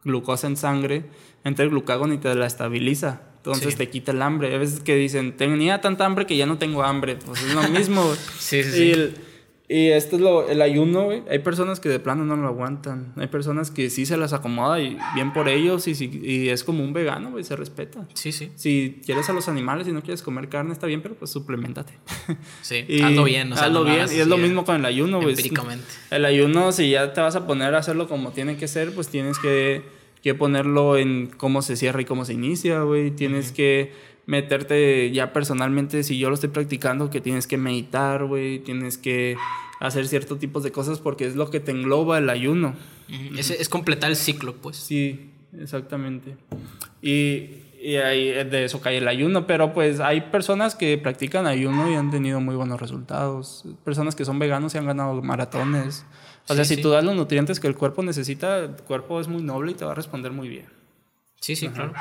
[0.03, 1.05] glucosa en sangre,
[1.45, 3.21] entra el glucagón y te la estabiliza.
[3.37, 3.77] Entonces Sí.
[3.77, 4.51] te quita el hambre.
[4.51, 7.15] Hay veces que dicen, tenía tanta hambre que ya no tengo hambre.
[7.25, 8.03] Pues es lo mismo.
[8.39, 8.91] Sí, sí, Y, sí.
[8.91, 9.15] el-
[9.67, 11.23] y esto es lo, el ayuno, güey.
[11.27, 13.13] Hay personas que de plano no lo aguantan.
[13.17, 15.87] Hay personas que sí se las acomoda y bien por ellos.
[15.87, 18.07] Y, si- y es como un vegano, güey, se respeta.
[18.13, 21.15] Sí, sí, Si quieres a los animales y no quieres comer carne, está bien, pero
[21.15, 21.93] pues suplementate.
[22.61, 22.85] sí.
[22.87, 24.05] Y hazlo bien, o sea, hazlo no bien.
[24.11, 25.35] Y es lo mismo con el ayuno, güey.
[26.11, 29.07] El ayuno, si ya te vas a poner a hacerlo como tiene que ser, pues
[29.07, 29.83] tienes que,
[30.25, 33.11] que ponerlo en cómo se cierra y cómo se inicia, güey.
[33.11, 33.93] Tienes que
[34.25, 39.37] meterte ya personalmente, si yo lo estoy practicando, que tienes que meditar, güey, tienes que
[39.79, 42.73] hacer ciertos tipos de cosas porque es lo que te engloba el ayuno.
[43.37, 44.77] es, es, completar el ciclo, pues.
[44.77, 45.29] Sí,
[45.61, 46.37] exactamente.
[47.03, 51.87] Y, y ahí de eso cae el ayuno, pero pues hay personas que practican ayuno
[51.91, 53.63] y han tenido muy buenos resultados.
[53.83, 56.03] Personas que son veganos y han ganado maratones.
[56.47, 59.41] O sea, si tú das los nutrientes que el cuerpo necesita, el cuerpo es muy
[59.41, 60.67] noble y te va a responder muy bien.
[61.39, 61.93] Sí, sí, claro.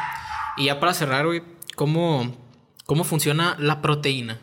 [0.57, 1.42] Y ya para cerrar, güey,
[1.74, 2.36] ¿cómo,
[2.86, 4.40] ¿cómo funciona la proteína?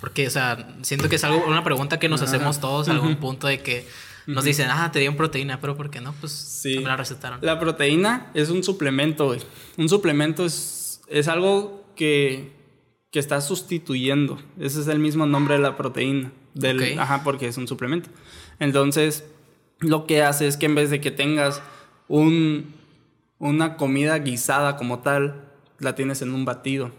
[0.00, 3.16] Porque, o sea, siento que es algo, una pregunta que nos hacemos todos a algún
[3.16, 3.86] punto de que
[4.26, 6.12] nos dicen, ah, te dieron proteína, pero ¿por qué no?
[6.20, 6.78] Pues sí.
[6.78, 7.38] me la recetaron.
[7.42, 9.40] La proteína es un suplemento, güey.
[9.76, 12.52] Un suplemento es, es algo que,
[13.10, 14.38] que está sustituyendo.
[14.58, 16.32] Ese es el mismo nombre de la proteína.
[16.56, 18.08] Del, Ajá, porque es un suplemento.
[18.58, 19.24] Entonces,
[19.80, 21.62] lo que hace es que en vez de que tengas
[22.08, 22.74] un,
[23.38, 25.44] una comida guisada como tal,
[25.78, 26.90] la tienes en un batido.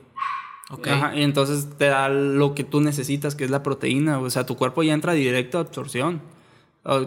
[1.15, 4.19] y entonces te da lo que tú necesitas, que es la proteína.
[4.19, 6.21] O sea, tu cuerpo ya entra directo a absorción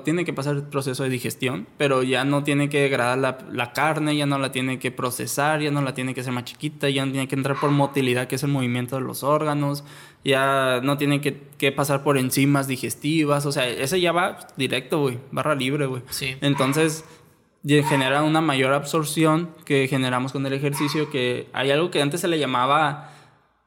[0.04, 3.72] tiene que pasar el proceso de digestión, pero ya no tiene que degradar la, la,
[3.72, 6.90] carne, ya no la tiene que procesar, ya no la tiene que hacer más chiquita,
[6.90, 9.84] ya no tiene que entrar por motilidad, que es el movimiento de los órganos,
[10.22, 15.00] ya no tiene que, que pasar por enzimas digestivas, o sea, ese ya va directo,
[15.00, 16.02] güey, barra libre, güey.
[16.10, 16.36] Sí.
[16.42, 17.04] Entonces,
[17.64, 22.28] genera una mayor absorción que generamos con el ejercicio, que hay algo que antes se
[22.28, 23.12] le llamaba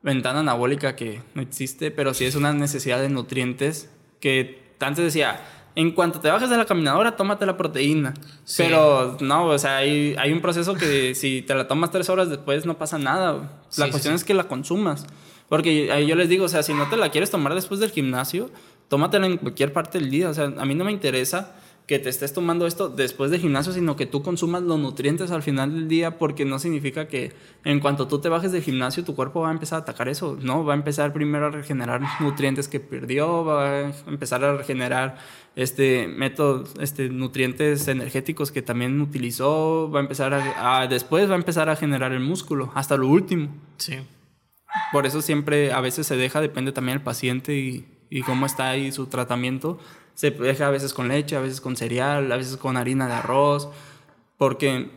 [0.03, 3.89] ventana anabólica, que no existe, pero sí es una necesidad de nutrientes
[4.19, 5.41] que antes decía,
[5.75, 8.13] en cuanto te bajes de la caminadora, tómate la proteína.
[8.57, 12.29] Pero no, o sea, hay, hay, un proceso que si te la tomas tres horas
[12.29, 13.63] después no pasa nada.
[13.77, 15.05] La cuestión es que la consumas.
[15.49, 18.49] Porque yo les digo, o sea, si no te la quieres tomar después del gimnasio,
[18.87, 20.29] tómatela en cualquier parte del día.
[20.29, 21.55] O sea, a mí no me interesa
[21.85, 25.43] que te estés tomando esto después del gimnasio, sino que tú consumas los nutrientes al
[25.43, 27.33] final del día, porque no significa que
[27.65, 30.37] en cuanto tú te bajes del gimnasio, tu cuerpo va a empezar a atacar eso,
[30.41, 30.63] ¿no?
[30.63, 35.17] Va a empezar primero a regenerar nutrientes que perdió, va a empezar a regenerar
[35.55, 41.37] este métodos, este, nutrientes energéticos que también utilizó, va a empezar a, después va a
[41.37, 43.49] empezar a generar el músculo, hasta lo último.
[43.75, 43.97] Sí.
[44.93, 48.69] Por eso siempre a veces se deja, depende también del paciente y, y cómo está
[48.69, 49.79] ahí su tratamiento
[50.15, 53.13] se deja a veces con leche, a veces con cereal, a veces con harina de
[53.13, 53.69] arroz,
[54.37, 54.89] porque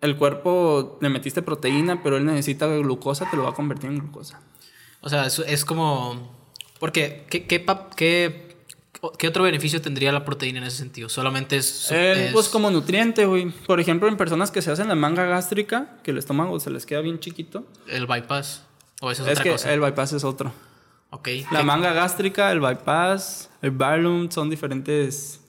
[0.00, 3.98] el cuerpo le metiste proteína, pero él necesita glucosa, te lo va a convertir en
[3.98, 4.40] glucosa.
[5.00, 6.36] O sea, es, es como...
[6.78, 7.64] Porque, ¿qué, qué,
[7.96, 8.56] qué,
[9.18, 11.08] qué, otro beneficio tendría la proteína en ese sentido?
[11.08, 11.88] Solamente es...
[11.90, 13.50] Eh, pues como nutriente, güey.
[13.50, 16.86] Por ejemplo, en personas que se hacen la manga gástrica, que el estómago se les
[16.86, 17.66] queda bien chiquito.
[17.88, 18.62] El bypass.
[19.00, 20.52] ¿O eso es, es que el bypass es otro.
[21.10, 21.28] Ok.
[21.50, 25.40] La manga gástrica, el bypass, el Barloom son diferentes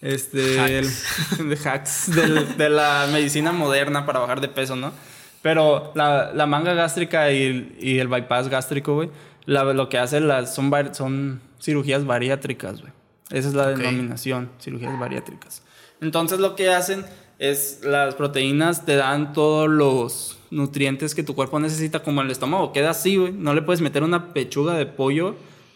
[0.00, 4.92] este, hacks, de, hacks de la medicina moderna para bajar de peso, ¿no?
[5.40, 9.10] Pero la, la manga gástrica y el, y el bypass gástrico, güey,
[9.46, 12.92] lo que hacen las, son, son cirugías bariátricas, güey.
[13.30, 15.62] Esa es la denominación, cirugías bariátricas.
[16.00, 17.04] Entonces lo que hacen
[17.38, 22.72] es las proteínas te dan todos los nutrientes que tu cuerpo necesita como el estómago.
[22.72, 23.32] Queda así, güey.
[23.32, 25.34] No le puedes meter una pechuga de pollo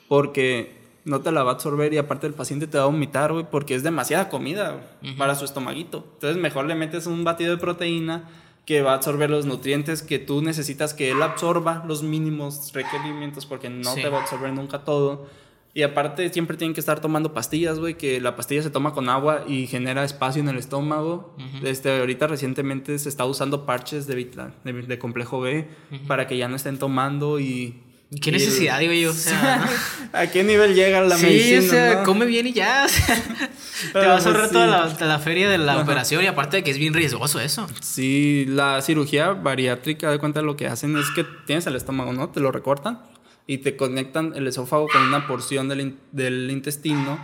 [0.08, 3.32] porque no te la va a absorber y aparte el paciente te va a vomitar,
[3.32, 4.80] güey, porque es demasiada comida
[5.16, 6.04] para su estomaguito.
[6.14, 8.28] Entonces mejor le metes un batido de proteína
[8.66, 13.46] que va a absorber los nutrientes que tú necesitas que él absorba los mínimos requerimientos
[13.46, 15.26] porque no te va a absorber nunca todo.
[15.74, 19.08] Y aparte siempre tienen que estar tomando pastillas, güey, que la pastilla se toma con
[19.08, 21.36] agua y genera espacio en el estómago.
[21.62, 24.14] este, ahorita recientemente se está usando parches de,
[24.64, 25.68] de, complejo B
[26.06, 27.82] para que ya no estén tomando y
[28.22, 29.10] ¿Qué necesidad, digo yo?
[29.10, 29.68] O sea,
[30.14, 31.60] ¿A qué nivel llega la medicina?
[31.60, 32.86] Sí, o sea, come bien y ya.
[33.92, 34.66] te vas a ahorrar toda
[34.98, 37.68] la, feria de la operación y aparte de que es bien riesgoso eso.
[37.82, 42.30] Sí, la cirugía bariátrica, de cuenta lo que hacen es que tienes el estómago, ¿no?
[42.30, 43.02] Te lo recortan
[43.48, 47.18] y te conectan el esófago con una porción del, del intestino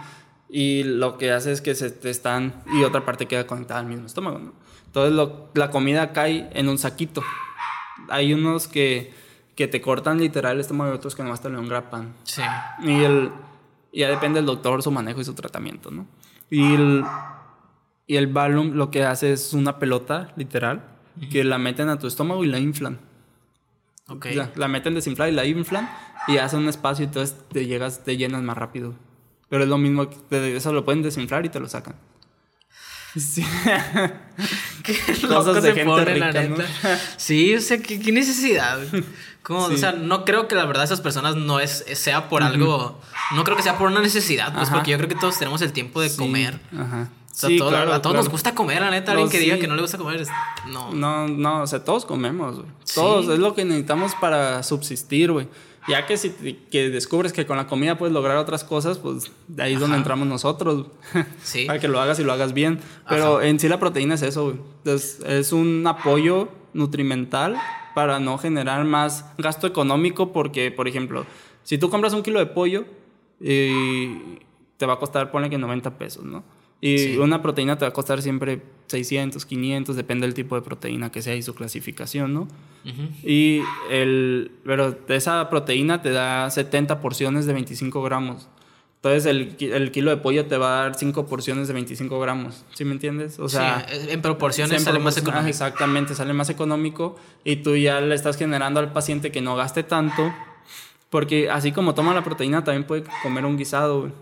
[0.48, 3.86] y lo que hace es que se te están y otra parte queda conectada al
[3.86, 4.52] mismo estómago, ¿no?
[4.86, 7.22] Entonces la comida cae en un saquito.
[8.08, 9.12] Hay unos que
[9.54, 12.14] que te cortan literal el estómago y otros que nomás te lo engrapan.
[12.24, 12.42] Sí.
[12.82, 13.30] Y el,
[13.92, 16.06] ya depende del doctor, su manejo y su tratamiento, ¿no?
[16.50, 17.04] Y el,
[18.06, 20.84] y el Valium lo que hace es una pelota, literal,
[21.30, 22.98] que la meten a tu estómago y la inflan.
[24.08, 24.26] Ok.
[24.54, 25.90] la meten desinflar y la inflan
[26.28, 28.94] y hacen un espacio y entonces te llegas, te llenas más rápido.
[29.48, 31.96] Pero es lo mismo, que eso lo pueden desinflar y te lo sacan.
[33.16, 33.46] Sí.
[35.28, 36.48] Cosas de gente rica,
[37.16, 38.80] Sí, o sea, ¿qué, necesidad?
[39.48, 43.00] O sea, no creo que la verdad esas personas no es, sea por algo,
[43.34, 45.72] no creo que sea por una necesidad, pues porque yo creo que todos tenemos el
[45.72, 46.58] tiempo de comer.
[47.34, 49.12] Sí, claro, a todos nos gusta comer, la neta.
[49.12, 50.24] Alguien que diga que no le gusta comer,
[50.70, 50.92] no.
[50.92, 52.68] No, no, o sea, todos comemos, güey.
[52.94, 55.48] Todos, es lo que necesitamos para subsistir, güey.
[55.86, 56.30] Ya que si
[56.70, 59.96] que descubres que con la comida puedes lograr otras cosas, pues de ahí es donde
[59.96, 60.86] entramos nosotros.
[61.42, 61.66] Sí.
[61.66, 62.80] para que lo hagas y lo hagas bien.
[63.08, 64.56] Pero en sí la proteína es eso, güey.
[64.84, 67.60] Es, es un apoyo nutrimental
[67.94, 71.26] para no generar más gasto económico porque, por ejemplo,
[71.62, 72.84] si tú compras un kilo de pollo
[73.40, 74.38] y
[74.76, 76.42] te va a costar, ponle que 90 pesos, ¿no?
[76.86, 81.10] Y una proteína te va a costar siempre 600, 500, depende del tipo de proteína
[81.10, 82.46] que sea y su clasificación, ¿no?
[83.22, 88.50] Y el, pero esa proteína te da 70 porciones de 25 gramos.
[88.96, 92.66] Entonces el, el, kilo de pollo te va a dar 5 porciones de 25 gramos,
[92.74, 93.38] ¿sí me entiendes?
[93.38, 95.48] O sea, sí, en proporciones sale más económico.
[95.48, 99.84] Exactamente, sale más económico y tú ya le estás generando al paciente que no gaste
[99.84, 100.34] tanto,
[101.08, 104.12] porque así como toma la proteína también puede comer un guisado.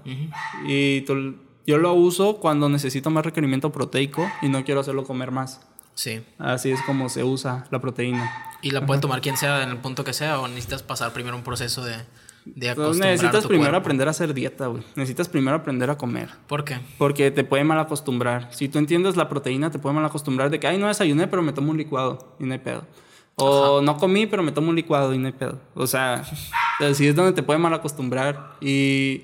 [0.65, 1.35] Y tú
[1.67, 5.61] yo lo uso cuando necesito más requerimiento proteico y no quiero hacerlo comer más.
[5.95, 6.25] Sí.
[6.39, 8.31] Así es como se usa la proteína.
[8.63, 11.37] ¿Y la puede tomar quien sea en el punto que sea o necesitas pasar primero
[11.37, 11.97] un proceso de,
[12.45, 14.83] de acostumbrar Necesitas primero aprender a hacer dieta, güey.
[14.97, 16.31] Necesitas primero aprender a comer.
[16.47, 16.81] ¿Por qué?
[16.99, 18.49] Porque te puede mal acostumbrar.
[18.53, 21.43] Si tú entiendes la proteína, te puede mal acostumbrar de que, ay, no desayuné, pero
[21.43, 22.87] me tomo un licuado y no hay pedo.
[23.35, 25.61] O no comí, pero me tomo un licuado y no hay pedo.
[25.75, 26.25] O sea,
[26.81, 28.57] así es donde te puede mal acostumbrar.
[28.61, 29.23] Y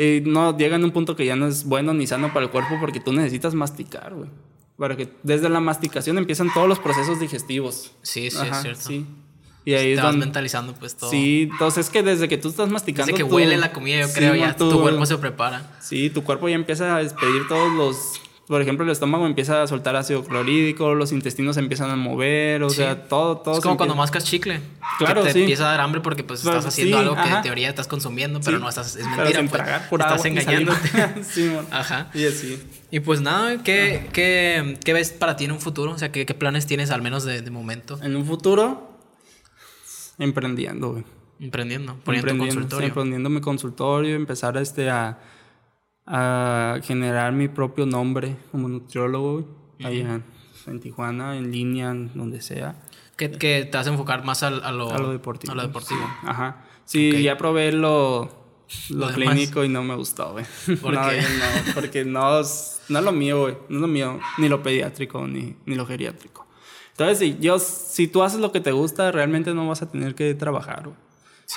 [0.00, 2.50] y no llegan a un punto que ya no es bueno ni sano para el
[2.50, 4.30] cuerpo porque tú necesitas masticar, güey.
[4.78, 7.92] Para que desde la masticación empiezan todos los procesos digestivos.
[8.00, 8.80] Sí, sí, es cierto.
[8.80, 9.06] Sí.
[9.66, 11.10] Y ahí Te vas mentalizando pues todo.
[11.10, 13.12] Sí, entonces es que desde que tú estás masticando.
[13.12, 15.76] Desde que huele la comida, yo creo, ya tu cuerpo se prepara.
[15.80, 18.20] Sí, tu cuerpo ya empieza a despedir todos los
[18.50, 22.64] por ejemplo, el estómago empieza a soltar ácido clorhídrico, los intestinos se empiezan a mover,
[22.64, 23.54] o sea, todo, todo.
[23.54, 24.60] Es como cuando mascas chicle.
[24.98, 27.68] Claro, que te empieza a dar hambre porque pues estás haciendo algo que en teoría
[27.68, 29.86] estás consumiendo, pero no estás, es mentira.
[29.88, 30.72] Pues, estás engañando.
[31.22, 32.10] sí, Ajá.
[32.12, 32.60] Y así.
[32.90, 35.92] Y pues nada, ¿qué, ¿qué, ¿qué, ves para ti en un futuro?
[35.92, 38.00] O sea, ¿qué, qué planes tienes al menos de, de, momento?
[38.02, 38.98] En un futuro,
[40.18, 41.04] emprendiendo, güey.
[41.38, 42.88] Emprendiendo, poniendo consultorio.
[42.88, 45.20] emprendiendo mi consultorio, empezar este a
[46.06, 49.46] a generar mi propio nombre como nutriólogo
[49.82, 50.22] allá
[50.66, 52.76] en Tijuana, en línea, donde sea.
[53.16, 55.52] ¿Qué, que te vas a enfocar más a, lo, deportivo.
[55.52, 56.02] A lo deportivo.
[56.22, 56.64] Ajá.
[56.84, 58.28] Sí, ya probé lo,
[58.90, 60.44] lo, clínico y no me gustó, güey.
[60.80, 61.20] ¿Por no, qué?
[61.20, 63.56] No, porque no, no es lo mío, güey.
[63.68, 66.46] No es lo mío, ni lo pediátrico, ni, ni lo geriátrico.
[66.92, 70.14] Entonces, si, yo, si tú haces lo que te gusta, realmente no vas a tener
[70.14, 70.96] que trabajar, güey.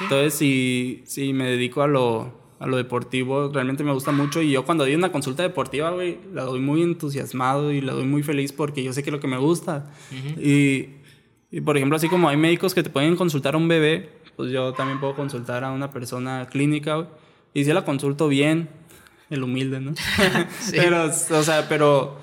[0.02, 2.34] Entonces, si, si me dedico a lo,
[2.64, 4.42] a lo deportivo, realmente me gusta mucho.
[4.42, 8.06] Y yo cuando doy una consulta deportiva, güey, la doy muy entusiasmado y la doy
[8.06, 9.92] muy feliz porque yo sé que es lo que me gusta.
[10.40, 10.88] y,
[11.52, 14.50] y, por ejemplo, así como hay médicos que te pueden consultar a un bebé, pues
[14.50, 17.08] yo también puedo consultar a una persona clínica, güey.
[17.54, 18.70] Y si la consulto bien,
[19.30, 19.94] el humilde, ¿no?
[20.72, 22.18] Pero, o sea, pero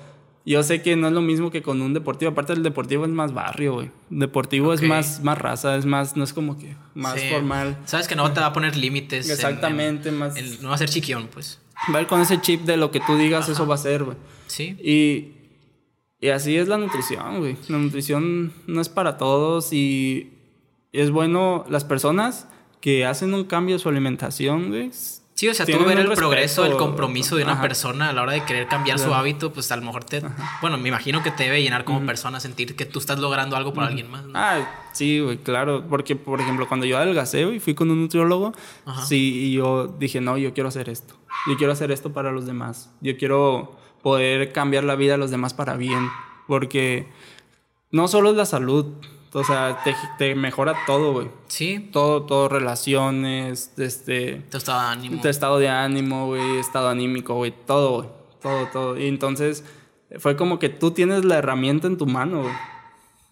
[0.45, 2.31] yo sé que no es lo mismo que con un deportivo.
[2.31, 3.91] Aparte, el deportivo es más barrio, güey.
[4.09, 7.77] Deportivo es más, más raza, es más, no es como que más formal.
[7.85, 9.29] Sabes que no te va a poner límites.
[9.29, 10.35] Exactamente, más.
[10.61, 11.59] no va a ser chiquión, pues.
[11.93, 14.03] Va a ir con ese chip de lo que tú digas, eso va a ser,
[14.03, 14.17] güey.
[14.47, 14.75] Sí.
[14.81, 17.57] Y, y así es la nutrición, güey.
[17.67, 20.33] La nutrición no es para todos y
[20.91, 22.47] es bueno las personas
[22.81, 24.91] que hacen un cambio en su alimentación, güey
[25.41, 28.33] Sí, o sea, tú ver el progreso, el compromiso de una persona a la hora
[28.33, 30.21] de querer cambiar su hábito, pues a lo mejor te.
[30.61, 33.73] Bueno, me imagino que te debe llenar como persona sentir que tú estás logrando algo
[33.73, 34.23] por alguien más.
[34.35, 34.59] Ah,
[34.93, 35.87] sí, güey, claro.
[35.89, 38.53] Porque, por ejemplo, cuando yo adelgacé y fui con un nutriólogo,
[39.03, 41.15] sí, y yo dije, no, yo quiero hacer esto.
[41.47, 42.91] Yo quiero hacer esto para los demás.
[43.01, 46.07] Yo quiero poder cambiar la vida de los demás para bien.
[46.45, 47.11] Porque
[47.89, 48.93] no solo es la salud,
[49.33, 51.29] o sea, te, te mejora todo, güey.
[51.47, 51.89] Sí.
[51.91, 54.41] Todo, todo, relaciones, este...
[54.49, 55.21] Tu estado de ánimo.
[55.21, 58.09] Tu estado de ánimo, güey, estado anímico, güey, todo, güey.
[58.41, 58.99] Todo, todo.
[58.99, 59.63] Y entonces
[60.19, 62.53] fue como que tú tienes la herramienta en tu mano, güey.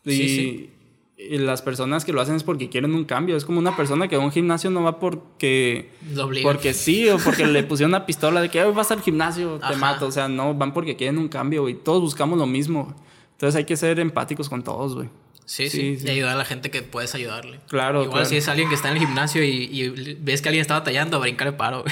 [0.05, 0.73] Y, sí, sí.
[1.17, 3.35] y las personas que lo hacen es porque quieren un cambio.
[3.35, 5.91] Es como una persona que a un gimnasio no va porque...
[6.13, 9.76] Lo porque sí, o porque le pusieron una pistola de que vas al gimnasio, te
[9.76, 10.07] mato.
[10.07, 11.73] O sea, no, van porque quieren un cambio, güey.
[11.73, 12.95] Todos buscamos lo mismo.
[13.31, 15.09] Entonces hay que ser empáticos con todos, güey.
[15.49, 17.59] Sí, sí, Y ayudar a la gente que puedes ayudarle.
[17.69, 18.03] Claro.
[18.03, 21.19] Igual si es alguien que está en el gimnasio y, ves que alguien estaba tallando,
[21.19, 21.84] brincar paro.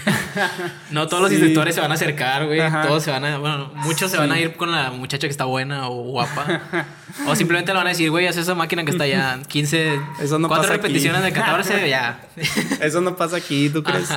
[0.91, 2.61] no todos los instructores se van a acercar, güey.
[2.85, 3.39] Todos se van a.
[3.39, 6.85] Bueno, muchos se van a ir con la muchacha que está buena o guapa.
[7.25, 9.39] o simplemente le van a decir, güey, haz esa máquina que está allá.
[9.47, 10.01] 15.
[10.21, 12.21] Eso no cuatro repeticiones de 14, ya.
[12.79, 14.07] Eso no pasa aquí, ¿tú crees?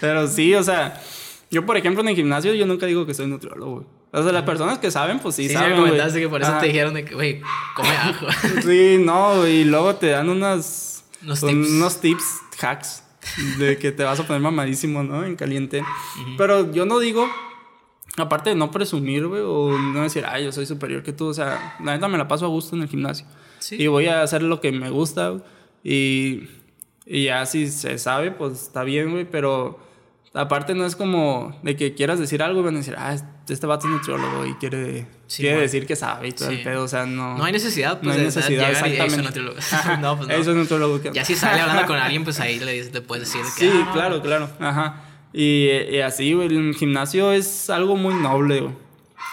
[0.00, 1.00] Pero sí, o sea.
[1.50, 4.44] Yo, por ejemplo, en el gimnasio, yo nunca digo que soy nutriólogo, O sea, las
[4.44, 5.74] personas que saben, pues sí, sí saben.
[5.74, 7.40] Sí, comentaste que por eso te dijeron de que, güey,
[7.74, 8.26] come ajo.
[8.62, 11.04] sí, no, y luego te dan unas.
[11.22, 11.70] Unos tips.
[11.70, 12.24] Unos tips,
[12.62, 13.02] hacks,
[13.58, 15.24] de que te vas a poner mamadísimo, ¿no?
[15.24, 15.82] En caliente.
[16.38, 17.28] Pero yo no digo
[18.16, 21.34] aparte de no presumir, güey, o no decir, ay, yo soy superior que tú, o
[21.34, 23.26] sea, la neta me la paso a gusto en el gimnasio.
[23.58, 23.76] Sí.
[23.78, 25.42] Y voy a hacer lo que me gusta, güey,
[25.82, 26.48] y,
[27.06, 29.78] y ya si se sabe, pues está bien, güey, pero
[30.34, 33.16] aparte no es como de que quieras decir algo y van a decir, ah,
[33.48, 35.62] este vato es nutriólogo y quiere, Sí, quiere bueno.
[35.62, 36.56] decir que sabe y todo Sí.
[36.56, 37.36] el pedo, o sea, no...
[37.36, 39.22] No hay necesidad, pues, No hay de- de necesidad, y, "Ey, soy exactamente.
[39.40, 39.58] nutriólogo".
[40.00, 40.34] no, pues no.
[40.34, 41.00] Eso es nutriólogo.
[41.02, 43.70] que- Ya si sale hablando con alguien, pues ahí le, le puedes decir que.
[43.70, 44.48] Sí, "Ah, claro, claro.
[44.60, 45.02] Ajá.
[45.32, 48.74] Y, y así, güey, el gimnasio es algo muy noble, güey.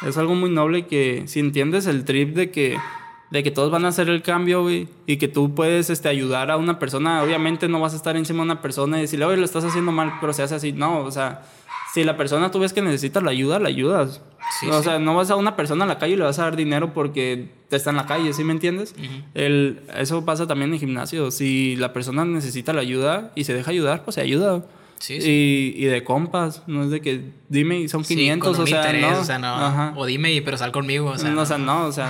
[0.06, 2.78] Es algo muy noble que si entiendes el trip de que,
[3.32, 6.50] de que todos van a hacer el cambio, güey, y que tú puedes este, ayudar
[6.52, 9.38] a una persona, obviamente no vas a estar encima de una persona y decirle, oye,
[9.38, 10.72] lo estás haciendo mal, pero se hace así.
[10.72, 11.44] No, o sea,
[11.94, 14.22] si la persona tú ves que necesita la ayuda, la ayudas.
[14.62, 14.86] Sí, o sí.
[14.86, 16.94] sea, no vas a una persona a la calle y le vas a dar dinero
[16.94, 18.96] porque está en la calle, ¿sí me entiendes?
[19.34, 21.30] el, eso pasa también en el gimnasio.
[21.32, 24.64] Si la persona necesita la ayuda y se deja ayudar, pues se ayuda.
[25.00, 28.64] Sí, Y, y de compas, no es de que dime y son Sí, 500, con
[28.64, 29.20] o sea, interés, no.
[29.20, 29.48] o sea, no.
[29.54, 29.94] Ajá.
[29.96, 31.30] O dime, y- pero sal conmigo, o sea.
[31.30, 32.10] no, o sea, no, o sea,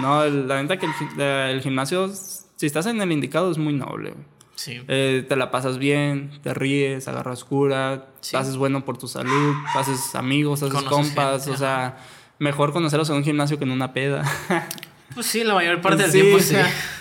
[0.00, 2.10] no, la neta que el, el gimnasio,
[2.56, 4.14] si estás en el indicado, es muy noble.
[4.54, 4.80] Sí.
[4.88, 8.36] Eh, te la pasas bien, te ríes, agarras cura, Sí.
[8.36, 11.98] haces bueno por tu salud, haces amigos, haces Conoces compas, gente, o sea,
[12.38, 14.22] mejor conocerlos en un gimnasio que en una peda.
[15.14, 16.56] Pues sí, la mayor parte del Sí, tiempo sí.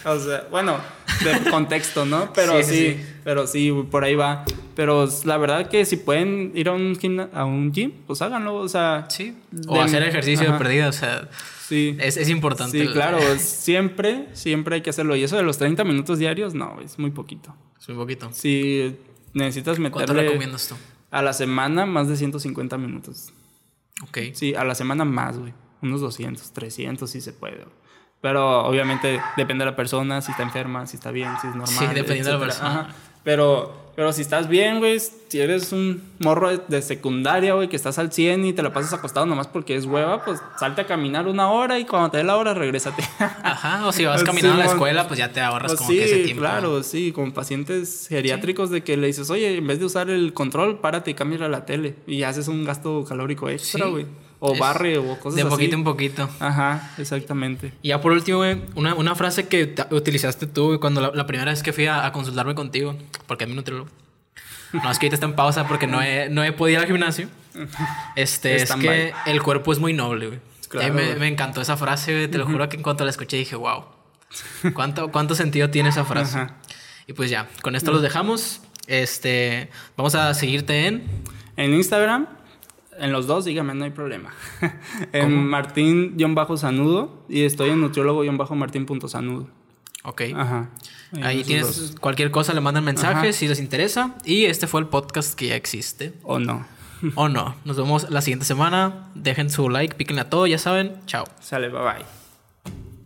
[0.05, 0.77] O sea, bueno,
[1.23, 2.31] de contexto, ¿no?
[2.33, 4.45] Pero Sí, pero sí, por ahí va.
[4.75, 8.55] Pero la verdad que si pueden ir a un gimna- a un gym, pues háganlo,
[8.55, 9.35] o sea, Sí.
[9.67, 11.29] O hacer ejercicio de perdida, o sea,
[11.67, 11.95] sí.
[11.99, 12.77] es, es importante.
[12.79, 15.15] Sí, el- claro, siempre, siempre hay que hacerlo.
[15.15, 17.55] Y eso de los 30 minutos diarios, no, es muy poquito.
[17.79, 18.29] Es un poquito.
[18.33, 18.95] Si
[19.33, 20.75] necesitas ¿Cuánto meterle recomiendas tú?
[21.11, 23.31] a la semana más de 150 minutos.
[24.03, 24.17] Ok.
[24.33, 25.53] Sí, a la semana más, güey.
[25.81, 27.63] Unos 200, 300 sí se puede.
[28.21, 31.77] Pero obviamente depende de la persona, si está enferma, si está bien, si es normal.
[31.77, 32.79] Sí, dependiendo de la persona.
[32.81, 32.95] Ajá.
[33.25, 37.97] Pero, pero si estás bien, güey, si eres un morro de, secundaria, güey, que estás
[37.97, 41.27] al 100 y te la pasas acostado nomás porque es hueva, pues salte a caminar
[41.27, 43.03] una hora y cuando te dé la hora, regrésate.
[43.19, 45.97] Ajá, o si vas caminando a la escuela, pues ya te ahorras Pues como sí,
[45.97, 46.41] que ese tiempo.
[46.41, 50.33] claro, sí, con pacientes geriátricos de que le dices, oye, en vez de usar el
[50.33, 51.95] control, párate y cambia la tele.
[52.05, 54.05] Y haces un gasto calórico extra, güey.
[54.45, 55.49] O Es barre o cosas De así.
[55.49, 56.29] poquito en poquito.
[56.39, 57.73] Ajá, exactamente.
[57.81, 61.25] Y ya por último, güey, una, una frase que utilizaste tú güey, cuando la, la
[61.27, 62.95] primera vez que fui a, a consultarme contigo,
[63.27, 63.89] porque a mí nutriólogo.
[64.73, 66.87] No, es que ahorita está en pausa porque no he, no he podido ir al
[66.91, 67.29] gimnasio.
[68.15, 70.39] Este, es que el cuerpo es muy noble, güey.
[70.67, 72.27] Claro, me, me encantó esa frase, güey.
[72.27, 73.85] Te lo juro que en cuanto la escuché dije, wow.
[74.73, 76.37] ¿Cuánto, cuánto sentido tiene esa frase?
[76.39, 76.55] Ajá.
[77.07, 78.61] Y pues ya, con esto los dejamos.
[78.87, 81.03] Este, vamos a seguirte en.
[81.55, 82.27] En Instagram,
[82.97, 84.33] en los dos, dígame, no hay problema.
[85.11, 89.47] en Martín-Sanudo y estoy en nutriólogo-martín.sanudo.
[90.03, 90.21] Ok.
[90.35, 90.69] Ajá.
[91.23, 91.99] Ahí tienes dos.
[91.99, 93.33] cualquier cosa, le mandan mensajes Ajá.
[93.33, 94.15] si les interesa.
[94.23, 96.13] Y este fue el podcast que ya existe.
[96.23, 96.65] O no.
[97.15, 97.55] o no.
[97.65, 99.09] Nos vemos la siguiente semana.
[99.15, 100.93] Dejen su like, píquenle a todo, ya saben.
[101.05, 101.25] Chao.
[101.39, 102.24] Sale, bye bye.